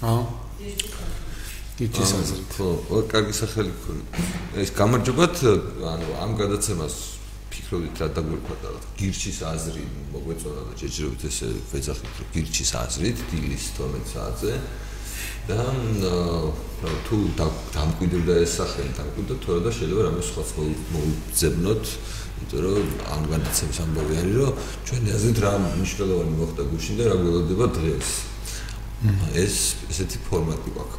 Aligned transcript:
აა 0.00 0.22
გიჩის 1.80 2.10
აზრით. 2.12 2.50
ხო, 2.60 2.68
კარგი 3.08 3.32
სახელი 3.32 3.72
ქონდა. 3.80 4.04
ეს 4.60 4.70
გამარჯობათ, 4.76 5.36
ანუ 5.80 6.08
ამ 6.20 6.30
გადაცემას 6.36 6.94
ფიქრობთ 7.50 7.96
რა 8.00 8.08
დაგვირქვა 8.16 8.56
და 8.62 8.70
გირჩის 9.00 9.38
აზრი 9.48 9.84
მოგვეწონა 10.12 10.62
და 10.68 10.72
შეჭრებით 10.80 11.22
ესე 11.30 11.48
ვეძახით 11.72 12.14
რომ 12.20 12.28
გირჩის 12.34 12.70
აზრით 12.84 13.18
დილის 13.30 13.64
12 13.78 14.12
საათზე 14.12 14.52
და 15.48 15.60
თუ 17.06 17.16
დამკვიდრდა 17.74 18.34
ეს 18.44 18.52
სახელი 18.60 18.92
დამკვიდრდა 19.00 19.36
თორე 19.44 19.60
და 19.66 19.70
შეიძლება 19.74 20.02
რამე 20.06 20.22
სხვა 20.30 20.42
მოუძებნოთ 20.94 21.84
იმიტომ 22.40 22.60
რომ 22.64 22.88
ამ 23.14 23.22
განაცემის 23.30 23.78
ამბავი 23.84 24.14
არის 24.20 24.34
რომ 24.40 24.52
ჩვენი 24.88 25.08
აზრით 25.16 25.38
რა 25.44 25.52
მნიშვნელოვანი 25.60 26.32
მოხდა 26.40 26.62
გუშინ 26.72 26.94
და 26.96 27.04
რა 27.10 27.16
გველოდება 27.20 27.66
დღეს? 27.76 28.08
ეს 29.44 29.54
ესეთი 29.92 30.18
ფორმატი 30.28 30.70
გვაქვს. 30.76 30.98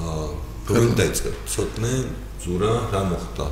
აა 0.00 0.24
როგორ 0.64 0.90
დაიწყებ 1.00 1.34
ცოტნე 1.52 1.92
ზურა 2.44 2.72
რა 2.92 3.02
მოხდა 3.12 3.46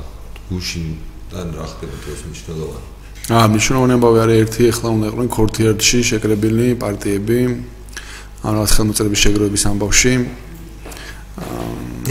გუშინ 0.49 0.85
და 1.29 1.39
რა 1.53 1.65
ხდება 1.71 1.95
დღეს 2.03 2.21
მნიშვნელოვანი? 2.27 2.87
აა 3.23 3.45
მნიშვნელოვანი 3.53 3.93
ამბავი 3.97 4.19
არის 4.25 4.37
ერთი 4.43 4.63
ახლა 4.73 4.89
უნდა 4.97 5.05
იყვნენ 5.13 5.29
ქორთიერთში 5.37 5.99
შეკრებილი 6.09 6.67
პარტიები 6.83 7.39
ანუ 8.43 8.57
რა 8.59 8.65
ხელმოწერების 8.75 9.19
შეგროვების 9.23 9.63
ამბავში 9.71 10.13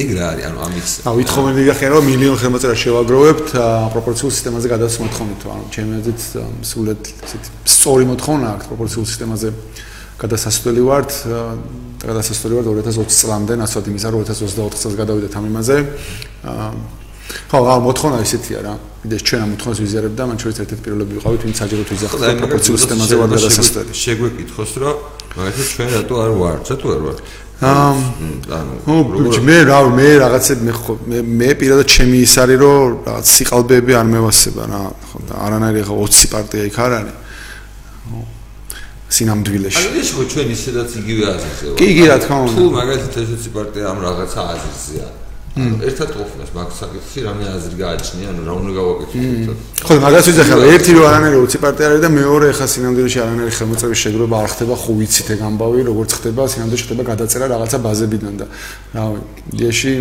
ეგ 0.03 0.11
რა 0.17 0.25
არის? 0.33 0.45
ანუ 0.48 0.59
ამის 0.67 0.91
აუ 1.07 1.15
ვითხოვენ 1.21 1.53
ვიღახენ 1.59 1.91
რომ 1.93 2.05
მილიონ 2.09 2.37
ხელმოწერა 2.43 2.75
შევაგროვებთ 2.83 3.48
პროპორციულ 3.95 4.31
სისტემაზე 4.33 4.67
გადასვლა 4.73 5.01
მოთხოვნით 5.07 5.41
ანუ 5.53 5.65
ჩემი 5.75 5.93
აზრით 6.01 6.21
სულად 6.71 7.01
ესეთი 7.27 7.48
სწორი 7.75 8.05
მოთხოვნა 8.13 8.47
აქვს 8.57 8.67
პროპორციულ 8.73 9.07
სისტემაზე 9.13 9.48
გადასასვლელი 10.23 10.83
ვართ 10.87 11.11
და 11.27 11.41
გადასასვლელი 12.07 12.55
ვართ 12.59 12.67
2020 12.70 13.20
წლამდე 13.23 13.55
ნაცვლად 13.59 13.87
იმისა 13.91 14.09
რომ 14.13 14.20
2024 14.23 14.83
წელს 14.83 14.95
გადავიდეთ 15.03 15.33
ამ 15.39 15.45
იმაზე. 15.51 15.77
ხო 17.51 17.59
რა 17.65 17.75
მოთხოვნა 17.87 18.19
ისეთია 18.23 18.59
რა. 18.63 18.75
მიდეს 19.03 19.23
ჩვენ 19.27 19.41
ამ 19.43 19.48
მოთხოვნას 19.57 19.79
ვიზიარებ 19.83 20.13
და 20.15 20.25
მან 20.31 20.37
შორის 20.43 20.57
ერთ-ერთი 20.63 20.83
პირველები 20.85 21.13
ვიყავით 21.17 21.43
ვინც 21.43 21.57
საჯაროდ 21.59 21.89
ვიზახავთ 21.91 22.23
პროპორციულ 22.43 22.77
სისტემაზე 22.83 23.15
ვარ 23.19 23.29
გადასასვლელი. 23.35 23.93
შეგვეკითხოს 24.03 24.73
რომ 24.83 24.97
მაგალითად 25.33 25.67
ჩვენ 25.73 25.89
რატო 25.97 26.15
არ 26.23 26.33
ვართ 26.39 26.65
რატო 26.70 26.87
არ 26.93 27.03
ვართ 27.07 27.19
ანუ 27.62 29.41
მე 29.46 29.58
რა 29.70 29.78
მე 29.94 30.08
რაღაცე 30.22 30.55
მე 30.66 30.72
ხო 30.82 30.92
მე 31.22 31.50
პირადად 31.62 31.86
ჩემი 31.94 32.18
ის 32.27 32.34
არის 32.42 32.58
რომ 32.58 32.96
რაღაც 33.06 33.27
სიყალბეები 33.38 33.92
არ 34.02 34.06
მევასება 34.14 34.62
რა 34.72 34.82
ხო 35.08 35.18
და 35.30 35.34
არანაირი 35.46 35.83
ხო 35.86 35.94
20 36.02 36.33
პარტია 36.33 36.62
იქ 36.66 36.78
არ 36.83 36.92
არის 36.98 37.22
სინამდვილეში. 39.12 39.83
ანუ 39.84 40.00
ეს 40.00 40.10
ხო 40.16 40.22
ჩვენ 40.33 40.48
ისედაც 40.56 40.90
იგივე 41.00 41.24
აზრზეა. 41.33 41.72
კი, 41.78 41.88
კი, 41.96 42.05
რა 42.08 42.16
თქმა 42.22 42.36
უნდა. 42.42 42.56
თუ 42.56 42.64
მაგალითად 42.72 43.12
ეს 43.22 43.28
20 43.36 43.50
პარტია 43.56 43.84
ამ 43.92 43.98
რაღაცა 44.06 44.40
აზრზეა. 44.52 45.08
ერთად 45.53 46.14
ყოფნას 46.17 46.50
მაგ 46.56 46.70
საკითხში 46.72 47.22
რამე 47.28 47.45
აზრი 47.53 47.77
გააჩნია, 47.77 48.28
ანუ 48.33 48.42
რა 48.48 48.53
უნდა 48.56 48.72
გავაკეთო? 48.72 49.55
ხო, 49.84 49.95
მაგას 50.00 50.25
ვიძახე, 50.33 50.55
ერთი 50.72 50.91
რო 50.97 51.03
არანაირი 51.12 51.36
20 51.45 51.61
პარტია 51.61 51.86
არის 51.92 52.00
და 52.00 52.08
მეორე 52.08 52.47
ახლა 52.56 52.67
სინამდვილეში 52.72 53.19
არანაირი 53.20 53.53
ხელმოწერის 53.53 54.00
შეგროვა 54.00 54.36
არ 54.41 54.48
ხდება, 54.48 54.75
ხო 54.80 54.92
ვიცით 54.97 55.28
ეგ 55.36 55.41
ამბავი, 55.53 55.80
როგორც 55.92 56.11
ხდება, 56.17 56.42
სინამდვილეში 56.48 56.84
ხდება 56.89 57.03
გადაწერა 57.12 57.47
რაღაცა 57.53 57.78
ბაზებიდან 57.84 58.34
და 58.41 58.47
რა 58.97 59.05
ვიცი, 59.61 59.92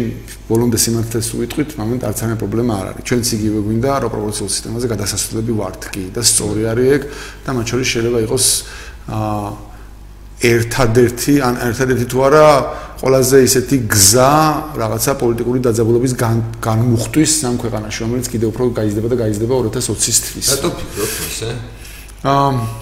ბოლომდე 0.47 0.77
სიმართლეს 0.79 1.27
უიტყვით, 1.35 1.69
მომენტ 1.75 2.01
არც 2.07 2.17
არანაირი 2.23 2.39
პრობლემა 2.39 2.71
არ 2.79 2.85
არის. 2.95 3.03
ჩვენც 3.11 3.25
იგივე 3.35 3.59
გვინდა, 3.67 3.91
რომ 4.07 4.09
პროპორციულ 4.15 4.49
სისტემაზე 4.55 4.85
გადასასვლელები 4.87 5.53
ვართ 5.59 5.81
კი 5.91 6.03
და 6.15 6.21
სწორი 6.23 6.61
არის 6.71 6.87
ეგ 6.95 7.01
და 7.43 7.49
მათ 7.59 7.65
შორის 7.75 7.87
შეიძლება 7.91 8.19
იყოს 8.23 8.45
აა 9.11 9.70
ერთადერთი 10.41 11.33
ან 11.45 11.53
ერთადერთი 11.69 12.05
თუ 12.11 12.17
არა 12.27 12.47
ყველაზე 13.01 13.37
ისეთი 13.45 13.77
გზა 13.93 14.33
რაღაცა 14.81 15.11
პოლიტიკური 15.21 15.59
დაძაბულობის 15.65 16.13
განმუხტვის 16.65 17.31
სამ 17.41 17.55
ქვეყანაში 17.61 17.99
რომელიც 18.05 18.27
კიდევ 18.33 18.47
უფრო 18.53 18.63
გაიზრდება 18.77 19.07
და 19.13 19.17
გაიზრდება 19.21 19.53
2020 19.69 20.25
წლის. 20.27 20.47
რატო 20.53 20.69
ფიქრობ 20.77 21.11
ესე? 21.29 21.51
აა 22.25 22.80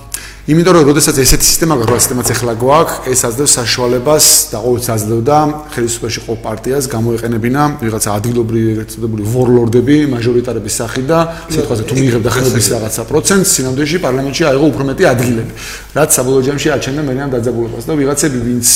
იმიტომ 0.49 0.73
რომ 0.73 0.85
როდესაც 0.89 1.17
ესეთი 1.21 1.45
სისტემა 1.45 1.75
გაქვს, 1.77 2.05
სისტემაც 2.09 2.29
ახლა 2.33 2.53
გვაქვს, 2.57 2.95
ეს 3.13 3.21
აძლევს 3.27 3.53
საშუალებას 3.53 4.25
და 4.49 4.61
ყოველთვის 4.63 4.89
აძლევდა 4.95 5.37
ხელისუფლებაში 5.75 6.23
ყოფ 6.25 6.39
პარტიას 6.41 6.85
გამოეყენებინა 6.89 7.61
ვიღაცა 7.85 8.09
ადგილობრივი 8.17 8.71
ერთადებული 8.81 9.23
ვორლორდები 9.29 9.97
მაჟორიტარების 10.09 10.73
სახით 10.81 11.05
და 11.05 11.19
სიტყვაზე 11.53 11.83
თუ 11.85 11.93
მიიღებდა 12.01 12.29
ხელობის 12.33 12.67
რაღაცა 12.73 13.01
პროცენტს, 13.13 13.49
სინამდვილეში 13.53 13.97
პარლამენტში 14.09 14.43
აიღო 14.49 14.65
უფრო 14.73 14.83
მეტი 14.89 15.03
ადგილები, 15.13 15.53
რაც 15.93 16.09
საბოლოო 16.17 16.41
ჯამში 16.49 16.67
აჩენდა 16.73 17.01
მერიან 17.05 17.29
დაძაბულობას 17.29 17.85
და 17.85 17.93
ვიღაცები 17.93 18.39
ვინც 18.41 18.67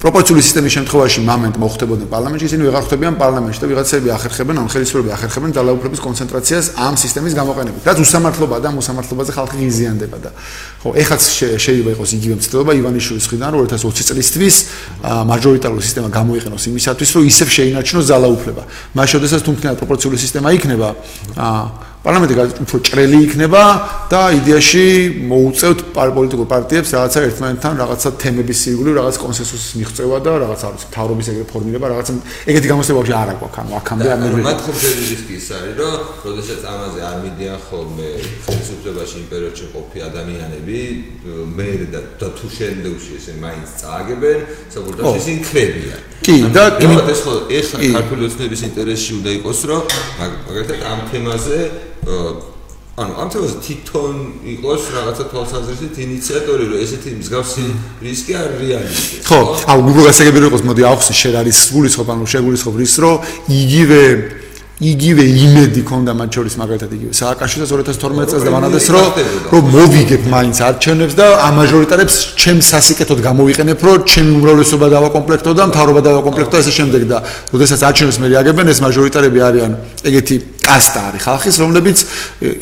პროპორციული 0.00 0.40
სისტემის 0.40 0.72
შემთხვევაში 0.78 1.22
მომენტ 1.28 1.56
მოხდებოდნენ 1.60 2.08
პარლამენტში, 2.08 2.46
ისინი 2.48 2.62
ვეღარ 2.64 2.84
ხვდებიან 2.88 3.16
პარლამენტში 3.20 3.60
და 3.60 3.66
ვიღაცები 3.68 4.08
ახერხებენ, 4.16 4.56
ან 4.62 4.68
ხელისუფლებები 4.72 5.12
ახერხებენ 5.12 5.50
ძალაუფლების 5.60 6.00
კონცენტრაციას 6.00 6.66
ამ 6.80 6.94
სისტემის 6.96 7.34
გამოყენებით. 7.36 7.82
რაც 7.84 7.98
უსამართლობა 8.00 8.56
და 8.64 8.68
მოსამართლობაზე 8.80 9.30
ხალხი 9.36 9.56
ღიზიანდება 9.60 10.16
და 10.24 10.30
ხო, 10.80 10.88
ეხაც 11.04 11.22
შეიძლება 11.60 11.90
იყოს 12.00 12.10
იგივე 12.16 12.34
მცდელობა 12.40 12.72
ივანიშვილის 12.80 13.26
ხრიდან 13.28 13.50
2020 13.60 14.08
წლისთვის 14.08 14.56
მაჟორიტარული 15.04 15.82
სისტემა 15.84 16.08
გამოიყენოს 16.16 16.64
იმისათვის, 16.72 17.10
რომ 17.12 17.22
ისევ 17.28 17.48
შეინარჩუნოს 17.60 18.06
ძალაუფლება. 18.08 18.62
მას 18.96 19.06
შესაძლოა 19.12 19.44
თუმცა 19.44 19.68
პროპორციული 19.84 20.16
სისტემა 20.16 20.48
იქნება 20.56 20.88
აა 21.36 21.89
პარლამენტი 22.00 22.64
უფრო 22.64 22.78
ჭრელი 22.80 23.18
იქნება 23.28 23.62
და 24.08 24.20
იდეაში 24.32 24.84
მოუწევთ 25.30 25.80
პოლიტიკურ 25.92 26.46
პარტიებს 26.48 26.92
რაღაცა 26.96 27.18
ერთმანეთთან 27.28 27.72
რაღაცა 27.76 28.08
თემების 28.22 28.58
სიგული, 28.64 28.90
რაღაც 28.96 29.16
კონსენსუსის 29.20 29.72
მიღწევა 29.76 30.16
და 30.24 30.32
რაღაც 30.40 30.60
არის 30.64 30.82
თავრობის 30.96 31.26
ეგრე 31.32 31.44
ფორმირება, 31.52 31.86
რაღაც 31.92 32.08
ეგეთი 32.48 32.66
გამოსწორება 32.72 33.00
ვაფშე 33.00 33.14
არ 33.20 33.28
აქვს, 33.36 33.58
ანუ 33.60 33.72
აქამდე 33.80 34.08
არ 34.10 34.18
მეგრე. 34.24 34.42
მათ 34.48 34.58
ხომშები 34.64 35.02
რისკი 35.10 35.34
ის 35.36 35.48
არის, 35.60 35.74
რომ 35.80 35.92
როდესაც 36.24 36.60
ამაზე 36.72 37.00
არ 37.10 37.16
მიდიან 37.20 37.58
ხოლმე 37.68 38.08
ხელისუფლებაში 38.48 39.14
იმ 39.20 39.26
პერიოდში 39.32 39.66
ყოფი 39.76 39.98
ადამიანები, 40.08 40.78
მე 41.52 41.68
და 41.92 42.28
თუ 42.32 42.46
შენდევში 42.56 43.10
ესე 43.20 43.32
მაინც 43.44 43.68
წააგებენ, 43.76 44.38
საბოლოოდ 44.72 45.20
ისინი 45.20 45.40
ხრებიან. 45.52 46.00
კი, 46.24 46.36
და 46.56 46.64
ეს 47.12 47.20
ხო 47.24 47.34
ეხლა 47.60 47.76
ქართული 47.96 48.22
ოცნების 48.28 48.60
ინტერესში 48.72 49.10
უნდა 49.20 49.30
იყოს, 49.40 49.60
რომ 49.68 49.82
მაგალითად 50.20 50.78
ამ 50.90 50.98
თემაზე 51.12 51.58
ანუ 53.00 53.12
ამ 53.16 53.28
თემაზე 53.32 53.56
თვითონ 53.64 54.14
იყოს 54.60 54.82
რაღაცა 54.92 55.24
თვალსაზრისით 55.32 55.94
ინიციატორი 56.04 56.64
რომ 56.68 56.80
ესეთი 56.84 57.10
მსგავსი 57.20 57.64
რისკი 58.04 58.32
არ 58.36 58.50
რეალიზდება. 58.60 59.24
ხო, 59.24 59.40
აუ 59.72 59.80
გუგლ 59.88 60.02
გასაგები 60.10 60.38
რომ 60.40 60.48
იყოს 60.50 60.64
მოდი 60.68 60.82
ახსნი 60.90 61.14
შენ 61.20 61.34
არის 61.40 61.58
გულისხმობ 61.76 62.08
ანუ 62.12 62.24
შეგულისხმობ 62.34 62.74
რის 62.80 62.94
რომ 63.00 63.16
იგივე 63.60 64.02
იგივე 64.80 65.24
იმედი 65.28 65.82
ქონდა 65.84 66.12
მათ 66.16 66.36
შორის 66.40 66.54
მაგალითად 66.56 66.92
იგივე 66.96 67.12
სააკაშვილის 67.12 67.68
2012 67.68 68.30
წელს 68.32 68.44
და 68.48 68.52
ვანადეს 68.54 68.86
რომ 68.96 69.08
რომ 69.52 69.64
მოვიგებ 69.76 70.22
მაინც 70.32 70.56
არჩევნებს 70.68 71.14
და 71.20 71.26
ამ 71.36 71.54
მაჟორიტარებს 71.60 72.16
ჩემს 72.40 72.66
სასიკეთოდ 72.72 73.20
გამოვიყენებ 73.28 73.76
რომ 73.76 73.98
ჩემი 74.08 74.30
უმრავლესობა 74.40 74.86
დავაკომპლექტო 74.96 75.50
და 75.52 75.64
მთავრობა 75.68 76.00
დავაკომპლექტო 76.08 76.56
ესე 76.64 76.72
შემდეგ 76.80 77.02
და 77.12 77.18
როდესაც 77.52 77.80
არჩევნებს 77.92 78.18
მე 78.24 78.26
რეაგებენ 78.32 78.72
ეს 78.72 78.80
მაჟორიტარები 78.80 79.38
არიან 79.48 79.72
ეგეთი 80.08 80.36
კასტა 80.70 81.00
არის 81.10 81.22
ხალხის, 81.26 81.56
რომლებიც 81.60 81.98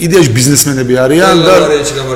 იდეაში 0.09 0.31
ბიზნესმენები 0.33 0.95
არიან 1.05 1.37
და 1.45 1.55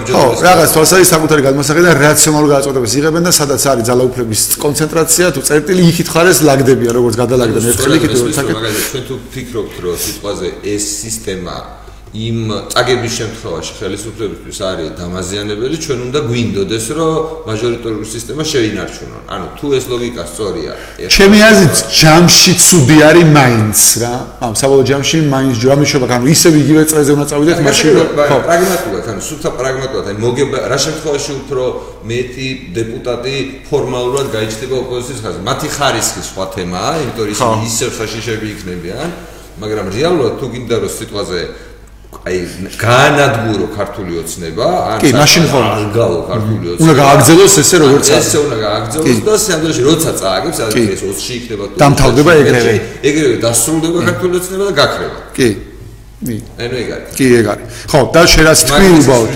ხო, 0.08 0.24
რაღაც 0.40 0.68
თვალსაჩინო 0.72 1.08
საკუთარი 1.12 1.42
გადმოსახედა 1.48 1.90
რაციონალურ 2.00 2.48
გადაწყვეტებას 2.52 2.96
იღებენ 2.96 3.22
და 3.28 3.32
სადაც 3.36 3.62
არის 3.72 3.84
ძალაუფლების 3.92 4.40
კონცენტრაცია, 4.64 5.26
თუ 5.36 5.40
წერტილი 5.52 5.82
იქით 5.92 6.08
ხარეს 6.08 6.38
ლაგდებია, 6.48 6.90
როგორც 6.96 7.14
გადალაგდა 7.20 7.58
ერთხელ 7.72 7.92
იქით, 8.00 8.12
როგორც 8.16 8.34
საკეთ. 8.40 8.56
ჩვენ 8.88 9.04
თუ 9.08 9.14
ფიქრობთ, 9.36 9.74
რომ 9.84 9.96
სიტყვაზე 10.06 10.48
ეს 10.72 10.84
სისტემა 11.02 11.81
იმ 12.12 12.68
წაგების 12.68 13.12
შემთხვევაში 13.16 13.72
ხელისუფლებისთვის 13.80 14.58
არის 14.68 14.88
დამაზიანებელი, 15.00 15.76
ჩვენ 15.80 15.98
უნდა 16.12 16.20
გვინდოდეს, 16.28 16.86
რომ 16.92 17.12
მაჟორიტარული 17.48 18.04
სისტემა 18.04 18.42
შეინარჩუნონ. 18.52 19.22
ანუ 19.32 19.46
თუ 19.56 19.66
ეს 19.72 19.84
ლოგიკა 19.88 20.22
სწორია. 20.28 20.72
ჩემი 21.08 21.38
აზრით, 21.40 21.76
ჯამში 21.88 22.52
ცუდი 22.60 22.98
არის 23.08 23.26
მაინც 23.32 23.80
რა. 24.04 24.14
ამ 24.44 24.52
საბოლოო 24.60 24.84
ჯამში 24.92 25.16
მაინც 25.32 25.54
ჯამიშობა, 25.64 26.04
ანუ 26.12 26.26
ისევ 26.36 26.52
იგივე 26.62 26.82
წრეზე 26.92 27.10
უნდა 27.16 27.26
წავიდეთ, 27.32 27.58
მაშინ 27.64 27.92
ხო, 27.96 28.36
პრაგმატულად, 28.44 29.04
ანუ 29.08 29.20
სულთა 29.28 29.50
პრაგმატულად, 29.56 30.04
აი 30.12 30.16
მოგება 30.20 30.58
რა 30.68 30.78
შემთხვევაში 30.84 31.32
უფრო 31.40 31.64
მეტი 32.12 32.48
დეპუტატი 32.76 33.36
ფორმალურად 33.72 34.26
გაიჩნდება 34.36 34.74
ოპოზიციის 34.84 35.20
ხაზზე. 35.24 35.40
მათი 35.48 35.68
ხარისხი 35.76 36.22
სხვა 36.28 36.44
თემაა, 36.52 36.92
იმიტომ 37.02 37.24
რომ 37.40 37.64
ისევ 37.72 37.90
საშიშები 37.96 38.46
იქნებიან, 38.52 39.08
მაგრამ 39.62 39.86
რეალურად 39.96 40.32
თუ 40.40 40.46
გინდა 40.52 40.76
რომ 40.80 40.92
სიტყვაზე 40.92 41.40
აი 42.22 42.38
განადგურო 42.78 43.66
ქართული 43.74 44.12
ოცნება 44.22 44.66
ან 44.94 44.98
კი 45.02 45.10
მაშინ 45.10 45.44
ხო 45.50 45.60
გალო 45.90 46.20
ქართული 46.30 46.66
ოცნება. 46.70 46.82
უნდა 46.86 46.94
გააგზელოს 47.02 47.54
ესე 47.62 47.76
როგორც 47.82 48.06
ესე 48.14 48.38
უნდა 48.46 48.56
გააგზელოს 48.62 49.18
და 49.26 49.34
სამდროში 49.46 49.82
როცა 49.90 50.10
წააგებს 50.22 50.58
ეს 50.62 51.02
20-ში 51.02 51.32
იქნება 51.38 51.64
თუ 51.66 51.74
დამთავრდება 51.82 52.32
ეგრევე. 52.42 52.74
ეგრევე 53.10 53.36
დასრულდება 53.42 53.98
ქართული 54.06 54.32
ოცნება 54.38 54.64
და 54.70 54.74
გაქრება. 54.80 55.18
კი. 55.34 55.48
ანუ 56.22 56.74
ეგ 56.78 56.88
არის. 56.94 57.10
კი, 57.18 57.26
ეგ 57.42 57.46
არის. 57.50 57.66
ხო, 57.90 58.00
და 58.14 58.20
შერას 58.30 58.60
თქვი 58.70 58.88
უბაოდ. 59.02 59.30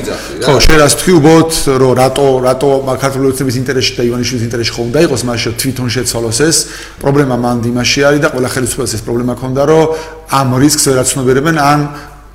ხო, 0.46 0.54
შერას 0.62 0.92
თქვი 1.02 1.12
უბაოდ, 1.18 1.50
რომ 1.82 1.92
რატო, 1.98 2.26
რატო 2.46 2.70
ქართულების 3.02 3.56
ინტერესში 3.66 3.92
და 3.98 4.02
ივანიშვილის 4.06 4.44
ინტერესში 4.46 4.72
ხომ 4.78 4.88
დაიყოს 4.94 5.22
მასში 5.26 5.50
თვითონ 5.58 5.88
შეცვალოს 5.90 6.38
ეს 6.46 6.56
პრობლემა 7.02 7.34
მან 7.42 7.56
იმაში 7.66 8.00
არის 8.06 8.20
და 8.22 8.28
ყველა 8.30 8.48
ხელისუფლებას 8.54 8.92
ეს 8.94 9.02
პრობლემა 9.02 9.34
ქონდა, 9.34 9.62
რომ 9.66 9.84
ამ 10.30 10.48
რისკს 10.62 10.84
ვერ 10.86 10.98
აცნობიერებენ 11.02 11.56
ან 11.58 11.80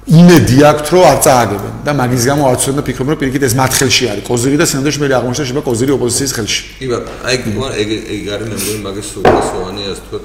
იმედი 0.02 0.58
აქვს 0.66 0.90
რომ 0.92 1.04
არ 1.06 1.18
წააგებენ 1.22 1.74
და 1.86 1.94
მაგის 1.94 2.24
გამო 2.26 2.44
არც 2.50 2.64
უნდა 2.74 2.84
ფიქრობ 2.90 3.08
რომ 3.14 3.18
პირიქით 3.22 3.44
ეს 3.46 3.54
მათ 3.54 3.72
ხელში 3.78 4.06
არის 4.10 4.26
კოზირი 4.26 4.58
და 4.58 4.66
სინამდვილეში 4.66 5.00
მე 5.02 5.08
აღმოჩნდა 5.14 5.46
შეიძლება 5.46 5.64
კოზირი 5.70 5.92
ოპოზიციის 5.94 6.34
ხელში. 6.38 6.62
კი 6.82 6.86
ბატონო, 6.90 7.22
აი 7.22 7.36
ეგ 7.82 7.90
ეგ 8.18 8.24
არის 8.34 8.48
მე 8.50 8.58
მგონი 8.58 8.80
მაგის 8.82 9.08
სულასოვანი 9.14 9.82
ასე 9.94 10.02
თქვა 10.10 10.20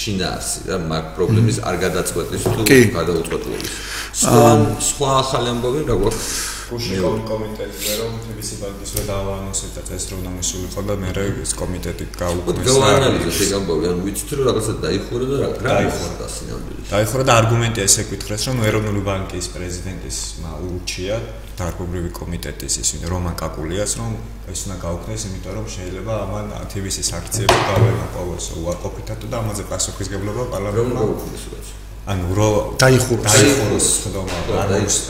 შინაარსი 0.00 0.58
და 0.64 0.76
მაგ 0.88 1.04
პრობლემის 1.12 1.56
არ 1.68 1.76
გადაწყვეტის 1.84 2.42
თუ 2.56 2.60
გადაუწყვეტლობის. 2.96 3.70
სხვა 4.16 4.44
სხვა 4.80 5.08
ახალი 5.20 5.48
ამბობი 5.52 5.80
რა 5.92 5.96
გვაქვს? 6.00 6.45
გუში 6.66 6.96
კომიტეტზე 7.30 7.92
რომ 8.00 8.12
თბილისი 8.24 8.54
ბანკის 8.62 8.90
ვერ 8.96 9.04
დავანონსეთ 9.10 9.76
და 9.76 9.82
ეს 9.96 10.04
რომ 10.10 10.20
დამისულიყო 10.26 10.80
და 10.88 10.94
მე 11.02 11.10
ეს 11.46 11.52
კომიტეტი 11.62 12.04
გაუქმეს. 12.22 12.66
გავანალიზოთ 12.66 13.38
ეგ 13.46 13.52
ამბავი, 13.58 13.84
ანუ 13.90 14.00
ვიცით 14.06 14.30
რომ 14.36 14.44
რაღაცა 14.48 14.72
დაიხურა 14.84 15.26
და 15.30 15.36
რა 15.42 15.48
დაიხურა 15.66 16.14
და 16.20 16.26
სინამდვილეში. 16.36 16.88
დაიხურა 16.90 17.24
და 17.28 17.32
არგუმენტი 17.40 17.80
ესე 17.86 18.02
გითხრეს 18.10 18.42
რომ 18.48 18.56
ეროვნული 18.68 19.00
ბანკის 19.08 19.46
პრეზიდენტის 19.54 20.18
ურჩია 20.66 21.16
დარგობრივი 21.56 22.10
კომიტეტის 22.20 22.74
ის 22.82 22.88
ვინ 22.92 23.02
რომან 23.14 23.34
კაკულიას 23.40 23.92
რომ 24.00 24.12
ეს 24.52 24.60
უნდა 24.66 24.76
გაუქმდეს, 24.84 25.22
იმიტომ 25.26 25.52
რომ 25.56 25.66
შეიძლება 25.76 26.12
ამან 26.26 26.46
თბილისის 26.72 27.08
აქციები 27.18 27.58
გავენა 27.70 28.06
ყოველს 28.16 28.46
უარყოფითად 28.60 29.20
და 29.30 29.36
ამაზე 29.42 29.62
პასუხისგებლობა 29.72 30.42
პარლამენტმა 30.52 30.94
გაუქმდეს 31.00 31.44
რაც. 31.54 31.85
ანუ 32.06 32.26
რო 32.38 32.50
დაიხუროს. 32.78 33.34
დაიხუროს 33.34 33.86
ხდომა 34.06 34.38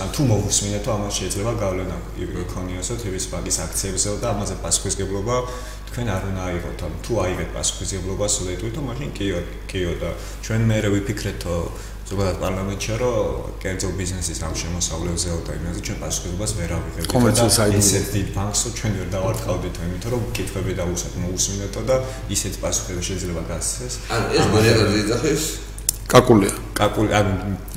ან 0.01 0.09
თუ 0.17 0.23
მოვუსმინეთ 0.33 0.87
ამას 0.97 1.13
შეიძლება 1.21 1.53
გავლენა 1.61 1.97
იქონიოსო 2.25 2.95
TV-ის 3.03 3.27
ბაგის 3.29 3.57
აქციებზეო 3.69 4.15
და 4.17 4.27
ამაზე 4.33 4.55
პასუხისგებლობა 4.65 5.37
თქვენ 5.93 6.07
არ 6.17 6.23
უნდა 6.33 6.43
აიღოთ. 6.49 6.79
ან 6.89 6.93
თუ 7.05 7.13
აიღეთ 7.25 7.51
პასუხისგებლობას 7.53 8.33
უდეტვითო 8.41 8.81
მაშინ 8.89 9.11
კიო 9.13 9.39
კიო 9.69 9.93
და 10.01 10.11
ჩვენ 10.41 10.61
მეერე 10.73 10.89
ვიფიქრეთო 10.97 11.57
ზოგადად 12.07 12.37
პარლამენტში 12.41 12.93
რომ 13.03 13.61
კერძო 13.61 13.89
ბიზნესის 14.01 14.39
ამ 14.47 14.55
შემოსავლებზეო 14.57 15.39
და 15.45 15.53
იმაზე 15.59 15.81
ჩვენ 15.87 15.99
პასუხისგებლობას 16.01 16.53
ვერ 16.57 16.71
ავიღებთ. 16.81 17.09
კომერციულ 17.13 17.53
საიდუმლო. 17.61 18.01
დიდ 18.17 18.29
ბანკსო 18.37 18.69
ჩვენ 18.79 18.93
ვერ 18.99 19.09
დავართავდით 19.17 19.75
იმიტომ 19.85 20.11
რომ 20.17 20.23
კითხვები 20.37 20.73
დაუსვათ 20.81 21.15
მოусმინეთო 21.25 21.81
და 21.91 21.97
ისეთ 22.33 22.55
პასუხები 22.63 23.03
შეიძლება 23.09 23.43
გასცეს. 23.53 23.93
ან 24.17 24.23
ეს 24.39 24.45
მონეტაზე 24.55 24.97
იძახეს 25.05 25.45
კაკულია. 26.12 26.53
კაკული 26.76 27.11
ან 27.17 27.26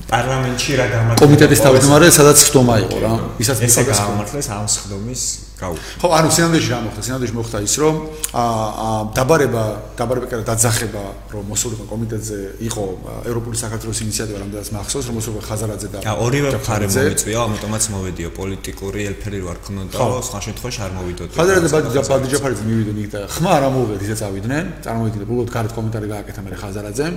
პარლამენტში 0.09 0.71
რა 0.79 0.85
გამართება? 0.93 1.19
კომიტეტის 1.21 1.59
თავმჯდომარე, 1.65 2.07
სადაც 2.11 2.37
ხდომა 2.49 2.75
იყო 2.83 2.97
რა. 3.03 3.13
ისაც 3.43 3.57
ესე 3.67 3.81
გამართლეს 3.89 4.47
ამ 4.53 4.65
ხდომის 4.67 5.21
გაუ. 5.59 5.75
ხო, 6.00 6.07
ანუ 6.15 6.29
სინამდვილეში 6.31 6.69
რა 6.71 6.79
მოხდა? 6.88 7.01
სინამდვილეში 7.03 7.35
მოხდა 7.35 7.57
ის, 7.67 7.75
რომ 7.83 7.95
აა 8.31 8.91
დაბარება, 9.17 9.63
დაბარება 10.00 10.27
კიდე 10.31 10.44
დაძახება, 10.47 11.03
რომ 11.35 11.44
მოსულიყო 11.51 11.85
კომიტეტზე 11.91 12.38
იყო 12.69 12.83
ევროპული 13.27 13.56
საქართველოს 13.59 14.00
ინიციატივა, 14.07 14.38
რამდენიც 14.39 14.69
მახსოვს, 14.79 15.06
რომ 15.09 15.15
მოსულიყო 15.19 15.41
ხაზარაძე 15.50 15.88
და 15.91 16.00
და 16.00 16.13
ორივე 16.23 16.50
მხარე 16.56 16.88
მომიწვია, 16.88 17.38
ამიტომაც 17.44 17.83
მოვედიო 17.91 18.29
პოლიტიკური 18.39 19.00
ელფერი 19.09 19.38
რო 19.44 19.47
არ 19.51 19.59
ქონოდა, 19.67 19.97
სხვა 20.29 20.39
შემთხვევაში 20.47 20.79
არ 20.79 20.91
მოვიდოდ. 20.95 21.29
ხაზარაძე 21.35 21.67
და 21.67 22.01
ბადიჯაფარიძე 22.07 22.63
მივიდნენ 22.69 22.97
იქ 23.03 23.09
და 23.11 23.21
ხმა 23.35 23.51
არ 23.59 23.63
ამოვედი, 23.67 24.03
ისე 24.07 24.15
წავიდნენ, 24.23 24.65
წარმოვიდნენ, 24.85 25.27
ბოლოდ 25.27 25.47
გარეთ 25.51 25.71
კომენტარი 25.75 26.07
გააკეთა 26.13 26.41
მე 26.45 26.50
ხაზარაძემ. 26.63 27.15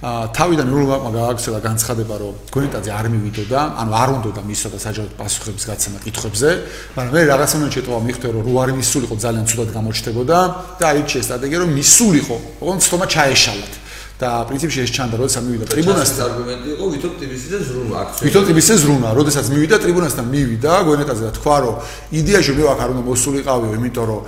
აა 0.00 0.32
თავიდან 0.32 0.66
ნულმაკმა 0.72 1.10
გააქცელა 1.12 1.58
განცხადება, 1.60 2.14
რომ 2.24 2.34
გვენეტაძე 2.54 2.90
არ 2.96 3.06
მივიდოდა, 3.12 3.60
ანუ 3.84 3.92
არ 4.00 4.08
უნდოდა 4.16 4.40
მისვა 4.48 4.68
და 4.72 4.78
საჯაროდ 4.80 5.12
პასუხების 5.20 5.64
გაცემა 5.68 5.98
კითხვებზე, 6.00 6.48
მაგრამ 6.96 7.12
მე 7.12 7.22
მომენტში 7.70 7.79
ეტყობა 7.80 8.00
მიხვდა, 8.08 8.26
რომ 8.34 8.42
რო 8.46 8.54
არ 8.62 8.70
მისულიყო 8.80 9.14
ძალიან 9.24 9.44
ცუდად 9.50 9.70
გამოჩნდებოდა 9.76 10.38
და 10.80 10.84
აირჩიეს 10.92 11.24
სტრატეგია, 11.28 11.58
რომ 11.64 11.70
მისულიყო, 11.78 12.36
ოღონდ 12.60 12.80
თომა 12.90 13.06
ჩაეშალათ. 13.14 13.74
და 14.20 14.44
პრინციპში 14.44 14.84
ეს 14.84 14.90
ჩანდა, 14.92 15.16
როდესაც 15.16 15.42
მივიდა 15.48 15.66
ტრიბუნასთან. 15.72 16.24
არგუმენტი 16.28 16.68
იყო, 16.76 16.84
ვითომ 16.92 17.12
ტიბისიდან 17.20 17.60
ზრუნვა 17.68 17.96
აქცია. 18.04 18.24
ვითომ 18.28 18.42
ტიბისიდან 18.48 18.78
ზრუნვა, 18.84 19.08
როდესაც 19.16 19.46
მივიდა 19.52 19.76
ტრიბუნასთან, 19.80 20.24
მივიდა 20.34 20.72
გვენეტაძე 20.86 21.22
და 21.24 21.32
თქვა, 21.40 21.56
რომ 21.64 21.74
იდეაში 22.20 22.52
მე 22.56 22.62
ვახარ 22.68 22.88
უნდა 22.92 23.02
მოსულიყავიო, 23.08 23.70
იმიტომ 23.80 24.04
რომ 24.10 24.20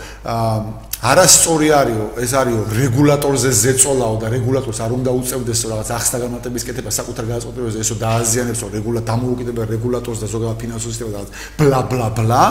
არასწორი 1.03 1.69
არისო, 1.75 2.05
ეს 2.23 2.33
არისო 2.39 2.61
რეგულატორზე 2.79 3.51
ზეწოლაო 3.59 4.17
და 4.23 4.29
რეგულატორს 4.39 4.79
არ 4.87 4.93
უნდა 5.03 5.11
უწევდესო 5.19 5.67
რაღაც 5.73 5.89
ახსნა 5.99 6.19
განმარტების 6.23 6.63
კეთება 6.63 6.91
საკუთარ 6.95 7.25
განწყობაზე, 7.27 7.79
ესო 7.83 7.95
დააზიანებსო 7.99 8.67
რეგულა 8.71 9.01
დამოუკიდებელ 9.11 9.67
რეგულატორს 9.75 10.19
და 10.23 10.27
ზოგადად 10.31 10.57
ფინანსურ 10.63 10.91
სისტემას 10.95 11.15
რაღაც 11.19 11.31
ბლა 11.59 11.81
ბლა 11.91 12.09
ბლა 12.15 12.45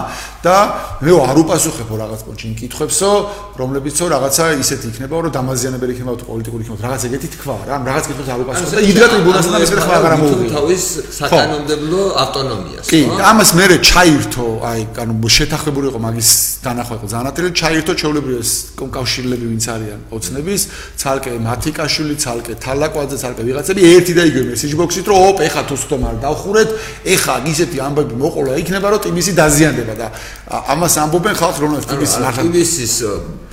და 0.44 0.56
მე 1.00 1.12
არ 1.31 1.38
უპასუხებო 1.48 1.94
რაღაც 2.03 2.21
პონჩი 2.27 2.45
იმ 2.51 2.56
კითხვებსო, 2.59 3.12
რომლებიცო 3.56 4.03
რაღაცა 4.12 4.44
ისეთი 4.59 4.86
იქნება, 4.92 5.15
რომ 5.15 5.31
დამაზიანებელი 5.31 5.92
იქნება 5.95 6.12
თუ 6.19 6.25
პოლიტიკური 6.27 6.62
იქნება, 6.68 6.80
რაღაც 6.92 7.01
ეგეთი 7.07 7.27
თქვა 7.39 7.56
რა, 7.71 7.75
რაღაც 7.88 8.03
კითხვებს 8.12 8.30
არ 8.36 8.39
უპასუხებ 8.44 8.75
და 8.75 8.83
იდგა 8.92 9.07
ტრიბუნასთან 9.15 9.59
ეს 9.63 9.71
ხმა 9.80 9.95
აღარ 9.95 10.12
ამოვიდა. 10.12 10.51
თავის 10.51 10.83
საკანონმდებლო 11.21 12.01
ავტონომიას. 12.19 12.86
კი, 12.92 13.01
ამას 13.31 13.50
მე 13.56 13.65
ჩაირთო, 13.80 14.48
აი, 14.71 14.81
ანუ 15.01 15.13
შეთანხმებული 15.39 15.86
იყო 15.92 16.00
მაგის 16.03 16.30
განახვა 16.65 16.94
იყო 17.00 17.07
ზანატელი, 17.15 17.50
ჩაირთო 17.62 17.94
ჩეულებრივი 18.01 18.41
ეს 18.42 18.52
კონკავშირლები 18.76 19.46
ვინც 19.52 19.66
არიან 19.72 20.00
ოცნების, 20.12 20.62
ცალკე 20.98 21.32
მათიკაშვილი, 21.46 22.16
ცალკე 22.18 22.54
თალაკვაძე, 22.66 23.18
ცალკე 23.22 23.42
ვიღაცები 23.48 23.82
ერთი 23.96 24.14
და 24.18 24.24
იგივე 24.30 24.46
მესიჯ 24.52 24.74
ბოქსით, 24.82 25.06
რომ 25.08 25.18
ოპ, 25.30 25.38
ეხა 25.48 25.62
თუ 25.70 25.76
სტომ 25.78 26.02
არ 26.10 26.16
დავხურეთ, 26.26 26.70
ეხა 27.16 27.36
ისეთი 27.52 27.78
ამბები 27.86 28.14
მოყოლა 28.18 28.52
იქნება, 28.62 28.88
რომ 28.92 29.02
ტიმისი 29.06 29.32
დაზიანდება 29.38 29.94
და 30.02 30.08
ამას 30.52 30.94
ამბობენ 31.06 31.36
ხალხს, 31.38 31.60
რომ 31.62 31.72
ტიმისი 31.86 32.18
მართლა 32.26 32.42
ტიმისის 32.42 32.96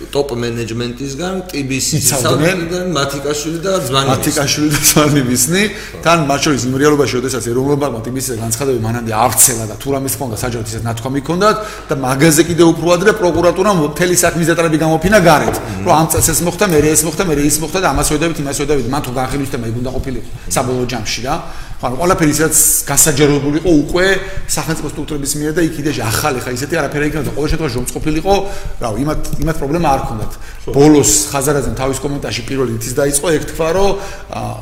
ტოპ 0.09 0.29
მენეჯმენტისგან, 0.39 1.35
ტიმისის 1.53 2.05
საუბრიდან 2.09 2.87
მათიკაშვილი 2.95 3.59
და 3.61 3.73
ზვანი 3.87 4.09
მათიკაშვილი 4.15 4.69
და 4.73 4.81
ზვანი 4.89 5.23
ვისნი, 5.29 5.63
თან 6.07 6.19
მათ 6.31 6.41
შორის 6.49 6.63
იმ 6.69 6.75
რეალობაში, 6.81 7.13
შესაძაც 7.19 7.49
ეროვნულობა 7.53 7.87
ტიმისის 8.07 8.39
განცხადებები 8.39 8.83
მანამდე 8.87 9.13
აღწელა 9.19 9.65
და 9.69 9.75
თუ 9.83 9.89
რამის 9.95 10.15
ხონდა 10.19 10.37
საჯაროდ 10.39 10.69
ისეთ 10.71 10.83
ნათქვამი 10.89 11.21
ჰქონდათ 11.23 11.57
და 11.89 11.95
მაგაზე 11.99 12.43
კიდე 12.49 12.65
უფრო 12.73 12.87
ადრე 12.95 13.13
პროკურატურამ 13.19 13.77
მთელი 13.91 14.17
საქმის 14.23 14.49
დეტალები 14.79 14.85
გამოფინა 14.85 15.19
გარეთ. 15.21 15.57
რომ 15.85 15.95
ამ 15.95 16.07
წელს 16.13 16.29
ეს 16.31 16.41
მოხდა 16.47 16.67
მე 16.71 16.79
ეს 16.93 17.03
მოხდა 17.07 17.25
მე 17.27 17.35
ის 17.43 17.57
მოხდა 17.63 17.79
და 17.83 17.89
ამას 17.93 18.09
ვედებით 18.13 18.39
იმას 18.43 18.59
ვედებით. 18.63 18.87
მან 18.89 19.03
თუ 19.03 19.11
განხილვის 19.19 19.51
თემა 19.53 19.67
იქ 19.69 19.77
უნდა 19.83 19.91
ყოფილიყო 19.97 20.29
საბოლოო 20.55 20.87
ჯამში 20.93 21.21
რა. 21.27 21.35
ხო 21.79 21.89
ყველაფერი 21.95 22.33
ისაც 22.35 22.57
გასაჯერებული 22.91 23.57
იყო 23.63 23.71
უკვე 23.87 24.07
სახელმწიფო 24.51 24.89
სტრუქტურების 24.91 25.33
მიერ 25.39 25.53
და 25.55 25.63
იქ 25.63 25.75
იდეაში 25.79 26.03
ახალი 26.11 26.39
ხა 26.43 26.51
ისეთი 26.59 26.75
არაფერი 26.75 27.05
იქნება 27.07 27.25
და 27.29 27.33
ყოველ 27.39 27.49
შემთხვევაში 27.55 27.77
რომ 27.79 27.87
ყოფილიყო 27.95 28.35
რა 28.83 28.89
იმათ 28.99 29.21
იმათ 29.47 29.57
პრობლემა 29.63 29.87
არ 29.95 30.01
ქონდათ. 30.11 30.33
ბოლოს 30.75 31.11
ხაზარაძემ 31.31 31.77
თავის 31.79 31.99
კომენტარში 32.03 32.43
პირველი 32.51 32.73
ითის 32.83 32.93
დაიწყო 32.99 33.27
ეგ 33.39 33.43
თქვა 33.55 33.69
რომ 33.79 33.91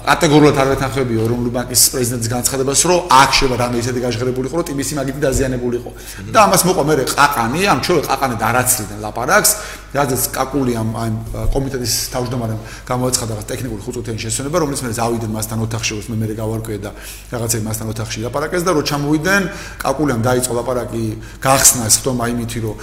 კატეგორიულად 0.06 0.56
არ 0.60 0.68
ვეთანხმებიო 0.76 1.20
ეროვნული 1.26 1.50
ბანკის 1.56 1.82
პრეზიდენტის 1.96 2.30
განცხადებას 2.36 2.80
რომ 2.84 2.98
აქ 3.10 3.30
შეიძლება 3.36 3.56
რამე 3.64 3.76
ისეთი 3.80 4.00
გაჟღერებული 4.06 4.46
იყო 4.46 4.56
რომ 4.60 4.66
ტიმისი 4.70 4.92
მაგითი 5.00 5.20
დაზიანებული 5.26 5.76
იყო 5.80 5.90
და 6.36 6.38
ამას 6.46 6.62
მოყვა 6.68 6.84
მე 6.86 6.94
ყაყანი 7.16 7.60
ამ 7.72 7.78
ჩვენ 7.80 8.04
ყაყანი 8.06 8.36
დარაცრიდან 8.44 8.98
ლაპარაკს 9.02 9.50
რადგან 9.96 10.18
კაკული 10.36 10.72
ამ 10.76 10.88
ამ 10.96 11.14
კომიტეტის 11.54 11.94
თავმჯდომარემ 12.12 12.60
გამოაცხადა 12.90 13.32
რაღაც 13.36 13.46
ტექნიკური 13.52 13.80
ხუწუთიანი 13.86 14.20
შესვენება 14.24 14.56
რომელიც 14.62 14.80
მე 14.84 14.92
ზავიდენ 15.00 15.32
მასთან 15.36 15.58
ოთახში 15.66 15.92
ოს 15.96 16.06
მე 16.12 16.16
მე 16.20 16.26
გავარკვიე 16.36 16.78
და 16.84 16.90
რაღაცა 17.32 17.56
მასთან 17.68 17.86
ოთახში 17.92 18.18
ლაპარაკეს 18.26 18.62
და 18.66 18.70
რო 18.76 18.82
ჩამოვიდნენ 18.90 19.42
კაკულიამ 19.80 20.22
დაიწყო 20.28 20.52
ლაპარაკი 20.60 21.04
გახსნა 21.40 21.84
სთომა 21.96 22.24
იმითი 22.36 22.58
რომ 22.64 22.76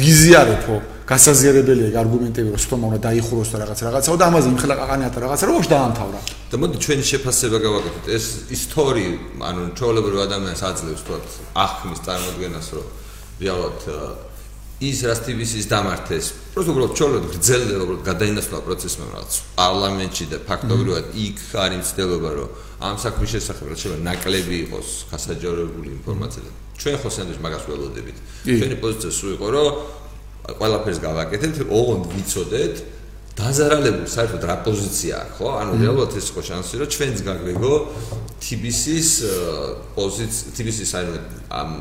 ვიზიარებო 0.00 0.76
გასაზიარებელია 1.10 1.98
არგუმენტები 2.00 2.48
რომ 2.54 2.60
სთომა 2.62 2.84
უნდა 2.90 3.00
დაიხუროს 3.10 3.48
და 3.50 3.56
რაღაც 3.62 3.78
რაღაცაო 3.82 4.16
და 4.20 4.24
ამაზე 4.30 4.48
იმხელა 4.54 4.74
ყაყანიათა 4.80 5.18
რაღაცა 5.24 5.44
რომ 5.50 5.64
დაამთავრა 5.74 6.20
და 6.50 6.56
მოდი 6.62 6.76
ჩვენი 6.84 7.04
შეფასება 7.10 7.58
გავაკეთოთ. 7.66 8.04
ეს 8.14 8.24
ისტორი 8.54 9.04
ანუ 9.50 9.62
ჩვეულებრივ 9.74 10.18
ადამიანს 10.30 10.62
აძლევს 10.70 11.02
თქო 11.02 11.14
ახმის 11.66 12.00
წარმოადგენას 12.06 12.68
რომ 12.78 12.86
რეალურად 13.42 13.78
ის 14.83 14.97
რაც 15.07 15.19
TVS-ის 15.23 15.65
დამართეს, 15.71 16.25
просто 16.51 16.73
უბრალოდ 16.75 16.93
ჩოლოდ 16.99 17.23
გრძელდება, 17.31 17.83
უბრალოდ 17.85 18.03
გადაინაცვლა 18.11 18.59
პროცესმა 18.65 19.05
რაღაც 19.07 19.31
პარლამენტში 19.55 20.25
და 20.31 20.37
ფაქტობრივად 20.49 21.05
იქ 21.15 21.37
არის 21.63 21.79
მცდელობა, 21.79 22.29
რომ 22.35 22.49
ამ 22.83 22.95
საქმის 22.99 23.29
შესახებ 23.35 23.65
რაც 23.71 23.79
შეიძლება 23.79 24.03
ნაკლები 24.03 24.55
იყოს 24.67 24.87
გასაჯარებული 25.15 25.89
ინფორმაცია. 25.95 26.51
ჩვენ 26.75 26.95
ხო 26.99 27.09
სანდვიჩ 27.15 27.39
მაგას 27.39 27.63
ველოდებით. 27.71 28.17
ჩვენი 28.45 28.75
პოზიცია 28.83 29.11
სულ 29.15 29.31
იყო, 29.39 29.47
რომ 29.55 29.67
ყველაფერს 30.59 30.99
გავაკეთებთ, 31.07 31.57
ოღონდ 31.71 32.03
ვიცოდეთ 32.11 32.75
დაზარალებული 33.35 34.07
საერთოდ 34.11 34.43
რა 34.47 34.55
პოზიცია 34.63 35.13
აქვს, 35.23 35.35
ხო? 35.39 35.47
ანუ 35.59 35.71
რეალურად 35.81 36.11
ეს 36.19 36.27
იყო 36.31 36.41
შანსი, 36.47 36.75
რომ 36.79 36.87
ჩვენც 36.95 37.17
გაგვეგო 37.27 37.73
TBC-ის 38.43 39.09
პოზიცია, 39.95 40.45
TBC-ის 40.55 40.91
აი 40.95 41.05
ამ 41.51 41.71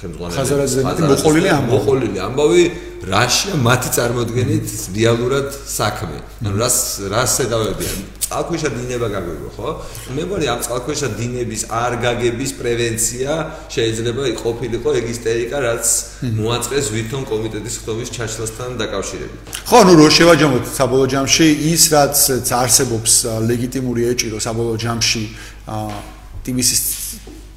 ხელმძღვანელი 0.00 0.36
ხაზარაძე 0.38 0.80
მოყოლილი 1.12 1.48
ამბავი. 1.58 1.70
მოყოლილი 1.72 2.18
ამბავი 2.28 2.62
რაშია 3.08 3.54
მათი 3.62 3.88
წარმოდგენით 3.96 4.66
რეალურად 4.94 5.48
საქმე. 5.78 6.16
ანუ 6.42 6.56
რას 6.58 6.76
რას 7.12 7.34
ედავებიან 7.46 7.98
წყალქვეშა 8.28 8.70
დინება 8.76 9.08
გაგვიგო 9.08 9.50
ხო? 9.56 9.68
მე 10.12 10.22
მგონი 10.28 10.46
ამ 10.52 10.60
წყალქვეშა 10.60 11.08
დინების 11.16 11.62
არ 11.72 11.92
გაგების 12.04 12.50
პრევენცია 12.60 13.32
შეიძლება 13.72 14.22
ყოფილიყო 14.42 14.88
ეგ 15.00 15.06
ისტერიკა 15.14 15.58
რაც 15.64 15.86
მოაწყეს 16.36 16.86
ვითომ 16.92 17.22
კომიტეტის 17.32 17.74
ხდომის 17.80 18.08
ჩაშლასთან 18.16 18.70
დაკავშირებით. 18.82 19.40
ხო 19.64 19.78
ნუ 19.88 19.92
რო 19.96 20.08
შევაჯამოთ 20.18 20.64
საბოლოო 20.78 21.08
ჯამში 21.14 21.46
ის 21.72 21.82
რაც 21.94 22.16
არსებობს 22.62 23.12
ლეგიტიმური 23.48 24.02
ეჭირო 24.12 24.38
საბოლოო 24.44 24.76
ჯამში 24.84 25.24
ტივისის 26.44 26.80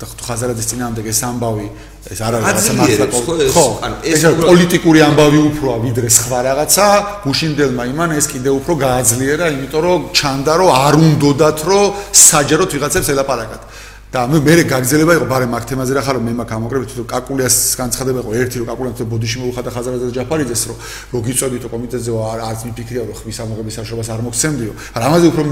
და 0.01 0.05
ხაზარაძის 0.27 0.67
წინააღმდეგ 0.71 1.05
ეს 1.13 1.19
ამბავი 1.29 1.67
ეს 2.11 2.19
არ 2.25 2.33
არის 2.37 2.45
რაღაცა 2.49 2.73
მართლა 2.81 3.05
ხო 3.53 3.65
ანუ 3.85 3.95
ეს 4.11 4.21
პოლიტიკური 4.41 4.99
ამბავი 5.07 5.39
უფროა 5.49 5.75
ვიდრე 5.85 6.07
სხვა 6.17 6.39
რაღაცა 6.49 6.87
გუშინდელმა 7.25 7.83
იმან 7.93 8.09
ეს 8.17 8.25
კიდე 8.33 8.49
უფრო 8.57 8.73
გააძლიერა 8.85 9.45
იმიტომ 9.55 9.81
რომ 9.85 9.99
ჩანდა 10.17 10.53
რომ 10.61 10.69
არ 10.85 10.93
უნდათ 11.05 11.59
რომ 11.69 11.85
საჯაროდ 12.25 12.69
ვიღაცებს 12.75 13.07
ელაპარაკათ 13.13 13.61
და 14.11 14.27
მე 14.27 14.39
მე 14.43 14.63
გაგზელება 14.67 15.13
იყო 15.15 15.25
ბარემ 15.31 15.53
აქ 15.55 15.65
თემაზე 15.71 15.95
რა 15.95 16.01
ხარო 16.03 16.19
მე 16.19 16.33
მაგ 16.35 16.49
ამოგრებით 16.51 16.89
თუ 16.99 17.03
კაკულიას 17.07 17.55
განცხადება 17.79 18.19
იყო 18.19 18.31
ერთი 18.43 18.57
რომ 18.59 18.67
კაკულიას 18.67 18.95
თუ 18.99 19.05
ბოდიში 19.07 19.37
მოუხადა 19.39 19.71
ხაზარაძე 19.71 20.11
ჯაფარიძეს 20.19 20.63
რომ 20.67 20.77
რო 21.15 21.19
გიწოდითო 21.31 21.67
კომიტეტზე 21.71 22.11
არ 22.11 22.39
არც 22.43 22.59
მიფიქრია 22.67 23.03
რომ 23.07 23.15
ხმის 23.15 23.37
ამოგრების 23.39 23.75
საშუალებას 23.79 24.09
არ 24.11 24.21
მოგცემდიო 24.27 24.73
რამაზე 24.99 25.25
უფრო 25.31 25.43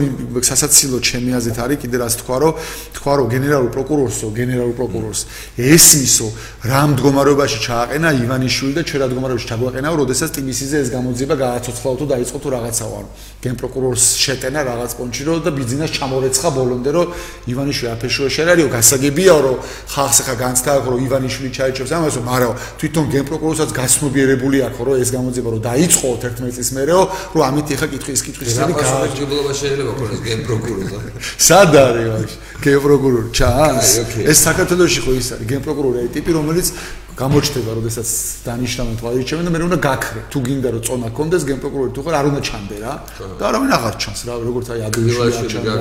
სასაცილო 0.43 0.97
ჩემი 1.07 1.31
აზრით 1.39 1.59
არის 1.63 1.77
კიდე 1.79 1.97
რაც 2.03 2.13
თქვა 2.19 2.37
რომ 2.43 2.53
თქვა 2.99 3.13
რომ 3.15 3.27
გენერალურ 3.31 3.69
პროკურორსო 3.71 4.27
გენერალურ 4.35 4.75
პროკურორს. 4.75 5.21
ესმისო 5.55 6.27
რა 6.67 6.81
მდგომარეობაში 6.91 7.57
ჩააყენა 7.63 8.09
ივანიშვილი 8.27 8.73
და 8.75 8.81
ჩვენ 8.83 8.99
რა 8.99 9.07
მდგომარეობაში 9.07 9.47
ჩაგვაყენაო 9.55 9.95
როდესაც 10.03 10.29
ტიბისიზე 10.35 10.75
ეს 10.83 10.89
გამოძიება 10.91 11.35
გააცოცხლაო 11.39 11.95
თუ 11.95 12.05
დაიწყო 12.11 12.37
თუ 12.43 12.49
რაღაცაო 12.59 12.91
ანუ 12.99 13.09
გენპროკურორს 13.39 14.05
შეტენა 14.19 14.59
რაღაც 14.67 14.91
პონჩი 14.99 15.23
რომ 15.31 15.37
და 15.47 15.51
ბიზნეს 15.55 15.91
ჩამორეცხა 15.95 16.49
ბოლომდე 16.59 16.91
რომ 16.91 17.07
ივანიშვილი 17.47 17.89
აფეშოა 17.95 18.29
არისო 18.53 18.69
გასაგებია 18.75 19.33
რომ 19.45 19.57
ხალხს 19.93 20.17
ახლა 20.23 20.35
განცდა 20.43 20.69
აქვს 20.79 20.89
რომ 20.89 20.99
ივანიშვილი 21.07 21.49
ჩაიჭებს 21.57 21.91
ამასო 21.99 22.21
მაგრამ 22.29 22.53
თვითონ 22.79 23.05
გენპროკურორსაც 23.15 23.69
გასნობიერებული 23.79 24.57
აქვს 24.67 24.81
რომ 24.87 24.95
ეს 25.03 25.09
გამოძიება 25.17 25.49
რომ 25.53 25.61
დაიწყო 25.69 26.07
11 26.19 26.55
წლის 26.55 26.69
მერეო 26.77 27.01
რომ 27.33 27.41
ამით 27.49 27.67
ახლა 27.75 27.87
კითხვის 27.93 28.21
კითხვის 28.27 28.49
წელი 28.57 28.73
გააჩნდება 28.79 29.51
შეიძლება 29.61 29.91
ქონდეს 29.99 30.21
გენპროკურორს 30.29 30.91
სად 31.49 31.73
არის 31.75 32.07
ვაში 32.13 32.37
გენპროკურორი 32.63 33.29
ჩანს. 33.31 33.89
ეს 34.31 34.37
საქართველოსი 34.47 34.99
ხო 35.05 35.11
ის 35.15 35.27
არის 35.35 35.47
გენპროკურორი 35.47 35.97
აი 36.03 36.09
ტიპი 36.15 36.31
რომელიც 36.35 36.67
გამოჩნდება, 37.19 37.71
როდესაც 37.79 38.09
დანიშნავენ 38.47 38.95
თვალიჩემენ 38.99 39.43
და 39.47 39.51
მე 39.51 39.59
უნდა 39.67 39.79
გაქრე. 39.83 40.21
თუ 40.31 40.37
გინდა 40.39 40.69
რომ 40.71 40.81
წონა 40.87 41.07
კონდეს 41.11 41.43
გენპროკურორი 41.49 41.91
თუ 41.91 42.01
ხარ 42.05 42.15
არ 42.19 42.25
უნდა 42.31 42.41
ჩანდე 42.47 42.77
რა. 42.79 42.93
და 43.39 43.43
არავინ 43.49 43.71
აღარ 43.75 43.95
ჩანს 43.99 44.21
რა, 44.23 44.33
როგორც 44.39 44.67
აი 44.71 44.79
ადვილში 44.87 45.47
ჩანდა. 45.51 45.73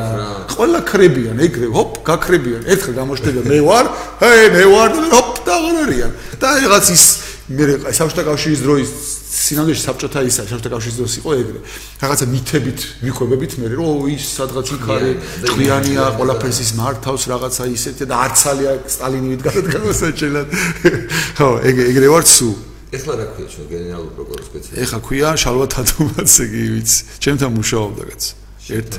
ყველა 0.50 0.80
ქრებიან 0.90 1.36
ეგრე, 1.46 1.66
ჰოპ, 1.70 1.92
გაქრებიან. 2.02 2.62
ერთხელ 2.66 2.94
გამოჩნდება 2.98 3.40
მე 3.46 3.58
ვარ, 3.68 3.86
ჰეი, 4.18 4.46
მე 4.56 4.64
ვარ 4.74 4.90
და 4.98 5.06
ჰოპ, 5.14 5.30
და 5.46 5.52
აღარ 5.58 5.76
არიან. 5.86 6.12
და 6.42 6.48
რაღაც 6.58 6.86
ის 6.90 7.04
მე 7.48 7.64
საბჭოთა 7.96 8.22
კავშირის 8.28 8.60
დროის 8.66 8.90
სინამდვილეში 9.28 9.82
საბჭოთა 9.84 10.20
ისა 10.24 10.42
საბჭოთა 10.48 10.70
კავშირის 10.72 10.96
დროს 10.98 11.14
იყო 11.20 11.30
ეგრე. 11.36 11.60
რაღაცა 12.00 12.26
მითებით 12.32 12.80
მიყვებებით 13.04 13.52
მე 13.60 13.66
რომ 13.76 14.08
ის 14.08 14.24
სადღაც 14.38 14.68
იქ 14.72 14.84
არის 14.88 15.16
ჭკვიანია 15.48 16.04
ყველაფერს 16.16 16.58
ის 16.64 16.70
მართავს 16.80 17.22
რაღაცა 17.28 17.64
ისეთი 17.76 18.04
და 18.08 18.14
არცალია 18.24 18.72
სტალინივით 18.88 19.40
გადადგამოსაჩენად 19.44 20.48
ხო 21.38 21.48
ეგ 21.68 21.76
ეგრე 21.92 22.08
ვარ 22.08 22.24
სუ. 22.24 22.48
ეხლა 22.88 23.12
რა 23.20 23.26
ქვია 23.36 23.48
ჩვენ 23.52 23.66
გენერალური 23.68 24.12
პროკურორი 24.16 24.44
სპეციალისტი? 24.48 24.80
ეხლა 24.80 24.98
ქვია 25.04 25.28
შალვა 25.44 25.66
თათუმაძე 25.76 26.44
კი 26.48 26.62
ვიცი 26.72 26.98
ჩემთან 27.20 27.50
მუშაობდა 27.52 28.02
კაც. 28.08 28.22
ერთ 28.68 28.92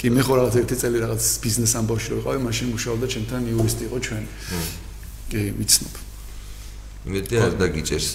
კი 0.00 0.06
მე 0.08 0.22
ხო 0.24 0.32
რაღაც 0.40 0.54
ერთი 0.60 0.76
წელი 0.80 0.96
რაღაც 1.04 1.22
ბიზნეს 1.44 1.72
ამბავში 1.80 2.08
რო 2.10 2.16
ვიყავი 2.20 2.40
მაშინ 2.48 2.66
მუშაობდა 2.72 3.06
ჩემთან 3.12 3.40
იურისტი 3.52 3.82
იყო 3.88 3.96
ჩვენ. 4.08 4.24
კი 5.30 5.40
ვიცნობ. 5.60 5.94
იმედი 7.08 7.34
არ 7.44 7.52
დაგიჭერს 7.60 8.08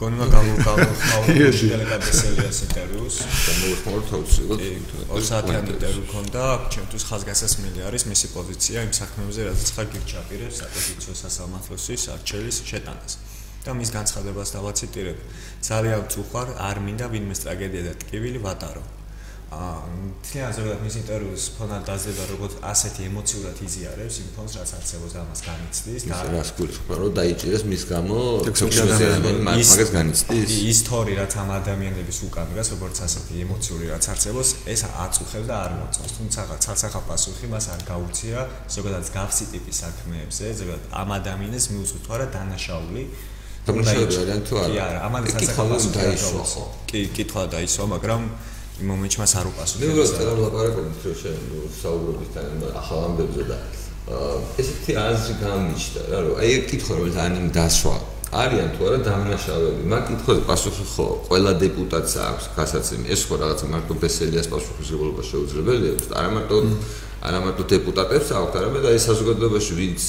გონმა 0.00 0.26
გამოვხმაურე 0.32 1.48
დელეგაციას 1.70 2.58
ინტერვიუს 2.66 3.16
გამოვხმაურე 3.46 4.04
თავს 4.10 4.36
იყო 4.42 4.56
2 4.60 5.24
საათიანი 5.28 5.74
ინტერვიუ 5.74 6.04
ქონდა 6.12 6.44
ჩემთვის 6.74 7.04
ხაზგასასმელი 7.10 7.84
არის 7.88 8.06
მისი 8.12 8.30
პოზიცია 8.36 8.84
იმ 8.88 8.94
საქმეებზე 9.00 9.48
რაც 9.48 9.72
ხარ 9.76 9.90
გირჩაპირებს 9.96 10.60
საპოზიციო 10.62 11.16
სასამართლოსის 11.20 12.06
არჩევის 12.16 12.62
შეტანას. 12.70 13.18
და 13.60 13.70
მის 13.76 13.90
განცხადებას 13.92 14.48
დავაციტირებ. 14.56 15.18
ძალიან 15.68 16.08
წუხარ 16.12 16.48
არ 16.68 16.76
მინდა 16.86 17.06
ვინმე 17.12 17.36
ტრაგედია 17.44 17.82
და 17.88 17.92
ტკივილი 18.00 18.40
ვატარო 18.40 18.82
აა 19.50 19.90
თლიან 20.20 20.52
ზოგადად 20.54 20.82
მის 20.84 20.96
ინტერვიუს 21.00 21.44
ფონად 21.56 21.82
დაძება 21.88 22.24
როგორც 22.30 22.52
ასეთი 22.70 23.06
ემოციურად 23.10 23.56
იზიარებს 23.66 24.16
იმ 24.22 24.28
ფონს 24.36 24.52
რაც 24.60 24.70
არსებობს 24.78 25.14
ამას 25.20 25.40
განიცდის 25.46 26.04
და 26.06 26.18
რას 26.30 26.50
გულისხმობ 26.58 27.00
რომ 27.00 27.14
დაიჭირეს 27.18 27.64
მის 27.70 27.82
გამო 27.90 28.18
მაგას 29.48 29.90
განიცდის. 29.96 30.50
ის 30.70 30.78
თორი 30.86 31.12
რაც 31.18 31.32
ამ 31.42 31.50
ადამიანების 31.56 32.18
უკან 32.30 32.46
დგას 32.52 32.68
როგორც 32.74 32.96
ასეთი 33.06 33.34
ემოციური 33.44 33.86
რაც 33.90 34.04
არსებობს 34.12 34.50
ეს 34.70 34.80
აწუხებს 34.86 35.46
და 35.50 35.56
არ 35.64 35.72
მოწონს. 35.80 36.12
თუმცა 36.20 36.40
ცალსახა 36.64 37.00
პასუხი 37.10 37.46
მას 37.50 37.64
არ 37.74 37.80
გაუწია 37.90 38.38
ზოგადად 38.76 39.04
გავსი 39.18 39.44
ტიპის 39.50 39.76
საქმეებზე 39.82 40.44
ზოგადად 40.60 40.84
ამ 40.94 41.08
ადამიანის 41.18 41.64
მიუწვით 41.74 42.02
თუ 42.06 42.10
არა 42.14 42.26
დანაშაული 42.36 43.02
დამშაული 43.66 44.38
თუ 44.46 44.54
არა? 44.62 44.70
კი 44.70 44.78
არა 44.86 44.98
ამან 45.10 45.22
ცალსახა 45.32 45.62
პასუხი 45.74 45.98
დაისვა 45.98 46.64
კი 46.86 47.00
კითხვა 47.18 47.42
დაისვა 47.54 47.84
მაგრამ 47.98 48.22
იმ 48.80 48.86
მომენტში 48.90 49.18
მას 49.20 49.32
არ 49.36 49.46
უპასუხებს. 49.50 49.80
მე 49.80 49.86
უბრალოდ 49.92 50.12
წერა 50.16 50.34
ლაპარაკობთ 50.40 51.02
რომ 51.04 51.14
შენ 51.20 51.36
საუბრობთ 51.80 52.30
თან 52.34 52.48
ახალ 52.80 53.00
ამბებზე 53.08 53.42
და 53.50 53.58
ესეთი 54.60 54.92
აზრი 55.04 55.34
გამიჩნდა 55.44 56.00
რა 56.10 56.18
რომ 56.24 56.34
აი 56.40 56.54
კითხვა 56.70 56.92
რომელიც 56.96 57.16
ანიმ 57.24 57.48
დასვა. 57.56 57.96
არიან 58.30 58.68
თუ 58.74 58.80
არა 58.88 58.98
დამნაშავეები 59.06 59.84
მაგ 59.90 60.02
კითხვაზე 60.08 60.42
პასუხი 60.50 60.84
ხო 60.94 61.06
ყველა 61.28 61.52
დეპუტატს 61.64 62.12
აქვს 62.30 62.44
გასაცემი. 62.56 63.04
ეს 63.10 63.20
ხო 63.26 63.34
რაღაცა 63.42 63.66
მარტო 63.74 63.92
ბესელიას 64.00 64.48
პასუხისმგებლობა 64.54 65.22
შეუძლებელია. 65.30 65.92
არა 66.20 66.30
მარტო 66.36 66.56
არა 67.26 67.38
მარტო 67.44 67.62
დეპუტატებს 67.74 68.28
აქვს 68.38 68.54
არამედ 68.60 68.84
აი 68.90 68.98
საზოგადოებაში 69.08 69.72
ვინც 69.80 70.00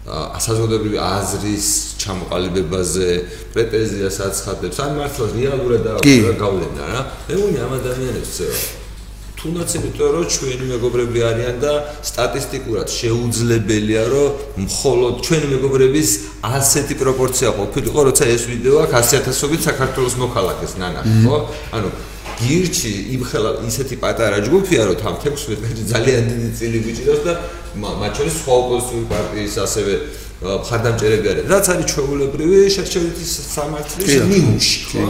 საზოგადოებრივი 0.00 0.96
აზრის 0.96 1.66
ჩამოყალიბებაზე 2.00 3.08
პრეტენზიას 3.52 4.16
აცხადებს 4.26 4.78
ან 4.80 4.96
მართლა 4.96 5.26
რეალურად 5.36 5.82
და 5.84 5.92
გავლენა 6.40 6.84
რა 6.88 7.00
მე 7.28 7.34
მგონი 7.36 7.58
ამ 7.60 7.72
ადამიანებს 7.76 8.36
თუნდაც 9.40 9.70
იმიტომ 9.76 10.08
რომ 10.16 10.24
ჩვენი 10.36 10.64
მეგობრები 10.68 11.20
არიან 11.30 11.56
და 11.64 11.72
სტატისტიკურად 12.04 12.88
შეუძლებელია 12.92 14.02
რომ 14.12 14.64
მხოლოდ 14.64 15.14
ჩვენი 15.24 15.46
მეგობრების 15.52 16.08
ასეთი 16.44 16.94
პროპორცია 17.00 17.48
ყოფილიყო 17.60 18.00
როცა 18.08 18.24
ეს 18.36 18.42
ვიდეო 18.52 18.76
აქ 18.84 18.92
100000ობით 19.00 19.60
საქართველოს 19.68 20.14
მოქალაქეს 20.24 20.72
ნანახი 20.80 21.14
ხო 21.24 21.36
ანუ 21.76 21.88
გირჩი 22.40 22.92
იმ 23.14 23.22
ხელა 23.30 23.50
ისეთი 23.68 23.96
პატარა 24.04 24.38
ჯგუფია 24.46 24.82
რომ 24.88 24.96
თან 25.02 25.14
16 25.24 25.60
წელი 25.60 25.82
ძალიან 25.92 26.22
დიდი 26.30 26.48
წილი 26.58 26.78
გიჭირავს 26.86 27.22
და 27.26 27.32
მათ 28.00 28.12
შორის 28.18 28.34
სხვა 28.40 28.52
ოპოზიციური 28.60 29.06
პარტიის 29.12 29.54
ასევე 29.66 29.92
ხარდამჭერები 30.40 31.26
არიან 31.30 31.46
რაც 31.52 31.66
არის 31.72 31.86
ჩვეულებრივი 31.92 32.58
შეჩერების 32.76 33.30
სამართლის 33.54 34.12
ნიმუში 34.32 34.78
ხო? 34.88 35.04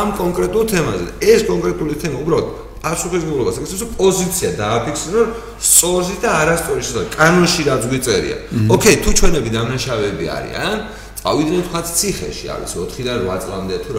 ამ 0.00 0.08
კონკრეტულ 0.20 0.64
თემაზე 0.72 1.06
ეს 1.24 1.40
კონკრეტული 1.48 1.94
თემა 2.04 2.16
უბრალოდ 2.20 2.48
პასუხისმგებლობას 2.84 3.56
ეს 3.64 3.72
ის 3.74 3.82
პოზიცია 3.96 4.48
დააფიქსირო 4.60 5.22
სწორი 5.56 6.14
და 6.20 6.30
არასწორი 6.42 6.82
შედა 6.84 7.02
კანონში 7.16 7.62
რაც 7.68 7.82
გვიწერია. 7.88 8.36
ოკეი 8.74 8.96
თუ 9.00 9.10
ჩვენები 9.18 9.48
დამნაშავეები 9.56 10.26
არიან 10.36 10.76
წავიდნენ 11.24 11.62
თქვა 11.64 11.80
ციხეში 11.98 12.46
არის 12.52 12.70
4-დან 12.76 13.20
8 13.24 13.40
წლამდე 13.44 13.76
თუ 13.84 13.90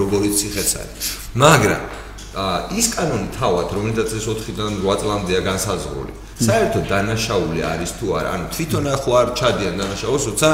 როგორი 0.00 0.28
ციხეც 0.38 0.70
არის 0.80 1.04
მაგრამ 1.36 1.82
ის 2.30 2.86
კანონი 2.94 3.28
თავად 3.34 3.72
რომელსაც 3.74 4.10
ეს 4.14 4.26
4-დან 4.30 4.74
8 4.86 5.00
წლამდეა 5.02 5.40
განსაზღვრული. 5.50 6.12
საერთოდ 6.40 6.84
დანაშაული 6.88 7.60
არის 7.60 7.90
თუ 8.00 8.06
არა 8.16 8.28
ანუ 8.34 8.46
თვითონ 8.54 8.84
ახო 8.94 9.10
არ 9.20 9.28
ჩადიან 9.38 9.74
დანაშაულს 9.80 10.24
როცა 10.30 10.50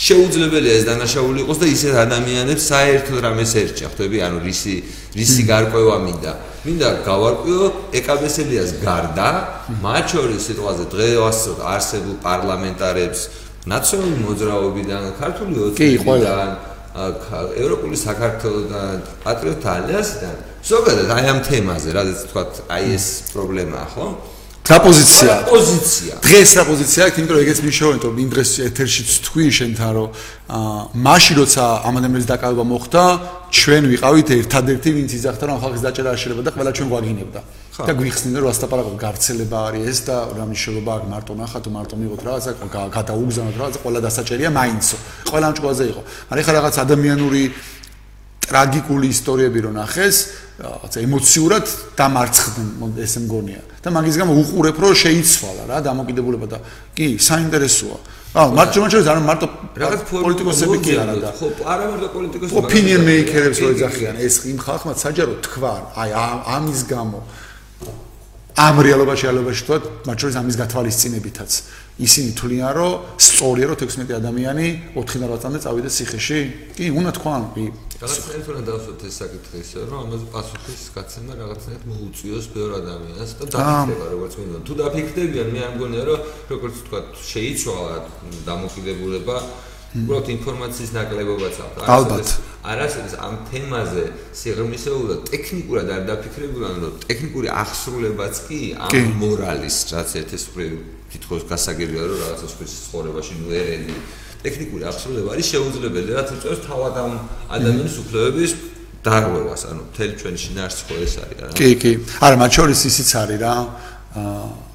შეუძლებელია 0.00 0.74
ეს 0.80 0.84
დანაშაული 0.88 1.38
იყოს 1.44 1.58
და 1.60 1.66
ისეთ 1.76 1.94
ადამიანებს 2.06 2.64
საერთოდ 2.72 3.18
რამეს 3.20 3.52
ერჩა 3.60 3.86
ხვდები? 3.92 4.18
ანუ 4.24 4.38
რისი 4.40 4.74
რისი 5.20 5.42
გარკვევა 5.52 5.96
მინდა. 6.06 6.32
მინდა 6.64 6.88
გავარკვიო 7.06 7.64
ეკაბესელიას 8.00 8.70
გარდა 8.80 9.28
მათ 9.84 10.04
შორის 10.12 10.40
სიტყვაზე 10.48 10.84
დღეს 10.94 11.40
არსებულ 11.60 12.16
პარლამენტარებს 12.24 13.20
ნაციონალური 13.68 14.20
მოძრაობიდან 14.24 15.02
ქართული 15.20 15.54
ოცნებიდან 15.68 16.48
ევროპული 17.60 17.96
საქართველოსთან 17.96 18.96
პატრიოტთა 19.24 19.68
ალიანსიდან 19.78 20.36
ზოგადად 20.60 21.08
აი 21.16 21.24
ამ 21.32 21.40
თემაზე, 21.46 21.88
რადგან 21.96 22.16
თქვა 22.30 22.42
აი 22.68 22.84
ეს 22.96 23.06
პრობლემაა, 23.32 23.86
ხო? 23.94 24.06
რა 24.70 24.78
პოზიცია? 24.86 25.34
პოზიცია. 25.50 26.14
დღეს 26.22 26.50
რა 26.54 26.64
პოზიცია 26.68 27.00
აქვს, 27.10 27.16
იმიტომ 27.18 27.34
რომ 27.34 27.42
ეგეც 27.42 27.58
მიშოვენ, 27.66 27.98
რომ 28.06 28.14
იმ 28.22 28.28
დღეს 28.30 28.50
ეთერშიც 28.70 29.10
თქვი 29.26 29.46
შენთან, 29.58 29.90
რომ 29.98 30.08
აა 30.46 30.80
მაშინ 31.06 31.34
როცა 31.42 31.64
ამანდამელის 31.90 32.26
დაკავება 32.30 32.64
მოხდა, 32.70 33.02
ჩვენ 33.50 33.82
ვიყავით 33.90 34.28
ერთადერთი, 34.30 34.88
ვინც 34.94 35.10
იძახდა, 35.18 35.44
რომ 35.50 35.58
ხალხის 35.58 35.82
დაჭერა 35.82 36.08
არ 36.14 36.18
შეიძლება 36.22 36.42
და 36.46 36.50
ყველა 36.54 36.70
ჩვენ 36.76 36.88
გვაგინებდა. 36.92 37.40
და 37.80 37.92
გვიხსნიდა, 37.96 38.38
რომ 38.44 38.50
ასტაპარაკო 38.52 38.92
გარცელება 39.00 39.58
არის 39.72 39.84
ეს 39.88 39.98
და 40.04 40.16
რა 40.36 40.44
მნიშვნელობა 40.52 40.90
აქვს 41.00 41.08
მარტო 41.10 41.32
ნახა 41.40 41.58
თუ 41.64 41.70
მარტო 41.72 41.94
მიღოთ 41.96 42.20
რაღაცა 42.28 42.50
გადაუგზავნოთ 42.92 43.56
რაღაცა, 43.56 43.78
ყველა 43.80 44.00
დასაჭერია 44.04 44.50
მაინცო. 44.52 44.96
ყველა 45.32 45.44
ამ 45.48 45.54
ჭკუაზე 45.56 45.84
იყო. 45.90 46.02
მაგრამ 46.28 46.40
ეხლა 46.44 46.52
რაღაც 46.60 46.74
ადამიანური 46.84 47.42
ტრაგიკული 48.50 49.06
ისტორიები 49.14 49.58
რო 49.64 49.72
ნახეს, 49.80 50.16
რაღაცა 50.60 50.98
ემოციურად 51.08 51.66
დამარცხდნენ 51.96 52.98
ესე 53.00 53.20
მგონია. 53.24 53.60
და 53.80 53.88
მაგის 53.96 54.16
გამო 54.20 54.32
უყურებ 54.36 54.76
რომ 54.76 54.92
შეიცვალა 54.92 55.62
რა 55.72 55.78
დამოკიდებულება 55.88 56.46
და 56.52 56.58
კი 56.92 57.16
საინტერესოა. 57.16 57.98
აა 58.36 58.48
მარტო 58.60 58.78
მარტო 58.84 58.98
არ 59.08 59.20
მარტო 59.24 59.46
რაღაც 59.80 60.00
პოლიტიკოსები 60.12 60.76
კი 60.84 60.92
არა 61.00 61.14
და 61.24 61.30
ხო 61.32 61.46
არა 61.64 61.84
მარტო 61.90 62.08
პოლიტიკოსები 62.14 62.60
opinion 62.60 63.00
maker-ებს 63.08 63.58
რო 63.64 63.68
ეძახიან 63.74 64.14
ეს 64.20 64.34
იმ 64.52 64.58
ხალხმა 64.60 64.92
საჯარო 65.00 65.34
თქვა 65.48 65.72
აი 65.96 66.10
ამის 66.56 66.80
გამო. 66.92 67.18
ამ 68.60 68.76
რეალობაში 68.84 69.24
რეალობაში 69.26 69.62
თქვა 69.64 69.78
მარტო 70.06 70.24
ამის 70.44 70.56
გათვალისწინებითაც. 70.60 71.50
ისინი 72.00 72.30
თვლიან 72.36 72.72
რომ 72.76 72.92
სწორია 73.16 73.66
რომ 73.72 73.76
16 73.80 74.12
ადამიანი 74.20 74.66
4 74.96 75.20
და 75.20 75.26
8 75.36 75.40
წამდე 75.40 75.58
წავიდეს 75.64 75.94
ციხეში. 75.96 76.40
კი 76.76 76.84
უნდა 77.00 77.10
თქვან 77.16 77.42
კი 77.56 77.64
რაღაცნაირად 78.00 78.46
უნდა 78.50 78.62
დავსვათ 78.64 79.02
ეს 79.08 79.16
საკითხი 79.20 79.58
ისე 79.60 79.82
რომ 79.90 79.98
ამაზე 80.08 80.26
პასუხის 80.32 80.84
გაცემა 80.96 81.32
რაღაცნაირად 81.40 81.82
მოუწიოს 81.90 82.46
ბევრ 82.54 82.70
ადამიანს 82.80 83.32
და 83.40 83.44
დაფიქრება 83.54 84.06
როგორც 84.14 84.32
მინდა 84.40 84.60
თუ 84.68 84.76
დაფიქრდებიან 84.80 85.48
მე 85.52 85.60
არ 85.66 85.72
მგონია 85.76 86.04
რომ 86.08 86.20
როგორც 86.52 86.76
თქვა 86.86 87.00
შეიცვალა 87.32 87.96
დამოკიდებულება 88.48 89.36
უბრალოდ 89.90 90.28
ინფორმაციის 90.38 90.90
ნაკლებობაც 90.94 91.56
აქვს. 91.66 91.82
ალბათ. 91.90 92.28
არასდროს 92.70 93.14
ამ 93.26 93.34
თემაზე 93.50 94.04
სიღრმისეულად 94.40 95.20
ტექნიკურად 95.34 95.86
არ 95.90 96.02
დაფიქრებულან 96.10 96.74
რომ 96.84 96.94
ტექნიკური 97.04 97.48
აღსრულებაც 97.62 98.34
კი 98.46 98.60
ამ 98.86 98.94
მორალის 99.18 99.76
რაც 99.92 100.10
ერთესფრი 100.20 100.66
თითქოს 101.10 101.42
გასაგებია 101.50 102.02
რომ 102.06 102.18
რაღაცა 102.22 102.46
სხვის 102.54 102.72
ცხოვრებაში 102.86 103.34
ნუ 103.40 103.48
ერენი 103.60 103.96
ტექნიკური 104.44 104.82
აღსრულება 104.90 105.28
არის 105.34 105.46
შეუძლებელი 105.52 106.10
რაც 106.16 106.28
უწევს 106.36 106.60
თავად 106.64 106.94
ამ 107.04 107.12
ადამიანის 107.56 107.96
უფლებების 108.04 108.52
დარღვევას 109.04 109.62
ანუ 109.70 109.82
თელ 109.96 110.10
ჩვენ 110.20 110.34
შინაარსი 110.44 110.82
ხო 110.88 110.94
ეს 111.04 111.14
არის 111.24 111.38
რა 111.40 111.48
კი 111.56 111.70
კი. 111.80 111.92
არა 112.24 112.36
მათ 112.40 112.50
შორის 112.56 112.80
ისიც 112.90 113.08
არის 113.20 113.38
რა 113.40 113.54
აა 114.20 114.70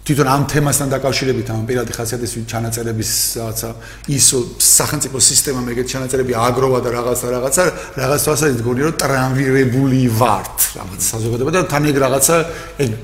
თვითონ 0.00 0.28
ამ 0.32 0.42
თემასთან 0.48 0.88
დაკავშირებით 0.96 1.48
ამ 1.52 1.64
პირადი 1.68 1.92
ხასიათის 1.92 2.32
ჩანაწერების 2.50 3.10
რაღაცა 3.36 3.68
ისო 4.16 4.38
სახელმწიფო 4.58 5.18
სისტემა 5.28 5.60
მეგეთ 5.68 5.86
ჩანაწერები 5.92 6.32
აგროვა 6.40 6.78
და 6.80 6.90
რაღაცა 6.96 7.26
რაღაცა 7.36 7.64
რაღაც 8.00 8.20
თვალსაზრისით 8.24 8.62
გონი 8.64 8.80
რომ 8.88 8.94
ტრანვირებული 9.02 10.00
ვართ 10.20 10.56
რაღაც 10.80 11.00
საზოგადოება 11.04 11.52
და 11.52 11.62
თან 11.68 11.84
ეგ 11.92 11.96
რაღაცა 12.00 12.36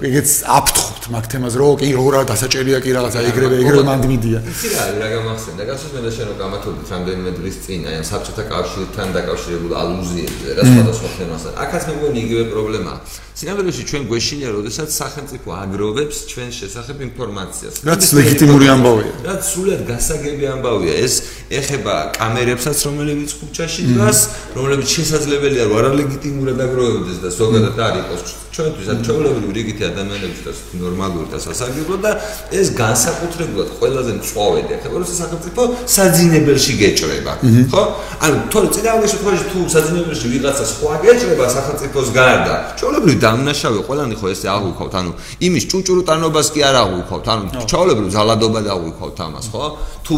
ეგეც 0.08 0.30
აფთხობთ 0.56 0.95
მაგ 1.14 1.24
თემას 1.30 1.54
რომ 1.60 1.76
კი 1.80 1.90
რა 1.94 2.22
დასაჭერია 2.30 2.78
კი 2.82 2.90
რაღაცა 2.96 3.20
ეგრევე 3.30 3.56
ეგრევე 3.62 3.84
მანდმიდია 3.90 4.38
იცი 4.52 4.68
რა 4.74 4.84
რა 4.98 5.08
გამახსენდა 5.14 5.62
გასასმენდა 5.70 6.10
შენ 6.16 6.26
რომ 6.30 6.36
გამათობთ 6.42 6.90
რამდენიმე 6.94 7.30
დღის 7.38 7.56
წინ 7.66 7.80
აი 7.86 7.94
ამ 8.00 8.06
საბჭოთა 8.10 8.44
კავშირთან 8.50 9.08
დაკავშირებულ 9.18 9.72
ალუზიებზე 9.82 10.48
რა 10.58 10.62
სხვადასხვა 10.70 11.08
თემასთან 11.18 11.52
აქაც 11.66 11.82
მე 11.86 11.92
მგონი 12.00 12.18
იგივე 12.26 12.44
პრობლემაა 12.50 12.98
სინამდვილეში 13.36 13.82
ჩვენ 13.84 14.04
გვეშინია, 14.08 14.48
როდესაც 14.56 14.88
სახელმწიფო 14.96 15.48
აგროვებს 15.60 16.18
ჩვენ 16.32 16.50
შესახებ 16.56 17.02
ინფორმაციას. 17.04 17.74
რაც 17.84 18.02
ლეგიტიმური 18.16 18.66
ამბავია. 18.72 19.12
რაც 19.28 19.42
სულად 19.44 19.82
გასაგები 19.92 20.44
ამბავია. 20.56 20.94
ეს 21.04 21.14
ეხება 21.50 21.94
კამერებსაც, 22.16 22.78
რომლებიც 22.86 23.30
ქუჩაში 23.38 23.82
დგას, 23.92 24.18
რომლებიც 24.56 24.88
შესაძლებელია 24.96 25.64
რომ 25.70 25.78
არალეგიტიმურად 25.78 26.58
აგროვებდეს 26.66 27.18
და 27.22 27.28
ზოგადად 27.30 27.78
არ 27.86 27.94
იყოს 28.02 28.22
ჩვენთვის 28.56 28.88
ამ 28.88 29.00
ჩაოლებრივი 29.04 29.52
რიგითი 29.52 29.82
ადამიანებისთვის 29.92 30.58
ნორმალური 30.80 31.28
და 31.28 31.38
სასარგებლო 31.44 31.96
და 32.00 32.10
ეს 32.56 32.66
განსაკუთრებულად 32.80 33.68
ყველაზე 33.78 34.12
მწვავედი 34.16 34.72
ეხება 34.76 34.96
რომ 34.96 35.08
სახელმწიფო 35.20 35.62
საძინებელში 35.96 36.72
გეჭრება. 36.80 37.32
ხო? 37.72 37.82
ანუ 38.24 38.36
თორე 38.52 38.68
წინააღმდეგ 38.74 39.08
შემთხვევაში 39.12 39.44
თუ 39.52 39.58
საძინებელში 39.76 40.26
ვიღაცა 40.32 40.64
სხვა 40.72 40.94
გეჭრება 41.04 41.46
სახელმწიფოს 41.56 42.08
გარდა, 42.16 42.54
ჩაოლებრივი 42.80 43.16
დამნაშავე 43.26 43.80
ყველანი 43.88 44.14
ხო 44.16 44.26
ესე 44.32 44.46
აღვიქავთ 44.56 44.94
ანუ 45.00 45.12
იმის 45.46 45.64
ჭუჭურუტანობას 45.70 46.46
კი 46.56 46.60
არ 46.68 46.76
აღვიქავთ 46.84 47.26
ანუ 47.32 47.44
ჩაოლებრივ 47.70 48.08
ზალადობა 48.16 48.60
დააღვიქავთ 48.66 49.18
ამას 49.26 49.46
ხო 49.52 49.64
თუ 50.06 50.14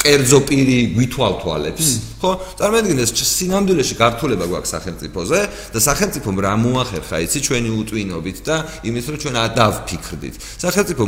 კერძო 0.00 0.38
პირი 0.48 0.78
გვითვალთვალებს 0.96 1.88
ხო? 2.20 2.30
წარმოიდგინეთ 2.56 3.20
სინამდვილეში 3.20 3.94
გართულება 4.00 4.46
გვაქვს 4.48 4.72
სახელმწიფოზე 4.74 5.40
და 5.72 5.78
სახელმწიფომ 5.80 6.36
რა 6.44 6.52
მოახერხა 6.60 7.16
იცი? 7.24 7.38
ჩვენი 7.44 7.70
უტვინობით 7.80 8.38
და 8.44 8.56
იმის 8.88 9.04
რომ 9.12 9.18
ჩვენ 9.24 9.36
ადავფიქრდით 9.44 10.34
სახელმწიფო 10.60 11.04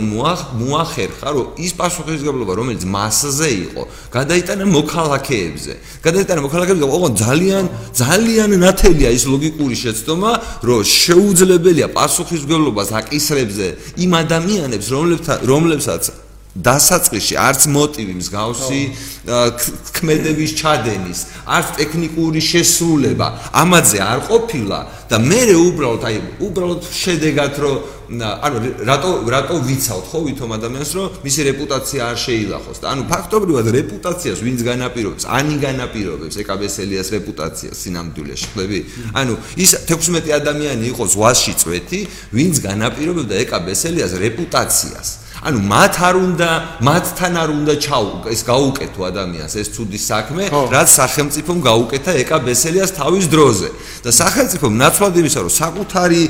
მოახერხა 0.60 1.28
რომ 1.36 1.46
ის 1.64 1.72
პასუხისგებლობა 1.76 2.52
რომელიც 2.60 2.82
მასზე 2.84 3.48
იყო 3.72 3.82
გადაიტანა 4.12 4.64
მოქალაქეებზე. 4.72 5.72
გადაიტანა 6.04 6.40
მოქალაქეებზე 6.48 6.84
ოღონდ 6.96 7.14
ძალიან 7.16 7.64
ძალიან 7.96 8.50
ნათელია 8.60 9.10
ის 9.12 9.24
ლოგიკური 9.28 9.76
შეცდომა 9.84 10.32
რომ 10.68 10.80
შეუძლებელია 10.84 11.88
პასუხისგებლობას 11.96 12.88
აკისრებზე 13.00 13.66
იმ 14.04 14.10
ადამიანებს 14.20 14.88
რომლებსაც 15.48 16.02
დასაწყისში 16.52 17.36
არც 17.40 17.64
მოტივი 17.72 18.14
მსგავსი 18.20 18.80
ქმედების 19.96 20.52
ჩადენის, 20.60 21.20
არც 21.48 21.68
ტექნიკური 21.80 22.40
შესრულება 22.44 23.28
ამაზე 23.56 23.98
არ 24.04 24.20
ყოფილა 24.28 24.80
და 25.08 25.16
მე 25.16 25.40
უბრალოდ 25.56 26.02
აი 26.08 26.16
უბრალოდ 26.44 26.82
შედეგად 26.92 27.56
რომ 27.62 27.76
ანუ 28.20 28.58
რატო 28.84 29.10
რატო 29.32 29.56
ვიცავთ 29.64 30.04
ხო 30.12 30.18
ვითომ 30.28 30.50
ადამიანს 30.58 30.92
რომ 30.92 31.06
მისი 31.24 31.40
რეპუტაცია 31.48 32.00
არ 32.12 32.18
შეილახოს 32.20 32.78
და 32.84 32.86
ანუ 32.92 33.02
ფაქტობრივად 33.08 33.66
რეპუტაციას 33.72 34.44
ვინც 34.44 34.60
განაპირობებს, 34.68 35.24
ანი 35.24 35.56
განაპირობებს 35.56 36.36
ეკაბესელიას 36.44 37.08
რეპუტაციას 37.16 37.76
სინამდვილეში 37.80 38.46
ხლები? 38.52 38.78
ანუ 39.16 39.34
ის 39.56 39.70
16 39.88 40.28
ადამიანი 40.28 40.84
იყო 40.92 41.04
ზღვაში 41.16 41.52
წვეთი, 41.56 42.00
ვინც 42.36 42.54
განაპირობებდა 42.68 43.34
ეკაბესელიას 43.48 44.12
რეპუტაციას. 44.20 45.21
ანუ 45.42 45.58
მათ 45.58 45.94
არ 46.06 46.16
უნდა 46.22 46.48
მათთან 46.86 47.34
არ 47.42 47.50
უნდა 47.50 47.74
ჩაუ 47.82 48.06
ეს 48.30 48.40
გაუკეთო 48.46 49.00
ადამიანს 49.10 49.54
ეს 49.58 49.68
ცუდი 49.74 49.98
საქმე 49.98 50.44
რაც 50.70 50.88
სახელმწიფომ 50.94 51.58
გაუკეთა 51.66 52.12
ეკა 52.22 52.38
ბესელიას 52.46 52.90
თავის 52.94 53.26
დროზე. 53.26 53.68
და 54.06 54.10
სახელმწიფომ 54.22 54.72
ნაცვლად 54.82 55.14
იმისა 55.18 55.40
რომ 55.42 55.52
საკუთარი 55.62 56.22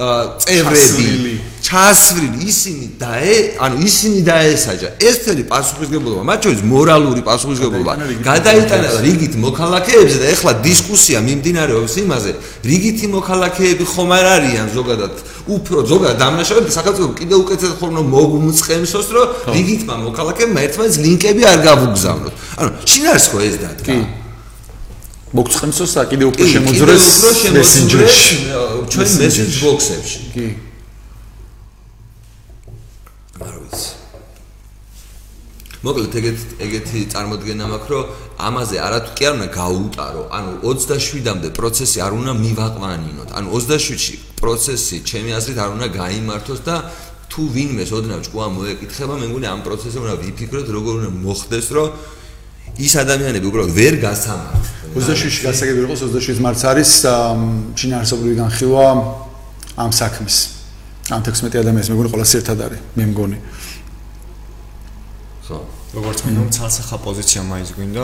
წევრები 0.00 1.34
ჩასვლილი. 1.60 2.38
ისინი 2.50 2.86
დაე 2.96 3.34
ანუ 3.60 3.76
ისინი 3.84 4.18
დაესაჯა 4.24 4.88
ეს 4.96 5.16
თელი 5.24 5.44
პასუხისგებლობა 5.52 6.22
მათ 6.24 6.38
შორის 6.44 6.62
მორალური 6.72 7.22
პასუხისგებლობა. 7.28 7.92
გადაიტანა 8.24 8.88
რიგით 9.04 9.34
მოქალაქეებზე 9.44 10.16
და 10.22 10.26
ეხლა 10.34 10.52
დისკუსია 10.64 11.18
მიმდინარეობს 11.20 11.94
იმაზე 12.04 12.30
რიგითი 12.64 13.06
მოქალაქეები 13.16 13.84
ხომ 13.92 14.10
არ 14.18 14.26
არიან 14.36 14.66
ზოგადად 14.72 15.14
უფრო 15.56 15.76
ზოგადად 15.92 16.16
დამნაშავე 16.22 16.60
სახელმწიფო 16.78 17.08
კიდე 17.20 17.34
უკეთეს 17.42 17.72
ხოლმე 17.80 18.02
მოგმწყემსოს 18.14 19.08
რომ 19.14 19.26
რიგითმა 19.54 19.94
მოქალაქეებმა 20.08 20.58
ერთმანეთს 20.66 20.96
ლინკები 21.04 21.42
არ 21.52 21.58
გავუგზავნოთ. 21.68 22.34
ანუ 22.60 22.70
შინაარს 22.88 23.26
ხო 23.30 23.38
ეს 23.44 23.56
დადგა 23.60 24.19
მოგწემსოს 25.30 25.92
და 25.94 26.02
კიდე 26.10 26.24
უფრო 26.26 26.44
შემოძრეს 26.50 27.06
მესენჯერში. 27.54 28.36
ჩვენ 28.90 29.08
მესენჯ 29.22 29.52
ბოქსებში 29.62 30.20
კი. 30.34 30.46
მოკლედ 35.80 36.12
ეგეთ 36.20 36.40
ეგეთი 36.60 37.00
წარმოდგენა 37.12 37.64
მაქვს 37.72 37.88
რომ 37.88 38.04
ამაზე 38.36 38.76
არათუ 38.84 39.12
კი 39.16 39.22
არ 39.28 39.34
უნდა 39.38 39.48
გაუტარო. 39.54 40.22
ანუ 40.36 40.50
27-მდე 40.60 41.48
პროცესი 41.56 41.98
არ 42.04 42.12
უნდა 42.20 42.32
მივაყვანინოთ. 42.36 43.28
ანუ 43.32 43.48
27-ში 43.48 44.14
პროცესი 44.40 44.96
ჩემი 45.08 45.30
აზრით 45.38 45.58
არ 45.64 45.70
უნდა 45.76 45.86
გამოიმართოს 45.96 46.60
და 46.68 46.76
თუ 47.30 47.40
ვინმეს 47.54 47.90
ოდნავ 47.96 48.20
ჭკუა 48.26 48.46
მოეკითხება 48.50 49.14
მე 49.22 49.26
მგონი 49.30 49.46
ამ 49.54 49.60
პროცესზე 49.64 49.98
უნდა 50.04 50.14
ვიფიქროთ 50.20 50.66
როგორ 50.76 50.92
უნდა 51.00 51.10
მოხდეს 51.24 51.66
რომ 51.76 51.88
ის 52.86 52.92
ადამიანები 53.02 53.46
უბრალოდ 53.50 53.72
ვერ 53.78 53.94
გასამართლენ 54.04 54.69
27-ში 54.90 55.42
გასაგები 55.46 55.84
იყოს 55.86 56.00
27 56.02 56.40
მარტს 56.42 56.64
არის 56.66 56.90
ჩინარსობრივი 57.78 58.34
განხილვა 58.42 58.86
ამ 59.78 59.92
საქმის. 59.94 60.36
ამ 61.14 61.22
16 61.22 61.62
ადამიანს 61.62 61.90
მე 61.90 61.94
მგონი 61.94 62.10
ყველა 62.10 62.26
ერთად 62.40 62.58
არის, 62.66 62.80
მე 62.98 63.04
მგონი. 63.10 63.38
ხო. 65.46 65.58
როგორც 65.90 66.20
მინდა 66.22 66.42
ცალსახა 66.54 66.96
პოზიცია 67.02 67.40
მაინც 67.50 67.70
გვინდა 67.74 68.02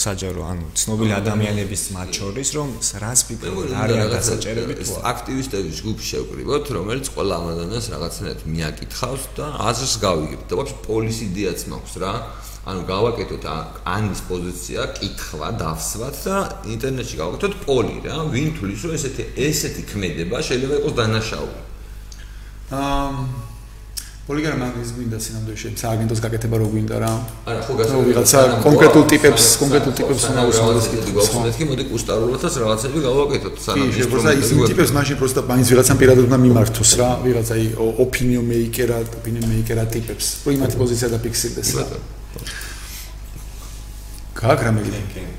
საჯარო 0.00 0.42
ანუ 0.48 0.66
ცნობილი 0.80 1.12
ადამიანების 1.12 1.82
მათ 1.92 2.08
შორის 2.18 2.48
რომ 2.56 2.68
რას 3.04 3.20
ფიქრობთ 3.28 3.74
არიან 3.84 4.08
დასაჭერები 4.16 4.74
თუ 4.80 4.94
აქტივისტების 5.12 5.74
ჯგუფი 5.80 6.04
შევკრიბოთ 6.08 6.64
რომელიც 6.76 7.06
ყველა 7.12 7.34
ამ 7.36 7.46
ადამიანს 7.52 7.86
რაღაცნაირად 7.92 8.40
მიაკითხავს 8.48 9.24
და 9.36 9.46
აზრს 9.68 9.94
გავიგებთ 10.08 10.46
და 10.48 10.54
ვაფშე 10.56 10.76
პოლის 10.88 11.18
იდეაც 11.28 11.60
მაქვს 11.68 11.94
რა 12.00 12.12
ანუ 12.66 12.80
გავაკეთოთ 12.88 13.44
ანის 13.94 14.20
პოზიცია, 14.28 14.80
კითხვა, 14.98 15.48
დავსვათ 15.62 16.16
და 16.24 16.36
ინტერნეტში 16.74 17.16
გავაკეთოთ 17.22 17.54
პოლი 17.64 17.96
რა, 18.04 18.16
ვინ 18.34 18.48
თulis 18.58 18.80
რომ 18.84 18.96
ესეთი 18.98 19.22
ესეთი 19.48 19.82
ქმედება 19.92 20.42
შეიძლება 20.42 20.74
იყოს 20.82 20.94
დანაშაული. 20.98 21.60
აა 22.68 23.48
პოლიგრამ 24.28 24.58
მაგის 24.60 24.90
გვინდა 24.92 25.18
სინამდვილეში 25.24 25.70
სააგენტოს 25.80 26.20
გაკეთება 26.20 26.56
რო 26.60 26.66
გვინდა 26.68 26.96
რა. 27.00 27.12
არა, 27.48 27.60
ხო 27.64 27.72
გასაგებია. 27.78 28.08
ვიღაცა 28.12 28.40
კონკრეტულ 28.60 29.04
ტიპებს, 29.12 29.44
კონკრეტულ 29.62 29.94
ტიპებს 30.00 30.26
უნდა 30.28 30.42
უსმენდეს 30.50 30.88
კითხვა. 30.92 31.24
მეთქი 31.48 31.64
მოდი 31.70 31.84
კუსტარულათაც 31.92 32.54
რაღაცები 32.60 32.98
გავაკეთოთ 33.08 33.56
სანამ 33.64 33.88
ის 33.88 34.10
პროცესი 34.12 34.44
ის 34.44 34.68
ტიპებს 34.68 34.92
მაშინ 34.98 35.16
პროსტა 35.16 35.40
მაინც 35.48 35.66
ვიღაცამ 35.72 35.96
პირადად 36.04 36.24
უნდა 36.28 36.38
მიმართოს 36.44 36.90
რა, 37.00 37.08
ვიღაცა 37.24 37.54
ოპინიონ 38.04 38.46
მეიკერა, 38.52 38.96
ოპინიონ 39.16 39.46
მეიკერა 39.48 39.82
ტიპებს. 39.96 40.26
პრიმატი 40.44 40.76
პოზიცია 40.76 41.08
დაფიქსირდეს 41.16 41.70
რა. 41.80 41.84
გაკ 44.38 44.60
რამე 44.62 44.82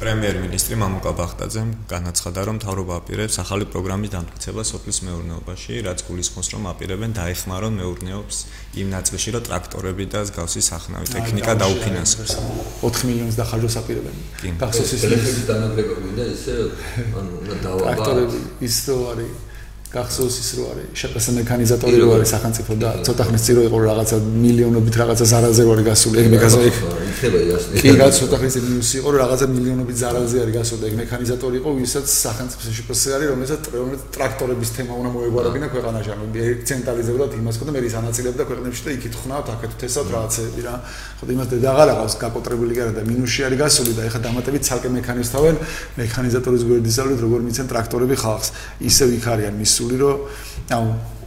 პრემიერ-მინისტრი 0.01 0.75
მამუკა 0.81 1.11
ბახტაძემ 1.15 1.69
განაცხადა 1.87 2.41
რომ 2.49 2.57
თავრობა 2.59 2.97
აპირებს 2.99 3.37
ახალი 3.43 3.67
პროგრამის 3.71 4.11
დამტკიცებას 4.15 4.71
სოფლის 4.73 4.99
მეურნეობაში 5.07 5.79
რაც 5.87 6.03
გულისხმობს 6.09 6.49
რომ 6.55 6.67
აპირებენ 6.73 7.15
დაეხმარონ 7.15 7.79
მეურნეობს 7.79 8.37
იმ 8.83 8.87
ნაწილში 8.95 9.29
რომ 9.37 9.45
ტრაქტორები 9.47 10.05
და 10.11 10.19
მსგავსი 10.27 10.61
სახნავი 10.67 11.07
ტექნიკა 11.15 11.53
დაუფინანსოს 11.63 12.31
4 12.83 13.07
მილიონს 13.07 13.35
დახარჯოს 13.39 13.75
აპირებენ. 13.79 14.15
გახსოვს 14.59 14.91
ის 14.99 15.03
ლექსის 15.15 15.45
დანაგრებები 15.47 16.09
და 16.19 16.23
ესე 16.35 16.55
ანუ 17.19 17.31
უნდა 17.39 17.55
დავაბა 17.63 17.85
ტრაქტორები 17.87 18.39
ის 18.67 18.75
რო 18.89 18.97
არის 19.15 19.48
გახსოვს 19.89 20.35
ის 20.37 20.49
რო 20.53 20.63
არის 20.69 20.89
შპს 21.01 21.27
მექანიზატორი 21.39 21.97
რო 21.97 22.09
არის 22.19 22.31
სახელმწიფო 22.35 22.75
და 22.81 22.89
ცოტა 23.07 23.23
ხნის 23.25 23.45
წინ 23.45 23.55
რო 23.57 23.61
იყო 23.69 23.77
რაღაცა 23.89 24.17
მილიონობით 24.43 24.95
რაღაცა 25.01 25.25
ზარალზე 25.31 25.63
რო 25.65 25.71
არის 25.73 25.85
გასული 25.89 26.21
ეგ 26.21 26.27
მეკაზე 26.33 26.59
იქნება 27.09 27.39
იასნი 27.49 27.81
კი 27.83 27.91
რა 27.99 28.07
ცოტა 28.15 28.37
ხნის 28.39 28.55
მინუსი 28.65 28.95
იყო 28.99 29.09
რომ 29.13 29.19
რაღაცა 29.23 29.45
მილიონობით 29.53 29.97
ზარალზე 29.99 30.37
არის 30.43 30.53
გასული 30.59 30.83
ეგ 30.89 30.95
მექანიზატორი 30.99 31.55
იყო 31.59 31.69
ვისაც 31.79 32.05
სახელმწიფო 32.09 32.61
შპს 32.79 33.01
არის 33.15 33.27
რომელსაც 33.33 33.61
ტრაქტორების 34.15 34.69
თემა 34.75 34.93
უნდა 34.99 35.09
მოეგვარებინა 35.15 35.67
ქვეყანაში. 35.73 36.09
ანუ 36.15 36.25
ცენტრალიზებულად 36.69 37.31
იმას 37.39 37.55
ხო 37.59 37.63
და 37.67 37.71
მე 37.75 37.79
ის 37.89 37.95
ანაწილებდა 37.99 38.43
ქვეყნებში 38.49 38.81
და 38.85 38.91
იქით 38.97 39.13
ხნავთ 39.19 39.47
აქეთ 39.53 39.71
თესავთ 39.81 40.09
რაღაცეები 40.15 40.61
რა. 40.65 40.75
ხო 41.19 41.23
და 41.27 41.31
იმას 41.35 41.47
დედაღარ 41.53 41.87
აღავს 41.93 42.15
გაკოტრებული 42.23 42.71
კი 42.75 42.81
არა 42.85 42.93
და 42.99 43.03
მინუსი 43.09 43.39
არის 43.47 43.59
გასული 43.63 43.91
და 43.97 44.01
ეხა 44.09 44.19
დამატებით 44.25 44.63
ცალკე 44.69 44.89
მექანიზთავენ 44.99 45.55
მექანიზატორის 46.01 46.63
გვერდისავლით 46.69 47.19
როგორ 47.25 47.39
მიცენ 47.47 47.65
ტრაქტორები 47.71 48.15
ხალხს. 48.23 48.49
ისევ 48.89 49.07
იქ 49.17 49.25
არიან 49.33 49.55
მის 49.59 49.71
სული 49.77 49.97
რომ 50.03 50.17
აუ 50.77 51.18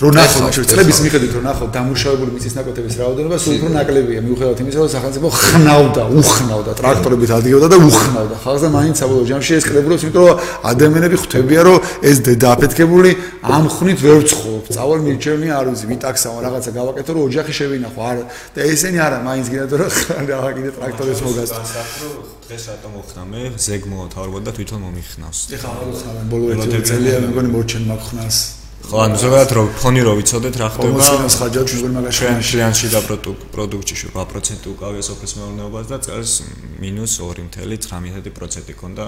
რო 0.00 0.10
ნახო 0.16 0.48
წლების 0.64 0.98
მიხედვით 1.04 1.32
რო 1.36 1.40
ნახო 1.44 1.66
დამუშავებული 1.76 2.30
მიწის 2.32 2.54
ნაკვეთების 2.56 2.94
რაოდენობა 3.00 3.36
სულ 3.36 3.56
უფრო 3.60 3.70
ნაკლებია 3.74 4.20
მიუხედავად 4.24 4.60
იმისა 4.64 4.78
რომ 4.80 4.90
სახელმწიფო 4.96 5.28
ხნავდა 5.36 6.02
უხნავდა 6.20 6.72
ტრაქტორებით 6.80 7.30
ადგილობდა 7.36 7.68
და 7.68 7.78
უხნავდა. 7.84 8.36
ხალხს 8.40 8.62
და 8.64 8.68
მაინც 8.80 8.96
საბოლოო 8.96 9.26
ჯამში 9.28 9.52
ეს 9.60 9.64
კრებულობს 9.68 10.02
იმიტომ 10.08 10.24
რომ 10.24 10.36
ადამიანები 10.72 11.16
ხვდებიან 11.20 11.64
რომ 11.68 11.78
ეს 12.08 12.16
დედა 12.24 12.48
აფეთქებული 12.56 13.10
ამ 13.44 13.64
ხნით 13.76 13.98
ვერ 14.00 14.16
ვცხოვ 14.24 14.62
წავალ 14.72 15.00
მირჩევნი 15.04 15.48
არ 15.52 15.64
ვიცი 15.68 15.86
ვიტაქსავ 15.92 16.34
რაღაცა 16.48 16.70
გავაკეთო 16.80 17.10
რომ 17.12 17.22
ოჯახი 17.28 17.52
შევინახო. 17.60 18.00
არა 18.00 18.24
და 18.56 18.60
ესენი 18.72 18.98
არა 19.04 19.18
მაინც 19.28 19.46
გინდა 19.52 19.76
რომ 19.84 19.90
რა 20.32 20.50
კიდე 20.56 20.70
ტრაქტორებს 20.80 21.20
მოგასწრო 21.28 21.62
დღეს 22.48 22.64
რატო 22.72 22.88
მოხდა 22.96 23.22
მე 23.28 23.42
ზეგმო 23.68 23.98
თავრობა 24.16 24.38
და 24.48 24.50
თვითონ 24.56 24.80
მომიხნავს. 24.80 25.38
ეხლა 25.54 25.70
არ 25.76 25.86
უცხავენ 25.92 26.24
ბოლო 26.32 26.46
ერთი 26.56 26.78
წელია 26.88 27.16
მეგონი 27.28 27.48
მორჩენ 27.52 27.84
მაგხნას 27.92 28.59
ხო 28.88 28.96
ანუ 29.04 29.16
ზოგადად 29.22 29.50
რო 29.56 29.62
ფონი 29.80 30.00
რო 30.06 30.12
ვიცოდეთ 30.18 30.54
რა 30.60 30.68
ხდება? 30.72 30.98
პრომოციას 30.98 31.34
ხაჯავთ 31.40 31.68
მეგონი 31.76 31.94
მაგაში 31.96 32.16
ჩვენ 32.20 32.38
შლიანში 32.50 32.86
და 32.94 33.00
პროდუქტში 33.54 34.06
8% 34.14 34.66
უკავია 34.74 35.02
სოფლის 35.08 35.32
მეურნეობას 35.38 35.86
და 35.92 35.96
წელს 36.06 36.32
-2.19% 36.80 38.74
ქონდა 38.80 39.06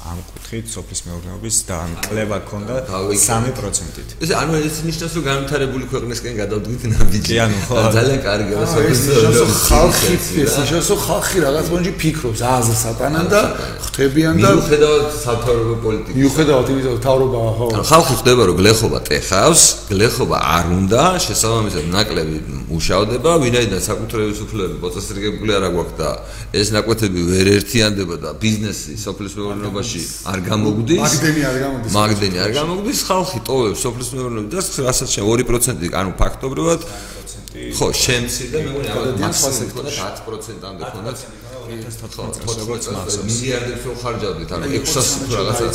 ამ 0.00 0.16
კუთხით 0.24 0.70
სოფლის 0.72 1.00
მეურნეობის 1.04 1.56
და 1.68 1.76
ამ 1.84 1.90
კლება 2.00 2.38
ქონდა 2.48 2.76
3%-ით. 2.88 4.14
ეს 4.24 4.30
ანუ 4.32 4.52
ეს 4.64 4.76
ნიშნავს 4.88 5.12
რომ 5.16 5.24
განვითარებული 5.28 5.84
ქვეყნისკენ 5.92 6.34
გადავდგით 6.40 6.82
ნაბიჯი. 6.92 7.34
ანუ 7.44 7.58
ხო. 7.68 7.74
ძალიან 7.96 8.20
კარგია 8.24 8.64
სოფლის 8.64 9.00
მეურნეობის 9.10 9.60
ხალხი 9.68 10.14
ეს 10.40 10.54
ნიშნავს 10.56 10.88
რომ 10.90 11.00
ხალხი 11.04 11.36
რაღაც 11.44 11.66
მონჯი 11.72 11.92
ფიქრობს. 12.00 12.40
აზრს 12.40 12.82
ატანან 12.90 13.26
და 13.28 13.40
ხვდებიან 13.84 14.34
და 14.40 14.48
მიუხედავად 14.56 15.04
სათავრობო 15.20 15.76
პოლიტიკის 15.84 16.16
მიუხედავად 16.16 16.66
იმისა 16.72 16.88
რომ 16.94 17.00
თავრობა 17.04 17.38
ხო. 17.60 17.66
ხალხი 17.92 18.14
ხვდება 18.20 18.42
რომ 18.48 18.56
გლეხობა 18.60 18.98
ტეხავს, 19.04 19.62
გლეხობა 19.92 20.36
არ 20.56 20.66
უნდა, 20.80 21.02
შესაბამისად 21.28 21.84
ნაკლები 21.92 22.36
მუშავდება, 22.72 23.30
ვინაიდან 23.44 23.80
საკუთრების 23.84 24.38
უფლებები 24.48 24.76
პოწესრიგებული 24.80 25.50
არ 25.58 25.64
აქვს 25.68 25.92
და 26.00 26.08
ეს 26.56 26.66
ნაკვეთები 26.72 27.20
ვერ 27.30 27.46
ერთიანდება 27.58 28.14
და 28.24 28.30
ბიზნესი 28.40 28.92
სოფლის 29.04 29.32
მეურნეობაში 29.36 29.89
სოფელში 29.90 30.02
არ 30.30 30.40
გამოგვდის. 30.46 31.00
მაგდენი 31.00 31.42
არ 31.50 31.56
გამოდის. 31.64 31.92
მაგდენი 31.98 32.38
არ 32.44 32.50
გამოგვდის, 32.58 33.00
ხალხი 33.10 33.38
ტოვებს 33.48 33.80
სოფლის 33.84 34.08
მეურნეობას 34.14 34.66
და 34.70 34.80
რასაც 34.86 35.08
შე 35.14 35.22
2%, 35.26 35.94
ანუ 36.00 36.10
ფაქტობრივად 36.20 36.80
1%. 36.80 37.74
ხო, 37.76 37.86
შემცირდა 38.04 38.58
მე 38.64 38.70
მგონი 38.70 39.22
ამ 39.26 39.32
სხვა 39.34 39.50
სექტორში 39.60 40.00
10%-ამდე 40.00 40.82
ხონდა. 40.90 41.10
10% 41.10 41.49
14-14 41.70 42.60
როგორც 42.60 42.84
მას 42.94 43.14
მილიარდებს 43.26 43.82
რომ 43.86 43.96
ხარჯავდით, 44.02 44.50
ანუ 44.54 44.66
600 44.90 45.34
რაღაცა 45.38 45.66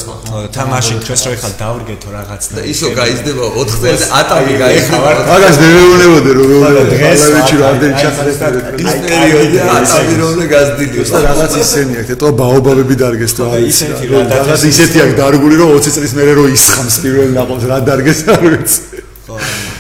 თამაში 0.58 0.93
დღეს 1.05 1.21
რო 1.25 1.31
ეხლა 1.36 1.51
დავრგეთო 1.62 2.10
რაღაცა. 2.15 2.49
და 2.55 2.62
ისო 2.73 2.88
გაიზდება 2.99 3.45
4 3.55 3.79
წელს 3.84 4.03
ატამი 4.19 4.53
გაიხავა 4.63 5.12
მაგას 5.31 5.55
მეეუნებოდე 5.63 6.31
რომ 6.38 6.49
ლავეთში 6.63 7.55
რამდენი 7.63 7.93
ჩახარეს 8.03 8.38
და 8.41 8.47
ის 8.84 8.93
პერიოდი 9.05 9.58
ატამი 9.77 10.15
რომ 10.19 10.27
უნდა 10.36 10.45
გაზრდილიოს 10.55 11.10
და 11.15 11.19
რაღაც 11.29 11.51
ისენი 11.63 11.93
აქვს 11.99 12.12
ეტყობა 12.15 12.34
ბაობაბები 12.41 12.95
დარგეს 13.03 13.34
და 13.39 13.45
ისეთი 13.71 14.05
რა 14.12 14.19
რაღაც 14.36 14.62
ისეთი 14.73 14.97
აქვს 15.05 15.15
დარგული 15.21 15.55
რომ 15.62 15.69
20 15.79 15.95
წლის 15.95 16.13
მერე 16.19 16.31
რო 16.39 16.43
ისხამს 16.58 16.95
პირველ 17.03 17.29
ნაყოფს 17.39 17.65
რა 17.71 17.77
დარგეს 17.88 18.19
არ 18.36 18.43
ვიცი. 18.51 18.94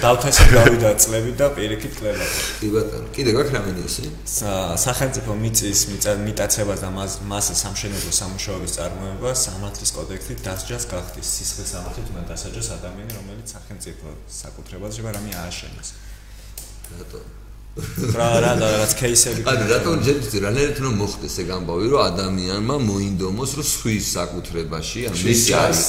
დავთესა 0.05 0.45
გავიდა 0.53 0.89
წლები 1.01 1.31
და 1.39 1.47
პირიქით 1.57 1.93
კლება. 1.97 2.25
კი 2.61 2.67
ბატონო, 2.73 3.07
კიდე 3.15 3.31
გაქვს 3.35 3.53
რამე 3.55 3.71
ისე? 3.81 4.03
სახელმწიფო 4.85 5.37
მიწის 5.43 5.79
მიტაცებას 6.25 6.83
და 6.85 6.89
მას 6.97 7.15
მას 7.31 7.47
სამშენებლო 7.61 8.11
სამუშაოების 8.19 8.75
წარმოება 8.77 9.31
სამართლის 9.45 9.91
კოდექსით 9.97 10.43
დასჯას 10.45 10.85
გახდის 10.93 11.31
სისხლის 11.37 11.73
სამართლით 11.73 12.11
უნდა 12.13 12.23
დასაჯოს 12.33 12.69
ადამიანი, 12.77 13.17
რომელიც 13.17 13.47
სახელმწიფო 13.55 14.13
საკუთრებას 14.41 14.93
შეიძლება 14.93 15.15
რამე 15.17 15.31
ააშენოს. 15.41 15.89
ბატონო 16.85 17.44
რა 17.75 18.29
რა 18.39 18.51
და 18.55 18.67
რაც 18.79 18.93
кейსები. 18.95 19.41
ანუ 19.51 19.65
რატომ 19.67 20.03
ჯერჯერობით 20.07 20.43
რანაირად 20.45 20.77
რომ 20.85 20.93
მოხდეს 21.01 21.35
ეგ 21.43 21.49
ამბავი, 21.55 21.87
რომ 21.91 22.01
ადამიანმა 22.05 22.75
მოინდომოს, 22.85 23.51
რომ 23.59 23.67
სხვის 23.67 24.05
საკუთრებაში, 24.15 24.99
ან 25.09 25.17
მისი 25.27 25.51
იყოს, 25.51 25.81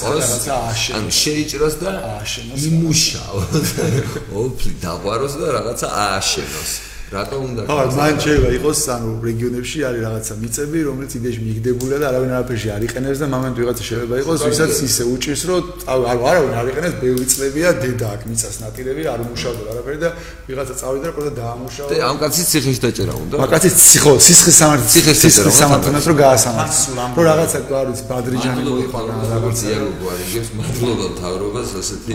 ან 0.99 1.07
შეიჭროს 1.21 1.75
და 1.83 1.91
ააშენოს. 2.11 2.67
იმუშაოს. 2.71 3.71
ოფლი 4.43 4.73
დაყვაროს 4.83 5.35
და 5.39 5.47
რაღაცა 5.61 5.87
ააშენოს. 6.11 6.71
რატომ 7.07 7.41
უნდა 7.47 7.63
ხო 7.71 7.77
მან 7.97 8.15
შეიძლება 8.25 8.51
იყოს 8.59 8.81
ანუ 8.97 9.11
რეგიონებში 9.29 9.79
არის 9.89 10.01
რაღაცა 10.07 10.35
მიწები 10.43 10.79
რომელიც 10.89 11.13
იდეაში 11.19 11.41
მიგდებულია 11.47 11.99
და 12.03 12.07
არავინ 12.11 12.31
არაფერში 12.37 12.69
არ 12.77 12.83
იყენებს 12.87 13.19
და 13.23 13.27
მომენტ 13.35 13.55
ვიღაცა 13.63 13.85
შეიძლება 13.91 14.17
იყოს 14.23 14.41
ვისაც 14.51 14.73
ისე 14.89 15.03
უჭირს 15.15 15.43
რომ 15.47 15.63
ანუ 15.87 16.23
არავინ 16.31 16.55
არ 16.61 16.67
იყენებს 16.73 16.97
ბევრი 17.05 17.27
წლებია 17.33 17.69
დედა 17.83 18.07
აქ 18.15 18.23
მიწას 18.27 18.57
ნაპირები 18.63 19.03
არ 19.13 19.19
უმუშავდა 19.23 19.63
არაფერი 19.73 19.99
და 20.03 20.09
ვიღაცა 20.51 20.75
წავიდა 20.83 21.09
და 21.27 21.33
დაამუშავა. 21.41 21.89
და 21.91 21.97
ამ 22.11 22.17
კაცის 22.23 22.47
ციხეში 22.51 22.81
დაჭერა 22.87 23.15
უნდა? 23.23 23.35
კაცის 23.55 23.75
ხო 24.03 24.13
სისხლის 24.27 24.57
სამართლი 24.61 24.89
სისხლის 24.91 25.57
სამართლს 25.63 26.07
რომ 26.11 26.17
გაასამართლოს 26.27 26.83
რომ 27.17 27.25
რაღაცა 27.31 27.59
არ 27.81 27.87
ვიცი 27.91 28.05
ბადრიჯანი 28.11 28.63
მოიყვანა 28.67 29.15
რაღაც 29.33 29.59
იაროგი 29.67 30.07
არის 30.13 30.49
მადლობა 30.59 31.07
თავრობას 31.23 31.71
ასეთი 31.81 32.15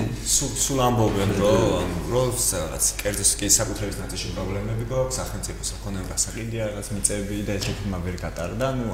სულ 0.63 0.80
ამბობენ 0.88 1.30
რომ 1.41 1.89
რომ 2.12 2.30
რაღაც 2.51 2.84
კერძოს 3.01 3.32
კი 3.39 3.47
საკუთრების 3.58 3.97
ნაწილში 4.04 4.27
პრობლემები 4.36 4.81
პრობლემები 4.82 4.89
გვაქვს 4.89 5.17
სახელმწიფოს 5.22 5.70
ეკონომიკა 5.78 6.15
საკიდია 6.17 6.63
რაღაც 6.72 6.88
მიწები 6.96 7.38
და 7.46 7.54
ეს 7.58 7.65
რეფორმა 7.70 7.98
ვერ 8.06 8.15
გატარდა 8.22 8.67
ნუ 8.78 8.86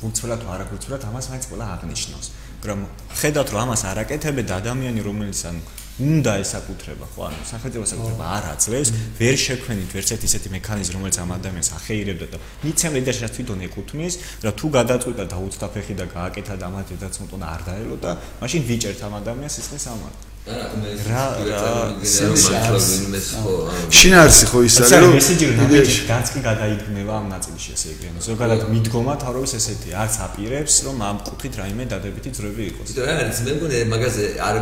გულწრფელად 0.00 0.40
არა 0.56 0.64
გულწრფელად 0.70 1.02
ამას 1.08 1.26
მაინც 1.30 1.44
ყველა 1.50 1.66
აღნიშნავს. 1.76 2.26
მაგრამ 2.56 2.80
ხედავთ 3.20 3.48
რომ 3.52 3.60
ამას 3.66 3.82
არაკეთებენ 3.92 4.46
და 4.46 4.54
ადამიანი 4.60 5.00
რომელიც 5.08 5.40
ანუ 5.48 5.60
უნდა 5.96 6.32
ესაკუთრება 6.44 7.06
ხო 7.12 7.20
ანუ 7.28 7.40
სახელმწიფოს 7.52 7.90
საკუთრება 7.92 8.24
არ 8.36 8.44
აძლევს 8.52 8.90
ვერ 9.20 9.36
შექმნით 9.46 9.90
ვერც 9.96 10.08
ერთ 10.16 10.22
ისეთი 10.28 10.48
მექანიზმი 10.56 10.92
რომელიც 10.96 11.16
ამ 11.24 11.30
ადამიანს 11.36 11.70
ახეირებდა 11.78 12.26
და 12.32 12.38
მიცემ 12.64 12.92
ლიდერსაც 12.96 13.30
თვითონ 13.36 13.58
ეკუთვნის 13.68 14.14
რა 14.44 14.52
თუ 14.60 14.66
გადაწყვიტა 14.76 15.24
და 15.32 15.36
უცთა 15.46 15.66
ფეხი 15.72 15.94
და 16.00 16.04
გააკეთა 16.16 16.54
და 16.60 16.64
ამ 16.68 16.74
ადამიანს 16.84 17.16
მოტონა 17.24 17.46
არ 17.54 17.60
დაელოდა 17.68 18.10
მაშინ 18.44 18.62
ვიჭერთ 18.68 19.00
ამ 19.08 19.14
ადამიანს 19.20 19.56
ისე 19.64 19.76
სამართლე 19.88 20.35
რა 20.46 21.22
რა 21.42 21.62
სენსაციის 22.06 23.30
ხო 23.42 23.54
შინაარსი 23.90 24.46
ხო 24.46 24.60
ის 24.62 24.76
არის 24.78 24.92
რომ 25.02 25.14
მესეჯი 25.16 25.46
რომ 25.50 25.72
განცკი 26.06 26.40
გადაიგნება 26.44 27.12
ამ 27.18 27.26
ნაწილში 27.34 27.74
ესე 27.74 27.88
იგი 27.94 28.10
ანუ 28.10 28.22
ზოგადად 28.26 28.62
მიდგომა 28.70 29.14
თავრობის 29.26 29.52
ესეთი 29.58 29.96
არც 30.02 30.14
აპირებს 30.26 30.74
რომ 30.86 31.02
ამ 31.08 31.18
კუთხით 31.26 31.58
რაიმე 31.60 31.84
დადებითი 31.90 32.30
ძრები 32.38 32.62
იყოს. 32.70 32.86
იტო 32.94 33.02
რა 33.10 33.14
არის 33.26 33.38
მე 33.42 33.52
მგონი 33.58 33.82
მაგაზე 33.90 34.24
არ 34.46 34.56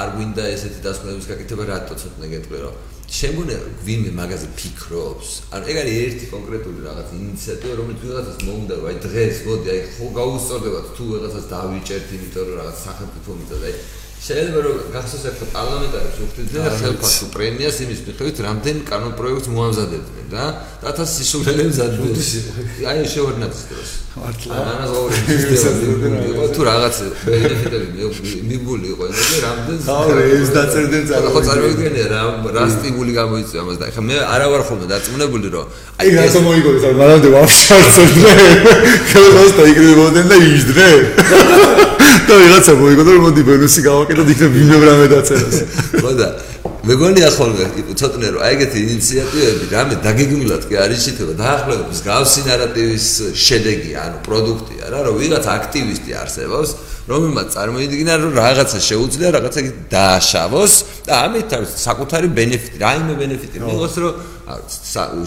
არ 0.00 0.08
გვინდა 0.16 0.42
ესეთი 0.56 0.80
დასკვნების 0.88 1.26
გაკეთება 1.30 1.64
რატო 1.68 1.94
ცოტნე 2.00 2.26
გეტყვი 2.32 2.58
რომ 2.64 2.74
შემგონი 3.10 3.54
ვინმე 3.84 4.10
მაგაზე 4.16 4.46
ფიქრობს? 4.56 5.28
ანუ 5.52 5.64
ეგ 5.68 5.76
არის 5.82 5.96
ერთი 6.00 6.26
კონკრეტული 6.32 6.80
რაღაც 6.88 7.08
ინიციატივა 7.20 7.74
რომელიც 7.80 8.00
ვიღაცას 8.08 8.38
მოუნდა 8.46 8.74
რომ 8.78 8.86
აი 8.88 8.96
დღეს 9.04 9.36
მოდი 9.50 9.68
აი 9.74 9.80
ხო 9.94 10.06
გაუსწორდებათ 10.16 10.86
თუ 10.96 11.02
ვიღაცას 11.12 11.46
დავიჭერთ 11.50 12.08
იმიტომ 12.16 12.44
რომ 12.48 12.56
რაღაც 12.60 12.76
სახელმწიფო 12.86 13.30
მიწა 13.40 13.56
აი 13.66 13.74
შეიძლება 14.20 14.60
რომ 14.64 14.76
გახსოვს 14.92 15.24
ერთ 15.30 15.40
პარლამენტარებს 15.54 16.18
უხდიდნენ 16.24 16.74
ხელფასო 16.80 17.26
პრემიას 17.32 17.76
იმის 17.84 18.00
მიხედვით 18.06 18.38
რამდენ 18.46 18.76
კანონ 18.90 19.12
პროექტს 19.16 19.48
მოამზადებდნენ 19.56 20.26
რა 20.34 20.46
რათა 20.84 21.04
სისულელე 21.08 21.64
მზადდეს 21.70 22.28
აი 22.90 23.06
შევარდნაც 23.12 23.54
დროს. 23.70 23.90
მართლა. 24.20 24.52
ანას 24.72 24.92
ორი 25.00 25.16
თუ 26.54 26.60
რაღაც 26.68 26.96
ბენეფიტები 27.24 27.88
მიბული 28.50 28.86
იყო 28.92 29.04
ეს 29.08 29.20
რამდენ 29.46 29.78
აუ 29.94 30.08
ეს 30.36 30.48
დაწერდნენ 30.56 31.04
ძალიან 31.10 31.30
ხო 31.34 31.40
წარმოგიდგენია 31.48 32.06
რა 32.12 32.22
რა 32.56 32.64
სტიმული 32.76 33.12
გამოიწვია 33.20 33.62
მას 33.70 33.76
და 33.80 33.84
ეხლა 33.90 34.02
მე 34.10 34.16
არა 34.34 34.46
ვარ 34.52 34.62
ხოლმე 34.68 34.86
დაწმუნებული 34.92 35.48
რომ 35.54 35.66
აი 36.00 36.08
რატომ 36.20 36.42
მოიგონეს 36.50 36.84
არ 36.90 36.94
მანამდე 37.00 37.28
ვაფშარცობდნენ 37.36 38.56
ხელს 39.10 39.52
და 39.56 39.64
იგრებოდნენ 39.72 40.26
და 40.28 40.36
იჯდნენ 40.50 41.99
და 42.30 42.36
ვიღაცა 42.38 42.72
მოიგონა 42.78 43.10
რომ 43.16 43.24
მოდი 43.26 43.42
ბონუსი 43.48 43.80
გავაკეთოთ 43.86 44.28
იქნებ 44.34 44.52
ვინმე 44.54 44.76
რამე 44.86 45.06
დაწერას 45.10 45.56
ხო 45.98 46.12
და 46.20 46.28
მეგონია 46.86 47.28
ხოლმე 47.34 47.64
ცოტნე 47.98 48.28
რომ 48.34 48.44
აი 48.46 48.54
ეგეთი 48.56 48.78
ინიციატივები 48.86 49.64
რამე 49.74 49.94
დაგეგმილად 50.06 50.62
კი 50.70 50.78
არის 50.84 51.00
შეიძლება 51.06 51.34
დაახლოებით 51.42 51.98
გავსი 52.06 52.40
ნარატივის 52.46 53.08
შედეგი 53.46 53.92
ანუ 54.04 54.18
პროდუქტია 54.26 54.84
რა 54.94 55.00
რომ 55.10 55.18
ვიღაც 55.20 55.44
აქტივისტი 55.58 56.10
არსებობს 56.22 56.70
რომელმაც 57.10 57.48
წარმოიდგინა 57.56 58.14
რომ 58.22 58.32
რაღაცა 58.38 58.78
შეუძლია 58.86 59.28
რაღაცა 59.36 59.60
დააშავოს 59.90 60.74
და 61.06 61.12
ამით 61.26 61.50
საკუთარი 61.84 62.28
ბენეფიტი 62.38 62.76
რაიმე 62.84 63.14
ბენეფიტი 63.20 63.56
მიიღოს 63.66 63.94
რომ 64.02 64.12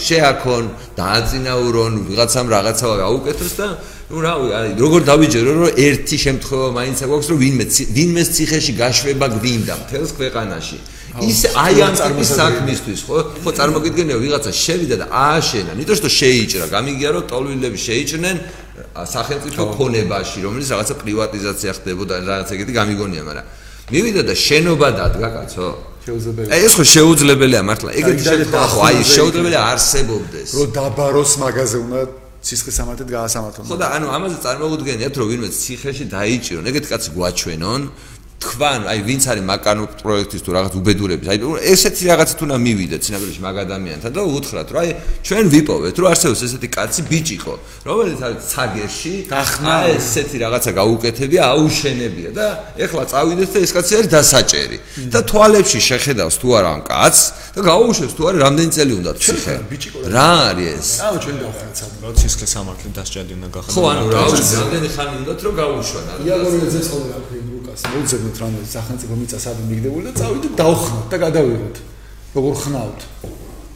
შეაქონ 0.08 0.64
დააწინაურონ 1.00 1.94
ვიღაცამ 2.08 2.48
რაღაცა 2.56 2.86
გაუკეთოს 3.04 3.54
და 3.60 3.68
ну 4.14 4.22
რავი 4.22 4.50
აი 4.54 4.70
როგორ 4.78 5.02
დავიჯერო 5.10 5.52
რომ 5.58 5.70
ერთი 5.74 6.18
შემთხვევა 6.22 6.68
მაინც 6.78 6.98
აქვს 7.02 7.28
რომ 7.34 7.38
ვინმე 7.44 7.66
ვინმეს 7.98 8.28
ციხეში 8.38 8.74
გაშვება 8.78 9.28
გვინდა 9.42 9.74
მთელს 9.82 10.12
ქვეყანაში 10.20 10.78
ის 11.30 11.40
აი 11.58 11.76
ამ 11.82 11.96
ტიპის 11.98 12.30
საქმისთვის 12.38 13.00
ხო 13.10 13.18
ხო 13.42 13.52
წარმოგიდგენია 13.58 14.18
ვიღაცა 14.22 14.52
შევიდა 14.54 14.96
და 15.02 15.06
ააშენა 15.10 15.74
ნიტო 15.82 15.94
რომ 15.98 16.14
შეიჭრა 16.22 16.66
გამიგია 16.76 17.10
რომ 17.18 17.24
ტოლვილები 17.34 17.80
შეიჭრნენ 17.88 18.38
სახელმწიფო 19.16 19.64
ქონებაში 19.82 20.38
რომელიც 20.46 20.68
რაღაცა 20.74 20.96
პრივატიზაცია 21.02 21.72
ხდებოდა 21.82 22.14
რაღაც 22.30 22.50
ეგეთი 22.54 22.74
გამიგონია 22.80 23.24
მაგრამ 23.30 23.46
მივიდა 23.94 24.22
და 24.30 24.34
შენობა 24.46 24.88
დადგა 24.94 25.30
კაცო 25.34 25.68
შეუძლებელია. 26.06 26.52
ეს 26.54 26.74
ხო 26.78 26.84
შეუძლებელია 26.96 27.62
მართლა. 27.64 27.90
ეგეთი 28.00 28.24
შემთხვევა 28.30 28.68
ხო 28.74 28.80
აი 28.88 28.98
შეუძლებელია 29.16 29.62
არსებობდეს. 29.72 30.50
რომ 30.58 30.68
დაბაროს 30.78 31.32
მაგაზე 31.44 31.78
უნდა 31.86 32.02
ციხის 32.44 32.76
სამართლით 32.76 33.10
გაასამართლონ. 33.16 33.66
ხო 33.72 33.76
და 33.80 33.88
ანუ 33.96 34.08
ამაზე 34.16 34.38
წარმოუდგენიათ 34.44 35.16
რომ 35.20 35.28
ვინმე 35.32 35.50
ციხეში 35.56 36.06
დაიჭირონ, 36.12 36.66
ეგეთი 36.70 36.88
კაცი 36.92 37.10
გვაჩვენონ, 37.16 37.82
თქვან, 38.44 38.82
აი 38.92 39.00
ვინც 39.08 39.24
არის 39.32 39.44
მაკანო 39.48 39.84
პროექტის 40.04 40.42
თუ 40.44 40.50
რაღაც 40.58 40.74
უბედურების, 40.80 41.28
აი 41.32 41.38
ესეთი 41.74 42.04
რაღაცა 42.12 42.34
თუ 42.40 42.44
უნდა 42.48 42.58
მივიდეთ 42.68 43.02
ცნებელში 43.08 43.40
მაგ 43.48 43.56
ადამიანთან 43.64 44.12
და 44.14 44.22
უთხრათ, 44.38 44.68
რომ 44.74 44.80
აი 44.84 44.90
ჩვენ 45.24 45.46
ვიპოვეთ, 45.54 45.96
რომ 46.00 46.08
არსებობს 46.12 46.42
ესეთი 46.48 46.68
კაცი 46.76 47.02
ბიჭიყო, 47.08 47.54
რომელიც 47.88 48.20
არის 48.28 48.42
ცაგერში, 48.54 49.14
დახნა 49.32 49.76
ესეთი 49.96 50.38
რაღაცა 50.44 50.72
გაუკეთებია, 50.80 51.42
აუშენებია 51.54 52.30
და 52.36 52.48
ეხლა 52.84 53.04
წავიდეთ 53.12 53.50
და 53.54 53.58
ეს 53.64 53.72
კაცი 53.76 53.92
არის 53.98 54.10
დასაჭერი. 54.12 54.78
და 55.14 55.20
თვალებში 55.30 55.80
შეხედავს 55.90 56.36
თუ 56.42 56.48
არა 56.58 56.70
ამ 56.76 56.82
კაცს 56.90 57.24
და 57.56 57.60
გაუშვებს 57.70 58.14
თუ 58.18 58.22
არა 58.30 58.38
რამდენი 58.46 58.72
წელი 58.76 58.94
უნდა 59.00 59.12
ციხე. 59.24 59.56
რა 60.16 60.30
არის 60.50 60.70
ეს? 60.74 60.88
აუ 61.08 61.16
ჩვენ 61.24 61.36
დავხართ 61.44 61.74
სამ. 61.80 61.92
რა 62.04 62.10
ციხე 62.20 62.48
სამართლე 62.54 62.90
დასჭადი 62.98 63.34
უნდა 63.38 63.48
გახადო. 63.56 63.74
ხო, 63.74 63.82
ანუ 63.94 64.06
რა 64.14 64.22
ვიცი, 64.34 64.54
რამდენი 64.62 64.88
ხანი 64.96 65.14
უნდათ 65.22 65.40
რომ 65.46 65.54
გაუშვან. 65.62 66.06
იაგორიძე 66.28 66.80
ცხოვრება 66.88 67.53
ფიბრუკას 67.74 67.84
მოძებნ 67.94 68.24
ვიყოთ 68.24 68.38
რამე 68.44 68.60
სახელმწიფო 68.70 69.14
მიწა 69.18 69.38
სად 69.42 69.58
მიგდებული 69.70 70.04
და 70.06 70.14
წავიდეთ 70.20 70.54
დავხნათ 70.62 71.06
და 71.10 71.18
გადავიღოთ. 71.26 71.76
როგორ 72.34 72.54
ხნავთ? 72.62 73.00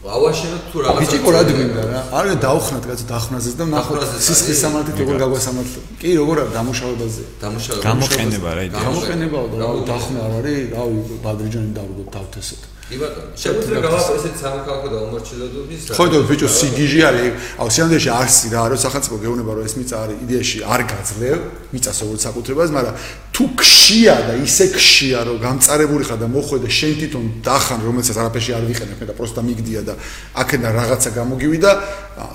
ავაშენოთ 0.07 0.63
თუ 0.71 0.77
რაღაცა. 0.86 1.01
ბიჭიკო 1.01 1.29
რა 1.36 1.41
დგინდა 1.47 1.83
რა? 1.91 2.01
არა 2.17 2.33
დავხნათ 2.45 2.83
კაცო 2.89 3.05
დახვნაზეც 3.12 3.55
და 3.60 3.65
ნახოთ 3.73 4.01
სისხლის 4.27 4.60
სამართლით 4.63 4.97
როგორ 5.01 5.15
გაგვასამართლო. 5.23 5.79
კი 5.99 6.10
როგორ 6.21 6.36
არის 6.41 6.53
დამუშავებაზე? 6.57 7.23
დამუშავება. 7.41 7.83
გამოყენება 7.88 8.49
რა 8.57 8.62
იდეა. 8.67 8.79
გამოყენებაო 8.88 9.45
და 9.51 9.67
დახნა 9.89 10.19
არ 10.27 10.33
არის, 10.39 10.60
რავი, 10.77 10.99
ბადრიჯანი 11.25 11.71
დავდგოთ 11.77 12.07
თავთესოთ. 12.15 12.62
კი 12.88 12.97
ბატონო. 13.02 13.32
შეგვიძლია 13.36 13.80
გავაკეთოთ 13.84 14.17
ესეთ 14.17 14.36
სამოქალაქო 14.39 14.88
და 14.88 14.97
უმორჩილებლობის. 15.08 15.82
ხო 15.91 16.06
და 16.08 16.17
ბიჭო 16.23 16.47
სიგიჟი 16.47 17.02
არის. 17.10 17.32
აუ 17.60 17.67
სიამდვილეში 17.76 18.12
არსი 18.15 18.47
რა, 18.56 18.62
რომ 18.71 18.80
სახელმწიფო 18.86 19.15
გეუბნება 19.23 19.52
რომ 19.58 19.63
ეს 19.67 19.73
მიწა 19.76 19.95
არის 20.04 20.17
იდეაში 20.23 20.58
არ 20.63 20.82
გაძლევ 20.91 21.38
მიწას 21.67 21.97
როგორც 22.04 22.21
საკუთრებას, 22.28 22.69
მაგრამ 22.78 22.95
თუ 23.36 23.43
ქშია 23.60 24.15
და 24.28 24.34
ისე 24.47 24.65
ქშია 24.71 25.19
რომ 25.28 25.38
გამწარებული 25.43 26.04
ხარ 26.08 26.19
და 26.23 26.28
მოხვედა 26.32 26.69
შენ 26.80 26.93
თვითონ 26.97 27.23
დახან 27.43 27.80
რომელსაც 27.84 28.15
არაფერში 28.23 28.52
არ 28.56 28.63
ვიყენებ 28.71 29.00
და 29.04 29.13
პროსტა 29.19 29.41
მიგდია 29.43 29.82
და 29.84 29.93
აქედან 30.41 30.71
რაღაცა 30.80 31.10
გამოგივიდა, 31.12 31.71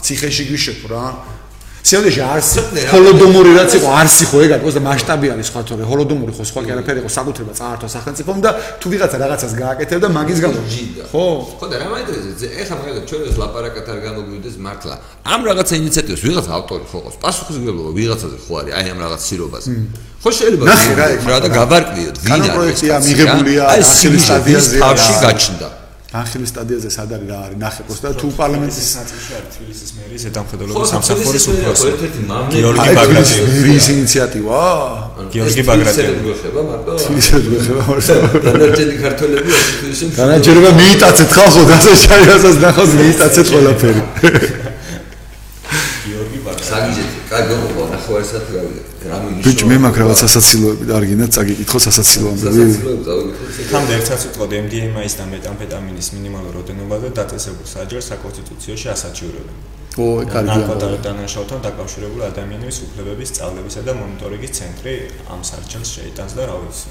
ციხეში 0.05 0.45
გვიშებ 0.53 0.81
რა. 0.93 1.05
სიამდვილეში 1.83 2.21
არსი 2.23 2.83
ჰოლოდომური 2.93 3.53
რაც 3.59 3.73
იყო 3.79 3.89
არსი 4.01 4.25
ხო 4.31 4.39
ეგ 4.47 4.53
არის 4.55 4.75
და 4.79 4.83
მასშტაბიანი 4.87 5.45
სხვა 5.49 5.61
თორე 5.67 5.83
ჰოლოდომური 5.91 6.33
ხო 6.37 6.45
სხვა 6.47 6.61
კი 6.63 6.71
არაფერი 6.75 7.03
იყო 7.03 7.11
საკუთრება 7.11 7.53
წაართვა 7.59 7.89
სახელმწიფომ 7.95 8.39
და 8.45 8.51
თუ 8.79 8.87
ვიღაცა 8.93 9.17
რაღაცას 9.23 9.53
გააკეთებდა 9.59 10.09
მაგის 10.15 10.39
გამო 10.47 10.61
ხო. 11.11 11.27
ხო 11.59 11.67
და 11.67 11.77
რა 11.83 11.87
მაინტერესებს 11.91 12.43
ეხლა 12.63 12.75
მაგალითად 12.79 13.05
ჩვენ 13.11 13.23
ეს 13.27 13.37
ლაპარაკად 13.43 13.87
არ 13.93 13.99
გამოგვიდეს 14.07 14.57
მართლა. 14.63 14.95
ამ 15.27 15.41
რაღაცა 15.43 15.75
ინიციატივას 15.83 16.23
ვიღაცა 16.23 16.51
ავტორი 16.63 16.85
ხო 16.87 16.99
ყავს 17.03 17.17
პასუხისმგებლობა 17.19 17.91
ვიღაცაზე 17.99 18.37
ხო 18.47 18.53
არის 18.63 18.73
აი 18.79 18.87
ამ 18.95 18.99
რაღაც 19.03 19.21
სირობაზე 19.27 19.69
ხო 20.23 20.31
შეიძლება 20.39 20.65
რა 21.35 21.39
და 21.43 21.49
გავარკვიოთ 21.51 22.17
ვინ 22.23 22.33
არის 22.33 22.51
პროექტია 22.57 22.95
მიღებულია 23.11 23.63
ახალი 23.75 24.19
სტადიაზე 24.23 24.77
თავში 24.87 25.15
გაჩნდა 25.27 25.82
ახალი 26.13 26.45
სტადიაზე 26.45 26.91
სად 26.93 27.13
არის 27.17 27.29
რა 27.33 27.37
არის 27.43 27.59
ნახე 27.63 27.83
პოსტა 27.89 28.11
თუ 28.21 28.27
პარლამენტის 28.37 28.89
ნაწილში 28.97 29.33
არის 29.37 29.55
თბილისის 29.55 29.91
მერის 29.97 30.21
ზედამხედველობის 30.25 30.91
სამსახურის 30.93 31.47
უფროსი. 31.53 31.89
გიორგი 32.53 32.89
ბაგრატი 33.01 33.37
მერის 33.53 33.87
ინიციატივა. 33.95 34.61
გიორგი 35.33 35.63
ბაგრატი 35.71 36.05
გეხება 36.27 36.63
მარტო 36.69 36.93
თბილისში 37.03 37.41
გეხება 37.49 37.83
მარტო. 37.89 38.17
დანარჩენი 38.45 38.95
ქართველები 39.05 39.51
თბილისში 39.57 40.05
დანარჩენობა 40.21 40.71
მიიტაცეთ 40.83 41.31
ხალხო 41.39 41.63
დასაჩაიასაც 41.73 42.57
ნახოთ 42.67 42.91
მიიტაცეთ 43.01 43.47
ყველაფერი. 43.57 44.03
გიორგი 46.05 46.39
ბაგრატი 46.47 47.12
კაი 47.33 47.45
გოგო 47.49 47.85
ნახევარი 47.89 48.27
საათი 48.29 48.51
გავიდე 48.57 49.43
ბიჭ 49.45 49.61
მე 49.71 49.77
მაქვს 49.83 50.01
რაღაც 50.03 50.19
სასაცილოები 50.23 50.85
და 50.89 50.97
არ 50.99 51.05
გინდა 51.11 51.27
წაგიკითხო 51.37 51.79
სასაცილოები 51.87 52.67
თამდე 53.73 53.93
ერთსაც 53.99 54.27
ვიტყოდი 54.29 54.59
MDMA-ის 54.65 55.15
და 55.21 55.25
მეტამფეტამინის 55.33 56.09
მინიმალურ 56.17 56.53
როდენობაზე 56.61 57.09
დაწესებულ 57.21 57.67
საჯარს 57.73 58.11
საკონსტიტუციოში 58.13 58.87
ასაჩივრებენ 58.95 59.57
ო 59.93 60.05
კარგია 60.25 60.61
ნარკოტიკანაშალთან 60.61 61.65
დაკავშირებული 61.69 62.23
ადამიანების 62.29 62.77
უფლებების 62.87 63.29
სწავლებისა 63.33 63.81
და 63.89 63.93
მონიტორინგის 64.01 64.53
ცენტრი 64.59 64.95
ამ 65.33 65.41
სარჩელს 65.49 65.89
შეიტანს 65.97 66.33
და 66.37 66.43
რა 66.49 66.57
ვიცი. 66.65 66.89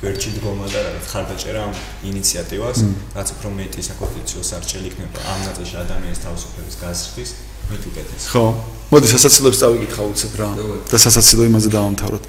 გვერდში 0.00 0.30
დგომა 0.36 0.66
და 0.68 0.80
რაღაც 0.86 1.06
ხარდაჭერა 1.12 1.60
ამ 1.66 1.74
ინიციატივას 2.10 2.78
რაც 3.16 3.28
უფრო 3.34 3.48
მეტი 3.58 3.80
საკონსტიტუციო 3.88 4.42
სარჩელი 4.50 4.86
იქნება 4.92 5.18
ამ 5.32 5.40
ნაწილში 5.48 5.76
ადამიანის 5.84 6.20
თავისუფლების 6.26 6.76
გაზრდის 6.82 7.30
მეტ 7.70 7.82
უკეთეს 7.90 8.24
ხო 8.32 8.44
მოდი 8.86 9.08
სასაცილოებს 9.10 9.58
წავიკითხა 9.58 10.04
უცებ 10.06 10.34
რა 10.38 10.48
და 10.86 10.98
სასაცილო 11.02 11.46
იმაზე 11.50 11.70
დავამთავროთ. 11.74 12.24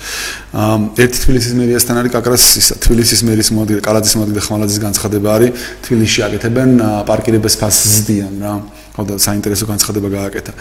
აა 0.57 0.77
ერთი 1.05 1.17
თბილისის 1.21 1.53
მერიასთან 1.53 1.95
არის 2.01 2.11
კაკრას 2.17 2.45
ისა 2.57 2.75
თბილისის 2.81 3.21
მერის 3.29 3.49
მოდი 3.53 3.77
კალაძის 3.85 4.15
მოდი 4.17 4.33
და 4.33 4.41
ხმალაძის 4.41 4.79
განცხადება 4.81 5.29
არის 5.37 5.51
თბილისში 5.85 6.19
აკეთებენ 6.27 6.69
პარკირების 7.05 7.55
ფასს 7.61 7.93
ზდიან 8.01 8.35
რა. 8.41 8.53
ხო 8.97 9.03
და 9.05 9.15
საინტერესო 9.21 9.65
განცხადება 9.69 10.09
გააკეთა. 10.09 10.51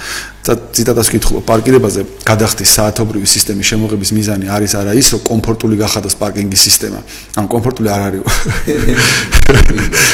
და 0.44 0.52
ციტატას 0.76 1.08
ვკითხულობ 1.08 1.44
პარკირებაზე 1.48 2.00
გადახდის 2.28 2.70
საათობრივი 2.76 3.24
სისტემის 3.24 3.64
შემოღების 3.72 4.10
მიზანი 4.12 4.46
არის 4.52 4.72
არა 4.76 4.92
ის 5.00 5.08
რომ 5.16 5.20
კომფორტული 5.24 5.80
გახადოს 5.80 6.14
პარკინგის 6.20 6.62
სისტემა. 6.68 7.00
ან 7.40 7.44
კომფორტული 7.48 7.88
არ 7.88 8.02
არის. 8.12 8.20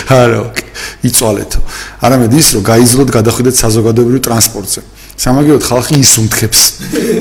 არა, 0.06 0.38
იცვალეთო. 1.10 1.58
არამედ 2.06 2.30
ის 2.38 2.48
რომ 2.54 2.62
გაიზრდოთ 2.70 3.10
გადახვიდეთ 3.18 3.54
საზოგადოებრივ 3.58 4.20
ტრანსპორტზე. 4.22 4.80
სამაგიეროდ 5.22 5.62
ხალხი 5.62 5.96
ისუნთქებს. 6.02 6.60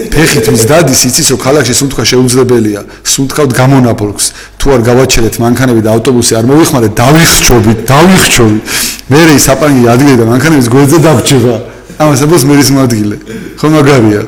ფეხით 0.10 0.46
ვის 0.50 0.64
დადის, 0.66 1.02
იცის 1.06 1.28
რომ 1.32 1.40
ქალაქში 1.46 1.74
სუნთქვა 1.78 2.04
შეუძლებელია. 2.12 2.82
სუნთქავთ 3.06 3.52
გამონაბოლქს. 3.54 4.26
თუ 4.58 4.66
არ 4.74 4.82
გავაჩერეთ 4.90 5.36
მანქანები 5.38 5.82
და 5.86 5.90
ავტობუსი 5.96 6.34
არ 6.42 6.46
მოვიხმარეთ, 6.50 6.94
დავიხსჩობთ, 6.98 7.78
დავიხჩობთ. 7.94 8.60
მე 9.12 9.22
რე 9.22 9.36
საპანგი 9.38 9.86
ადგილი 9.94 10.18
და 10.18 10.26
მანქანების 10.34 10.68
გვერდზე 10.74 10.98
დავრჩება. 11.06 11.56
ამას 12.02 12.22
აბოს 12.26 12.44
მერის 12.50 12.70
მოადგილე. 12.74 13.16
ხო 13.62 13.68
მაგარია. 13.70 14.22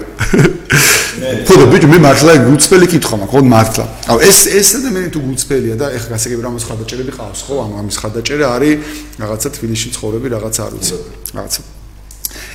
ხოდა 1.48 1.66
ბიჭო 1.74 1.88
მე 1.90 1.98
მართლა 2.06 2.32
გუწფელი 2.46 2.86
კითხვა 2.94 3.16
მაქვს, 3.26 3.32
ხო 3.34 3.40
მართლა. 3.54 3.86
აუ 4.12 4.18
ეს 4.22 4.40
ეს 4.54 4.70
ადამიანი 4.78 5.10
თუ 5.14 5.20
გუწფელია 5.28 5.76
და 5.82 5.86
ეხლა 5.98 6.10
გასაგები 6.14 6.42
რა 6.46 6.50
მას 6.54 6.64
ხადაჭერები 6.70 7.12
ყავს, 7.18 7.40
ხო? 7.48 7.56
ამ 7.66 7.72
ამის 7.80 7.98
ხადაჭერა 8.02 8.46
არის 8.54 8.76
რაღაცა 9.18 9.48
თბილისში 9.56 9.90
ცხოვრები, 9.96 10.28
რაღაცა 10.36 10.62
არ 10.68 10.72
ვიცი. 10.78 10.96
რაღაცა 11.34 11.83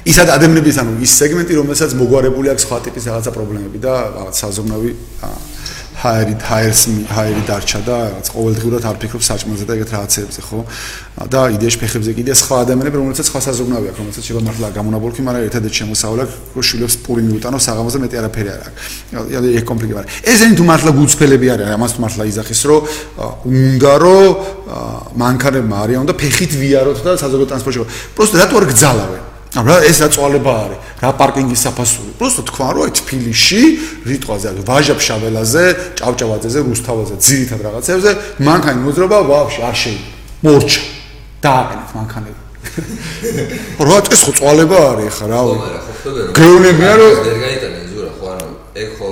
ის 0.08 0.18
ადამიანების 0.24 0.76
ანუ 0.82 0.92
ის 1.04 1.12
სეგმენტი 1.20 1.60
რომელსაც 1.60 1.94
მოგვარებული 2.00 2.52
აქვს 2.54 2.64
სხვა 2.64 2.78
ტიპის 2.88 3.08
რაღაცა 3.12 3.32
პრობლემები 3.36 3.78
და 3.84 3.94
რაღაც 4.16 4.34
საზოგნავი 4.42 4.90
ჰაერი 5.98 6.34
ჰაერს 6.38 6.82
ჰაერი 7.10 7.42
დარჩა 7.48 7.80
და 7.82 7.94
რაღაც 8.06 8.26
ყოველდღურად 8.30 8.84
არ 8.86 8.96
ფიქრობ 9.02 9.22
საჭმელზე 9.28 9.64
და 9.66 9.72
ეგეთ 9.74 9.90
რაღაცებზე 9.98 10.40
ხო? 10.46 10.58
და 11.26 11.40
იდეაში 11.58 11.78
ფეხებზე 11.82 12.10
კიდე 12.14 12.32
სხვა 12.38 12.56
ადამიანები 12.62 12.96
რომელსაც 13.02 13.26
სხვა 13.26 13.40
საზოგნავი 13.48 13.86
აქვს 13.90 13.98
რომელსაც 13.98 14.22
შეიძლება 14.22 14.46
მართლა 14.46 14.68
გამონაბოლქი 14.78 15.20
მაგრამ 15.26 15.42
ერთადერთი 15.48 15.76
შემოსავლა 15.82 16.24
რო 16.54 16.62
შვილებს 16.68 16.94
პური 17.02 17.22
მიუტანო 17.26 17.58
საღამოზე 17.66 17.98
მეტი 17.98 18.16
არაფერი 18.22 18.50
არ 18.54 18.60
აქვს. 18.68 18.86
აი 19.42 19.50
ეგ 19.58 19.64
კომპლიკება 19.66 20.02
ესენი 20.22 20.54
თუ 20.54 20.64
მართლა 20.70 20.90
გუწფელები 21.02 21.46
არიან 21.58 21.70
ამას 21.74 21.92
თუ 21.98 22.00
მართლა 22.06 22.22
იზახის 22.30 22.60
რომ 22.70 22.80
უნდა 23.58 23.94
რომ 23.98 24.22
მანქანებმა 25.18 25.76
არიან 25.82 26.06
და 26.06 26.14
ფეხით 26.14 26.52
ვიაროთ 26.62 26.98
და 27.02 27.10
საზოგადო 27.18 27.50
ტრანსპორტში 27.50 27.78
პროსტო 28.14 28.36
რატო 28.38 28.54
არ 28.62 28.66
გძალავენ 28.70 29.27
რა 29.66 29.76
ეს 29.88 29.98
აწვალება 30.06 30.52
არის, 30.64 30.80
რა 31.02 31.10
პარკინგის 31.18 31.60
საფასური. 31.66 32.10
უბრალოდ 32.14 32.46
თქვა 32.48 32.68
რომ 32.74 32.82
აი 32.86 32.92
თბილისში, 32.98 33.62
რიტყვაზე, 34.06 34.48
ვაჟა-ფშაველაზე, 34.68 35.64
ჭავჭავაძეზე, 35.98 36.58
რუსთავაზე, 36.68 37.14
ძირითად 37.26 37.60
რაღაცებზე 37.66 38.10
მანქანი 38.44 38.80
მოძრობა 38.86 39.18
ვაფშე 39.30 39.60
არ 39.68 39.76
შეიძლება. 39.82 40.14
მორჩა. 40.46 40.80
დააყენეთ 41.42 41.90
მანქანები. 41.98 42.40
რა 43.88 43.98
ეს 44.12 44.22
ხო 44.26 44.32
წვალება 44.38 44.78
არის 44.92 45.14
ხა 45.18 45.26
რა 45.30 45.40
გეუბნებიან 46.36 46.94
რომ 47.00 47.12
ვერ 47.26 47.38
გაიტანე 47.44 47.80
ზურა 47.90 48.10
ხო 48.18 48.26
ანუ 48.34 48.48
ეგ 48.82 48.90
ხო 48.98 49.08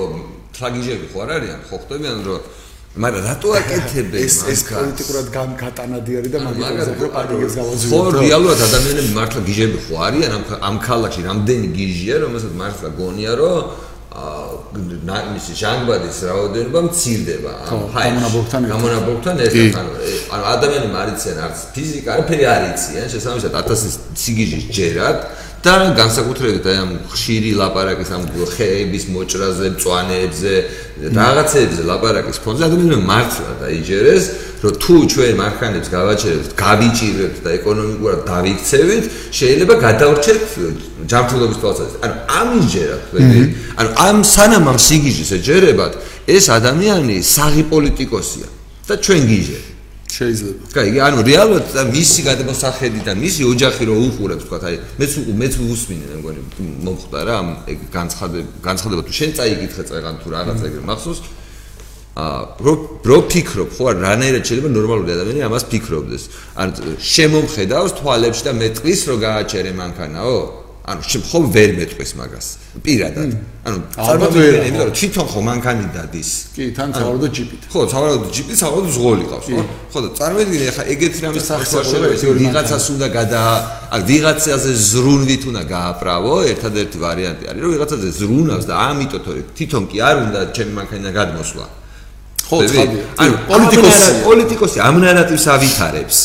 ტრაგიჟები 0.57 1.05
ხო 1.11 1.17
არ 1.23 1.29
არიან 1.37 1.59
ხო 1.67 1.75
ხდებიან 1.83 2.17
რომ 2.27 2.41
მაგრამ 3.03 3.23
რატო 3.29 3.49
აკეთებენ 3.59 4.21
ეს 4.27 4.35
ეს 4.53 4.61
პოლიტიკურად 4.69 5.27
გატანადი 5.61 6.11
არის 6.19 6.31
და 6.33 6.39
მაგიტომაც 6.45 6.87
რო 7.01 7.09
პარკინგებს 7.17 7.55
გავაზრდო 7.59 7.91
ხო 7.91 7.99
რეალურად 8.17 8.59
ადამიანები 8.67 9.11
მართლა 9.19 9.41
გიჟები 9.49 9.77
ხო 9.85 9.95
არიან 10.07 10.31
ამ 10.37 10.43
ამ 10.69 10.75
ქალაქში 10.87 11.21
რამდენი 11.29 11.67
გიჟია 11.77 12.15
რომელსაც 12.25 12.53
მართლა 12.61 12.89
გონია 13.01 13.33
რომ 13.41 13.57
აა 14.17 14.47
იმისი 15.29 15.53
ჟანგბადის 15.61 16.19
რაოდენობა 16.25 16.79
მცირდება 16.87 17.51
ამ 17.69 17.81
გამონაბოლქთან 17.93 18.61
ერთად. 18.65 18.71
გამონაბოლქთან 18.73 19.35
ერთად 19.45 19.85
ანუ 20.33 20.43
ადამიანები 20.53 20.95
არიციან 21.03 21.37
არც 21.47 21.59
ფიზიკა 21.75 22.09
არაფერი 22.15 22.45
არიციან 22.55 23.05
შესაბამისად 23.13 23.53
1000 23.61 23.97
სიგიჟის 24.23 24.65
ჯერად 24.77 25.17
და 25.65 25.73
განსაკუთრებით 25.97 26.65
აი 26.69 26.77
ამ 26.79 26.91
ხშირი 27.11 27.51
ლაპარაკის 27.57 28.09
ამ 28.13 28.23
ხეების 28.29 29.03
მოჭრაზე, 29.09 29.65
მწვანეებზე, 29.73 30.53
რაღაცეებზე 31.17 31.81
ლაპარაკის 31.89 32.37
ფონზე 32.45 32.63
ადამიანები 32.67 33.03
მართლა 33.09 33.51
დაიჯერეს, 33.61 34.23
რომ 34.63 34.73
თუ 34.81 34.93
ჩვენ 35.13 35.33
მარხანებს 35.41 35.89
გავაჩერებთ, 35.97 36.51
გავიჭირებთ 36.57 37.37
და 37.45 37.49
ეკონომიკურად 37.57 38.19
დავიქცევით, 38.31 39.05
შეიძლება 39.37 39.73
გადავრჩეთ 39.87 40.39
ჯანმრთელობის 41.11 41.57
თვალსაზრისით. 41.61 42.01
ანუ 42.05 42.15
ამიჯერა 42.41 42.97
თქვენი, 43.07 43.41
ანუ 43.81 43.89
ამ 44.07 44.17
სანამ 44.33 44.65
ამ 44.71 44.77
სიგიჟის 44.87 45.31
ეჯერებათ, 45.37 45.93
ეს 46.25 46.45
ადამიანი 46.57 47.17
საღი 47.21 47.63
პოლიტიკოსია 47.73 48.47
და 48.87 48.93
ჩვენ 48.97 49.21
გიჟერთ. 49.31 49.76
შეიძლება. 50.07 50.71
კაი, 50.73 50.89
ანუ 51.03 51.17
რეალურად 51.27 51.67
მისი 51.91 52.21
გადმოსახედი 52.27 52.99
და 53.07 53.13
მისი 53.17 53.41
ოჯახი 53.51 53.83
რო 53.87 53.95
უყურებს, 54.07 54.43
თქვა, 54.47 54.57
აი, 54.67 54.77
მეც 54.99 55.11
მეც 55.41 55.53
უსმინე, 55.67 56.05
მე 56.11 56.15
მგონი, 56.21 56.39
მომხდა 56.87 57.19
რა, 57.27 57.35
ამ 57.41 57.49
ეგ 57.71 57.79
განცხადება, 57.91 58.49
განცხადება 58.67 59.01
თუ 59.07 59.13
შენ 59.19 59.31
წაიგითხე 59.37 59.83
წეგან 59.89 60.15
თუ 60.23 60.27
რაღაც 60.31 60.59
ეგრე 60.67 60.83
მახსოვს. 60.87 61.19
აა, 62.17 62.39
რო 62.65 62.73
რო 63.05 63.17
ფიქრობ, 63.29 63.69
ხო, 63.77 63.85
რანაირად 64.01 64.43
შეიძლება 64.47 64.69
ნორმალური 64.73 65.11
ადამიანი 65.13 65.41
ამას 65.45 65.63
ფიქრობდეს. 65.69 66.23
ანუ 66.57 66.97
შემომხედავს 66.97 67.91
თვალებში 68.01 68.43
და 68.47 68.51
მეტყვის 68.57 69.01
რო 69.05 69.15
გააჩერე 69.21 69.71
მანქანაო? 69.77 70.66
ანუ 70.87 71.01
შემხო 71.03 71.39
ვერ 71.51 71.69
მეტყვის 71.75 72.11
მაგას 72.15 72.47
პირადად. 72.79 73.31
ანუ 73.67 73.77
წარმოგვიდგენთ, 73.91 74.77
რომ 74.87 74.93
თვითონ 74.95 75.25
ხო 75.27 75.39
მან 75.43 75.59
კანდიდატის. 75.65 76.29
კი, 76.55 76.63
თან 76.71 76.89
თავარდა 76.95 77.27
ჯიპით. 77.35 77.61
ხო, 77.67 77.79
თავარდა 77.91 78.27
ჯიპი, 78.31 78.53
თავარდა 78.55 78.89
ზღოლი 78.95 79.25
ყავს, 79.27 79.47
ხო? 79.51 79.63
ხო 79.91 79.99
და 79.99 80.09
წარმოიდგინე 80.15 80.65
ახლა 80.71 80.83
ეგეთი 80.95 81.19
რამის 81.27 81.43
სახეში 81.43 82.27
ვიღაცას 82.39 82.85
უნდა 82.95 83.07
გადა 83.17 83.43
ან 83.91 84.01
ვიღაცაზე 84.07 84.71
ზრუნვით 84.87 85.43
უნდა 85.51 85.63
გააправო, 85.75 86.33
ერთადერთი 86.55 86.97
ვარიანტი 87.03 87.43
არის, 87.51 87.61
რომ 87.67 87.71
ვიღაცაზე 87.75 88.07
ზრუნავს 88.19 88.65
და 88.71 88.73
ამიტომ 88.87 89.21
თორე 89.27 89.41
თვითონ 89.57 89.83
კი 89.91 89.97
არ 90.07 90.15
უნდა 90.23 90.39
ჩემი 90.55 90.71
მანქანა 90.79 91.09
გადმოსვლა. 91.19 91.65
ხო, 92.47 92.55
ხარდია. 92.63 93.03
ანუ 93.19 93.33
პოლიტიკოსი, 93.51 94.09
პოლიტიკოსი 94.23 94.77
ამ 94.87 94.95
ნარატივს 95.03 95.45
ავითარებს. 95.51 96.17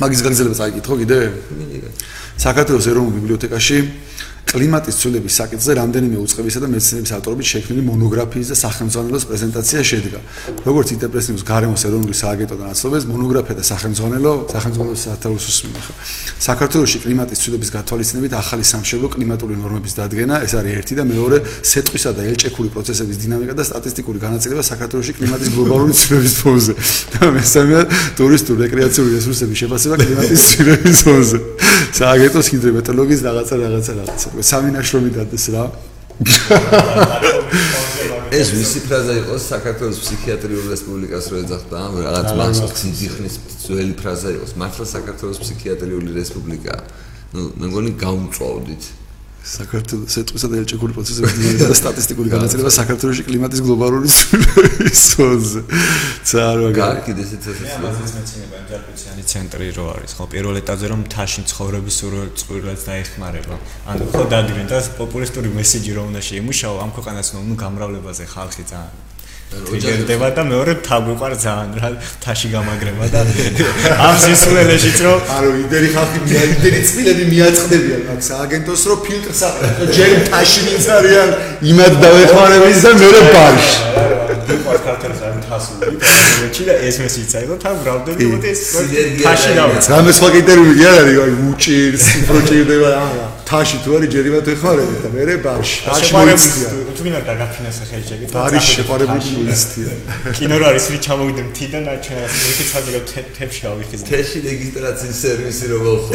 მაგის 0.00 0.20
განზელებას 0.24 0.60
აიკითხო 0.64 0.94
კიდე? 1.04 1.18
მინდა. 1.52 1.88
საქართველოს 2.40 2.86
ეროვნულ 2.88 3.12
ბიბლიოთეკაში 3.20 3.78
კლიმატის 4.50 4.96
ცვლილების 4.98 5.34
საკითხზე 5.40 5.72
რამდენიმე 5.78 6.16
უწყებისა 6.24 6.60
და 6.64 6.68
მეცნიერების 6.74 7.12
ავტორობით 7.14 7.46
შექმნილი 7.50 7.82
მონოგრაფიის 7.86 8.48
და 8.50 8.56
სახელმძღვანელოს 8.58 9.24
პრეზენტაცია 9.30 9.80
შედგა. 9.90 10.20
როგორც 10.66 10.88
ინტერპრესიუს 10.96 11.42
გარემოს 11.46 11.82
ეროვნული 11.86 12.14
სააგენტო 12.22 12.54
და 12.58 12.64
ნაცნობებს 12.70 13.04
მონოგრაფია 13.14 13.54
და 13.60 13.64
სახელმძღვანელო, 13.70 14.32
სახელმძღვანელოს 14.50 15.00
სათავეში 15.06 15.66
მიხა. 15.70 15.92
საქართველოსში 16.50 16.98
კლიმატის 17.04 17.38
ცვლილების 17.42 17.70
გათვალისწინებით 17.76 18.32
ახალი 18.42 18.64
სამშობლო 18.72 19.06
კლიმატური 19.14 19.54
ნორმების 19.54 19.92
დადგენა, 20.00 20.34
ეს 20.42 20.52
არის 20.58 20.72
ერთი 20.80 20.94
და 20.98 21.04
მეორე, 21.06 21.36
სეტყვისა 21.70 22.10
და 22.16 22.22
ელჭექური 22.30 22.68
პროცესების 22.74 23.16
დინამიკა 23.22 23.54
და 23.54 23.64
სტატისტიკური 23.70 24.18
განაწილება 24.18 24.62
საქართველოსში 24.66 25.12
კლიმატის 25.14 25.48
გლობალური 25.54 25.92
ცვლილების 25.94 26.34
ფონზე. 26.42 26.72
და 27.14 27.24
მესამე, 27.38 27.78
ტურისტული 28.18 28.58
რეკრეაციული 28.66 29.10
რესურსების 29.14 29.56
შეფასება 29.62 29.94
კლიმატის 30.02 30.40
ცვლილების 30.50 30.98
ფონზე. 31.06 31.38
სააგენტოს 31.98 32.46
ჰიდრომეტროლოგიის 32.52 33.20
რაღაცა 33.26 33.54
რაღაცა 33.64 33.92
რაღაცა. 34.00 34.26
სამი 34.50 34.70
ნაშრომი 34.76 35.10
დადეს 35.16 35.46
რა. 35.54 35.64
ეს 38.30 38.48
ვისი 38.54 38.80
ფრაზა 38.86 39.14
იყო 39.20 39.34
საქართველოს 39.42 39.98
ფსიქიატრიულ 40.04 40.66
რესპუბლიკას 40.70 41.24
რო 41.32 41.36
ეძახდა 41.42 41.76
ამ 41.80 41.94
რაღაც 42.06 42.28
მაქსიმ 42.40 42.92
ციხნის 43.00 43.34
ძველი 43.64 43.94
ფრაზა 43.98 44.28
იყო 44.36 44.44
მართლა 44.62 44.86
საქართველოს 44.92 45.38
ფსიქიატრიული 45.42 46.10
რესპუბლიკა 46.20 46.74
ნუ 47.34 47.42
მე 47.58 47.66
მგონი 47.72 47.92
გამწვავდით 48.04 48.82
საქართველოს 49.40 50.14
ეტყვისა 50.20 50.48
და 50.52 50.56
ელჭეკური 50.60 50.92
პროცესების 50.92 51.64
და 51.64 51.76
სტატისტიკური 51.80 52.28
განაწილება 52.28 52.70
საქართველოს 52.76 53.20
კლიმატის 53.24 53.60
გლობალური 53.64 54.08
ცვლილების 54.12 55.04
ფონზე. 55.16 55.60
ძალიან 56.30 56.60
მაგარი. 56.68 57.00
კიდე 57.08 57.20
ესეც 57.24 57.44
ესეც. 57.48 57.64
მე 57.64 57.72
ამაზეც 57.80 58.10
მეცნიერება 58.20 58.56
ინტერპრეტაციული 58.60 59.22
ცენტრი 59.32 59.68
რო 59.80 59.86
არის, 59.96 60.10
ხო, 60.16 60.24
პირველ 60.34 60.54
ეტაპზე 60.60 60.86
რომ 60.92 61.00
თაში 61.08 61.40
ცხოვრების 61.50 61.94
სურვილს 62.00 62.82
დაეხმარება. 62.88 63.54
ანუ 63.88 64.04
ხო 64.12 64.24
დადგენ 64.28 64.66
და 64.68 64.78
პოპულისტური 65.00 65.48
მესიჯი 65.56 65.92
რომ 65.96 66.04
უნდა 66.12 66.20
შეიმუშაო 66.28 66.74
ამ 66.84 66.90
ქვეყანას 66.96 67.28
ნუ 67.40 67.54
გამრავლებაზე 67.64 68.24
ხალხი 68.28 68.64
ძალიან 68.68 69.10
როჯერდება 69.50 70.28
და 70.36 70.42
მეორე 70.46 70.72
თაგვიყარ 70.86 71.32
ძალიან 71.44 71.70
რა 71.82 71.90
თაში 72.22 72.48
გამაგრება 72.54 73.06
და 73.14 73.20
ამ 74.06 74.16
სისულელეშიც 74.24 74.98
რომ 75.06 75.32
არო 75.36 75.50
იდერი 75.64 75.88
ხალხი 75.94 76.18
იდერი 76.54 76.80
წილები 76.90 77.24
მიაწყდებიან 77.32 78.02
მაგ 78.10 78.20
სააგენტოს 78.30 78.82
რომ 78.90 79.02
ფილტრს 79.06 79.42
აყრა 79.50 79.90
ჯერ 79.98 80.14
თაში 80.30 80.60
ვინც 80.68 80.86
არიან 80.98 81.30
იმად 81.72 81.92
დავეხმარების 82.04 82.78
და 82.86 82.90
მეორე 83.02 83.20
ბარში. 83.34 83.74
ვიყავს 84.50 84.80
ქართულს 84.86 85.20
არ 85.26 85.34
თასული 85.50 85.98
ეჩი 86.46 86.62
და 86.68 86.74
ეს 86.86 86.96
მესიც 87.02 87.34
აიღო 87.40 87.58
თან 87.64 87.76
გრავდები 87.82 88.30
მოდი 88.30 88.50
ეს 88.54 88.62
თაში 89.26 89.52
დავეც 89.58 89.90
რამე 89.94 90.10
სხვა 90.18 90.28
კრიტერიუმი 90.34 90.74
კი 90.78 90.88
არ 90.90 90.98
არის 91.02 91.44
უჭირს 91.50 92.08
პროჭირდება 92.30 92.90
აა 93.02 93.39
თაში 93.50 93.78
თუ 93.82 93.90
არის 93.98 94.10
ჯერ 94.14 94.26
იმათ 94.30 94.48
ეხმარები 94.52 94.96
და 95.02 95.08
მე 95.10 95.34
ბარში 95.42 95.78
ბარში 95.82 96.12
მოიწია 96.14 96.68
თუ 96.94 97.02
გინდა 97.06 97.20
დაგაფინანსე 97.28 97.84
ხელშეგი 97.90 98.26
ბარში 98.30 98.60
შეყარებული 98.76 99.32
მოიწია 99.38 99.94
კინო 100.38 100.56
რა 100.62 100.66
არის 100.70 100.86
ვი 100.92 100.98
ჩამოვიდე 101.06 101.42
მთიდან 101.48 101.82
და 101.88 101.94
ჩვენ 102.04 102.20
ერთი 102.50 102.64
ცადი 102.70 102.90
თებში 103.38 103.60
გავიხიზნე 103.66 104.06
თეში 104.10 104.38
რეგისტრაციის 104.46 105.18
სერვისი 105.22 105.66
რო 105.72 105.78
მოხო 105.86 106.12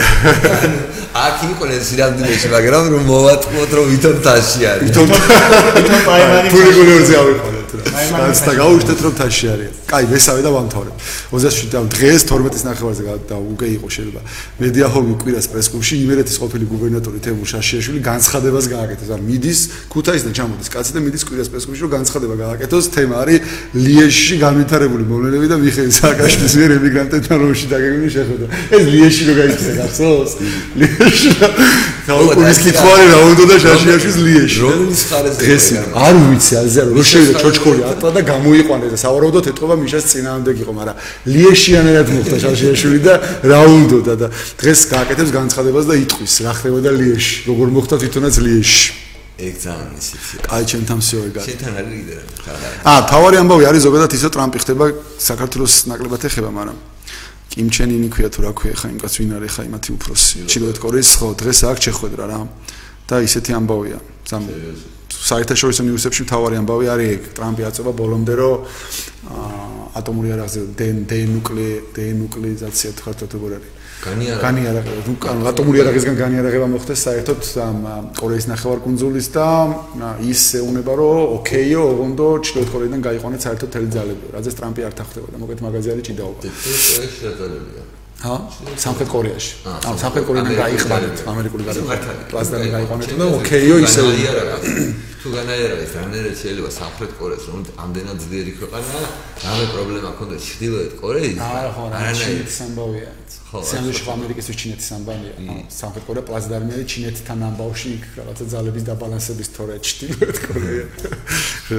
აქ 1.26 1.38
იყო 1.52 1.64
ეს 1.76 1.90
რამდენიც 2.00 2.48
მაგრამ 2.56 2.86
რომ 2.96 3.04
მოვატყუოთ 3.12 3.72
რომ 3.80 3.86
ვითომ 3.92 4.18
თაში 4.30 4.62
არის 4.72 4.88
ვითომ 4.88 5.08
ვითომ 5.76 6.02
პაიმანი 6.08 6.48
ფული 6.56 6.72
გულორზე 6.80 7.16
ავიხო 7.20 7.50
რა. 7.52 7.56
კაც 7.76 8.40
და 8.46 8.54
გაუშვეთ 8.60 9.00
რომ 9.06 9.14
თაში 9.20 9.46
არის. 9.54 9.70
კაი, 9.90 10.06
მესავე 10.12 10.42
და 10.46 10.50
ვამთავრებ. 10.56 10.96
27 11.32 11.70
და 11.74 11.80
დღეს 11.96 12.22
12-ის 12.30 12.64
ნახევარზე 12.70 13.04
და 13.30 13.36
უკვე 13.36 13.68
იყო 13.78 13.88
შეიძლება. 13.96 14.22
მედია 14.60 14.86
ჰომი 14.94 15.14
კვირას 15.22 15.48
პრესკლუბში 15.52 15.96
იმერეთის 16.06 16.38
ყოფილი 16.42 16.66
გუბერნატორი 16.72 17.20
თემურ 17.26 17.48
შაშიაშვილი 17.54 18.00
განცხადებას 18.06 18.66
გააკეთეს. 18.76 19.10
ან 19.16 19.22
მიდის 19.30 19.60
ქუთაისიდან 19.90 20.34
ჩამოდის 20.38 20.70
კაცი 20.70 20.92
და 20.96 21.00
მიდის 21.06 21.24
კვირას 21.26 21.50
პრესკლუბში 21.52 21.82
რომ 21.86 21.92
განცხადება 21.98 22.36
გააკეთოს. 22.46 22.86
თემა 22.96 23.16
არის 23.26 23.40
ლიეჟში 23.86 24.36
განვითარებული 24.46 25.04
მოვლენები 25.10 25.48
და 25.52 25.58
მიხეილ 25.66 25.92
სააკაშვილის 26.00 26.54
მიერ 26.60 26.72
ემიგრანტებთან 26.80 27.38
რომში 27.44 27.66
დაგეგმილი 27.74 28.10
შეხვედრა. 28.18 28.48
ეს 28.76 28.84
ლიეჟში 28.94 29.24
რო 29.26 29.34
გაიქცა 29.40 29.72
გახსოვს? 29.82 30.32
ლიეჟში. 30.80 31.30
თავის 32.06 32.58
კითხვარი 32.66 33.06
რა 33.10 33.20
უნდა 33.30 33.44
და 33.50 33.56
შაშიაშვილის 33.66 34.18
ლიეჟში. 34.26 34.60
რომლის 34.66 35.02
ხარეზე 35.10 35.40
დღეს 35.42 35.66
არ 36.06 36.16
ვიცი 36.30 36.54
აზე 36.62 36.82
რო 36.86 37.04
შეიძლება 37.10 37.40
ჩოჩქორი 37.42 37.82
ატა 37.92 38.10
და 38.16 38.22
გამოიყვანეს 38.30 38.92
და 38.94 38.98
სავარაუდოდ 39.06 39.46
ეთყობა 39.52 39.76
მიშას 39.82 40.06
წინააღმდეგ 40.12 40.56
იყო, 40.64 40.72
მაგრამ 40.80 40.96
ლიეშიანერად 41.34 42.08
მოხდა 42.16 42.38
შაშიაშვილი 42.46 43.00
და 43.08 43.14
რა 43.50 43.62
უნდა 43.66 44.14
და 44.22 44.28
დღეს 44.62 44.80
გააკეთებს 44.94 45.32
განცხადებას 45.34 45.86
და 45.90 45.96
იტყვის 46.06 46.34
რა 46.46 46.54
ხდებოდა 46.58 46.90
ლიეში, 47.16 47.36
როგორ 47.48 47.68
მოხდა 47.72 47.96
თვითონაც 48.04 48.36
ლიეში. 48.44 48.92
ეგზამენი 49.36 50.00
სიცი. 50.00 50.36
კაი, 50.48 50.64
ჩემთან 50.64 51.00
всёე 51.04 51.28
გარ. 51.36 51.44
შენთან 51.44 51.74
არის 51.76 51.92
ლიდერი. 51.92 52.28
აა, 52.88 53.00
თავარი 53.12 53.36
ამბავი 53.44 53.64
არის 53.68 53.82
ზოგადად 53.84 54.12
ისო 54.16 54.30
ტრამპი 54.32 54.58
ხდება 54.64 54.86
საქართველოს 55.20 55.74
ნაკლებად 55.92 56.22
ეხება, 56.28 56.50
მაგრამ 56.56 56.78
კიმჩენინი 57.52 58.08
ქვია 58.12 58.30
თუ 58.32 58.40
რა 58.48 58.52
ქვია, 58.56 58.76
ხა 58.80 58.88
იმ 58.96 59.00
კაც 59.00 59.14
ვინ 59.20 59.32
არის 59.36 59.52
ხა 59.56 59.62
იმათი 59.68 59.90
უფროსი. 59.96 60.36
ჩრდილოეთ 60.48 60.78
კორეის 60.80 61.10
ხო 61.20 61.28
დღეს 61.40 61.60
აქ 61.72 61.78
შეხვედრა 61.84 62.26
რა. 62.32 62.40
და 63.06 63.16
ისეთი 63.22 63.52
ამბავია. 63.60 64.00
სამ 64.26 64.44
საერთაშორისო 65.14 65.82
ნიუსებში 65.86 66.22
მთავარი 66.26 66.56
ამბავი 66.64 66.86
არის 66.90 67.08
ეგ. 67.16 67.22
ტრამპი 67.38 67.62
აწובה 67.70 67.92
ბოლომდე 67.96 68.34
რომ 68.40 68.56
ატომური 70.00 70.30
არაღზე 70.36 70.62
დენუკლეარიზაცია 71.96 72.90
თქვა 72.98 73.12
თუ 73.20 73.26
როგორ 73.36 73.52
არის. 73.60 73.75
განიარაღება 74.06 75.02
უკან 75.14 75.42
ატომური 75.50 75.82
არაღისგან 75.82 76.18
განიარაღება 76.20 76.68
მოხდეს 76.76 77.06
საერთოდ 77.08 77.42
ამ 77.66 77.80
კორეის 78.20 78.46
ნახევარკუნძულის 78.52 79.28
და 79.34 79.48
ის 80.30 80.44
ეუნება 80.62 80.94
რომ 81.02 81.34
ოკეიო 81.40 81.82
ოღონდ 81.92 82.22
ჩრდილოეთ 82.46 82.70
კორეიდან 82.76 83.02
გაიყვანეთ 83.10 83.42
საერთოდ 83.50 83.70
თელი 83.76 83.90
ძალები 83.98 84.26
რაზეც 84.38 84.56
ტრამპი 84.62 84.82
არ 84.86 84.94
თანხდება 85.02 85.28
და 85.34 85.38
მოკეთ 85.42 85.60
მაგაზე 85.66 85.90
არის 85.96 86.06
ჭიდაობა 86.10 86.40
ეს 86.46 86.58
შეძლებელია 87.18 87.84
ჰა? 88.26 88.36
სამხრეთ 88.80 89.10
კორეაში. 89.12 89.52
ან 89.90 89.96
სამხრეთ 90.02 90.26
კორეიდან 90.28 90.56
გაიყვანეთ 90.62 91.18
ამერიკული 91.34 91.64
პლაზმები 92.32 92.70
გაიყვანეთ 92.76 93.10
და 93.20 93.26
ოკეიო 93.38 93.76
ისე 93.86 94.02
თუ 95.22 95.28
განაერაღეს 95.34 95.92
რანერეთ 95.98 96.36
შეიძლება 96.42 96.70
სამხრეთ 96.80 97.12
კორეას 97.20 97.46
რომ 97.50 97.62
ამდენად 97.84 98.18
ძლიერი 98.26 98.52
ქვეყანაა 98.62 99.06
რამე 99.46 99.66
პრობლემა 99.74 100.12
ქონდეს 100.20 100.42
ჩრდილოეთ 100.50 100.92
კორეის? 101.02 101.38
არა 101.42 101.70
ხო 101.76 101.84
რა 101.92 102.02
სამბავია 102.60 103.10
სიამოვნებაში 103.64 104.12
ამერიკის 104.16 104.46
და 104.50 104.54
ჩინეთის 104.62 104.90
ამბავია 104.96 105.34
სამხრეთ 105.76 106.04
კორეა 106.08 106.24
პლაზმები 106.30 106.84
ჩინეთთან 106.94 107.40
ამბავში 107.50 107.90
იქ 107.96 108.04
რაღაცა 108.20 108.46
ძალების 108.54 108.84
დაბალანსების 108.90 109.50
თორე 109.56 109.76
ჩრდილოეთ 109.88 110.38
კორეა 110.46 110.86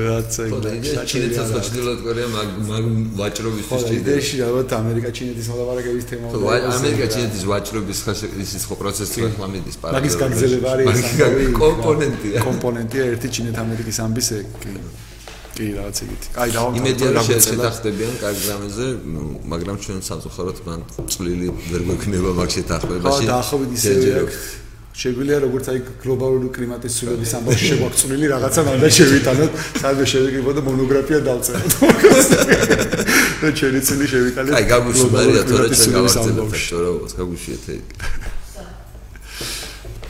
რაცა 0.06 0.42
იქ 0.46 0.88
ჩინეთსაც 1.12 1.48
და 1.56 1.60
ჩრდილოეთ 1.66 2.00
კორეა 2.06 2.28
მაგ 2.36 2.48
მაგ 2.70 2.84
ვაჭრობისთვის 3.20 3.82
ჩრდილოეთ 3.86 4.00
იდეაში 4.06 4.36
ალბათ 4.46 4.70
ამერიკა 4.80 5.10
ჩინეთის 5.18 5.46
მოლაპარაკების 5.52 6.04
თემა 6.10 6.26
უნდა 6.32 6.56
ამერიკა 6.76 7.06
ჩინეთის 7.16 7.44
ვაჭრობის 7.52 7.98
ისის 8.46 8.62
ხო 8.68 8.74
პროცესი 8.80 9.18
ხლა 9.36 9.46
მიდის 9.52 9.76
პარალელურად 9.82 10.06
მაგის 10.06 10.16
გაგზელება 10.22 10.68
არის 10.76 10.98
კომპონენტია. 11.60 12.38
კომპონენტია 12.46 13.02
ერთი 13.12 13.28
ჩინეთ 13.36 13.56
ამერიკის 13.64 13.98
ამბის 14.06 14.28
ეგ 14.38 14.46
კი 15.56 15.66
რაღაც 15.78 15.96
იგივე. 16.04 16.26
აი 16.42 16.48
და 16.56 16.60
იმედია 16.80 17.08
რომ 17.16 17.26
შეთანხმდებიან 17.46 18.14
კარგ 18.22 18.38
გრამეზე, 18.44 18.86
მაგრამ 19.52 19.76
ჩვენ 19.84 19.98
სამწუხაროდ 20.08 20.58
მან 20.66 20.80
წვლილი 21.12 21.46
ვერ 21.70 21.82
გვექნება 21.88 22.30
მაგ 22.40 22.48
შეთანხმებაში. 22.56 23.24
ხო, 23.24 23.30
დაახლოებით 23.32 23.70
ისევია. 23.76 24.20
შეგვიძლია 24.96 25.38
როგორც 25.44 25.66
აი 25.72 25.78
გლობალური 26.02 26.48
კლიმატის 26.56 26.92
ცვლილების 26.96 27.32
ამბავში 27.36 27.64
შეგვაქცვლილი 27.68 28.26
რაღაცა 28.32 28.60
მანდა 28.68 28.88
შევიტანოთ, 28.96 29.52
სადღე 29.82 30.04
შევიკრიბო 30.12 30.50
და 30.56 30.62
მონოგრაფია 30.68 31.18
დავწეროთ. 31.28 31.72
და 33.44 33.48
ჩვენი 33.58 33.80
წილი 33.86 34.06
შევიტანოთ. 34.12 34.52
აი, 34.56 34.64
გაგვიშურდა 34.72 35.42
თორე 35.52 35.66
ჩვენ 35.76 35.92
გავახცენებთ, 35.96 36.56
თორე 36.70 36.88
გაგუშიეთ 37.20 37.64
ეგ. 37.76 37.84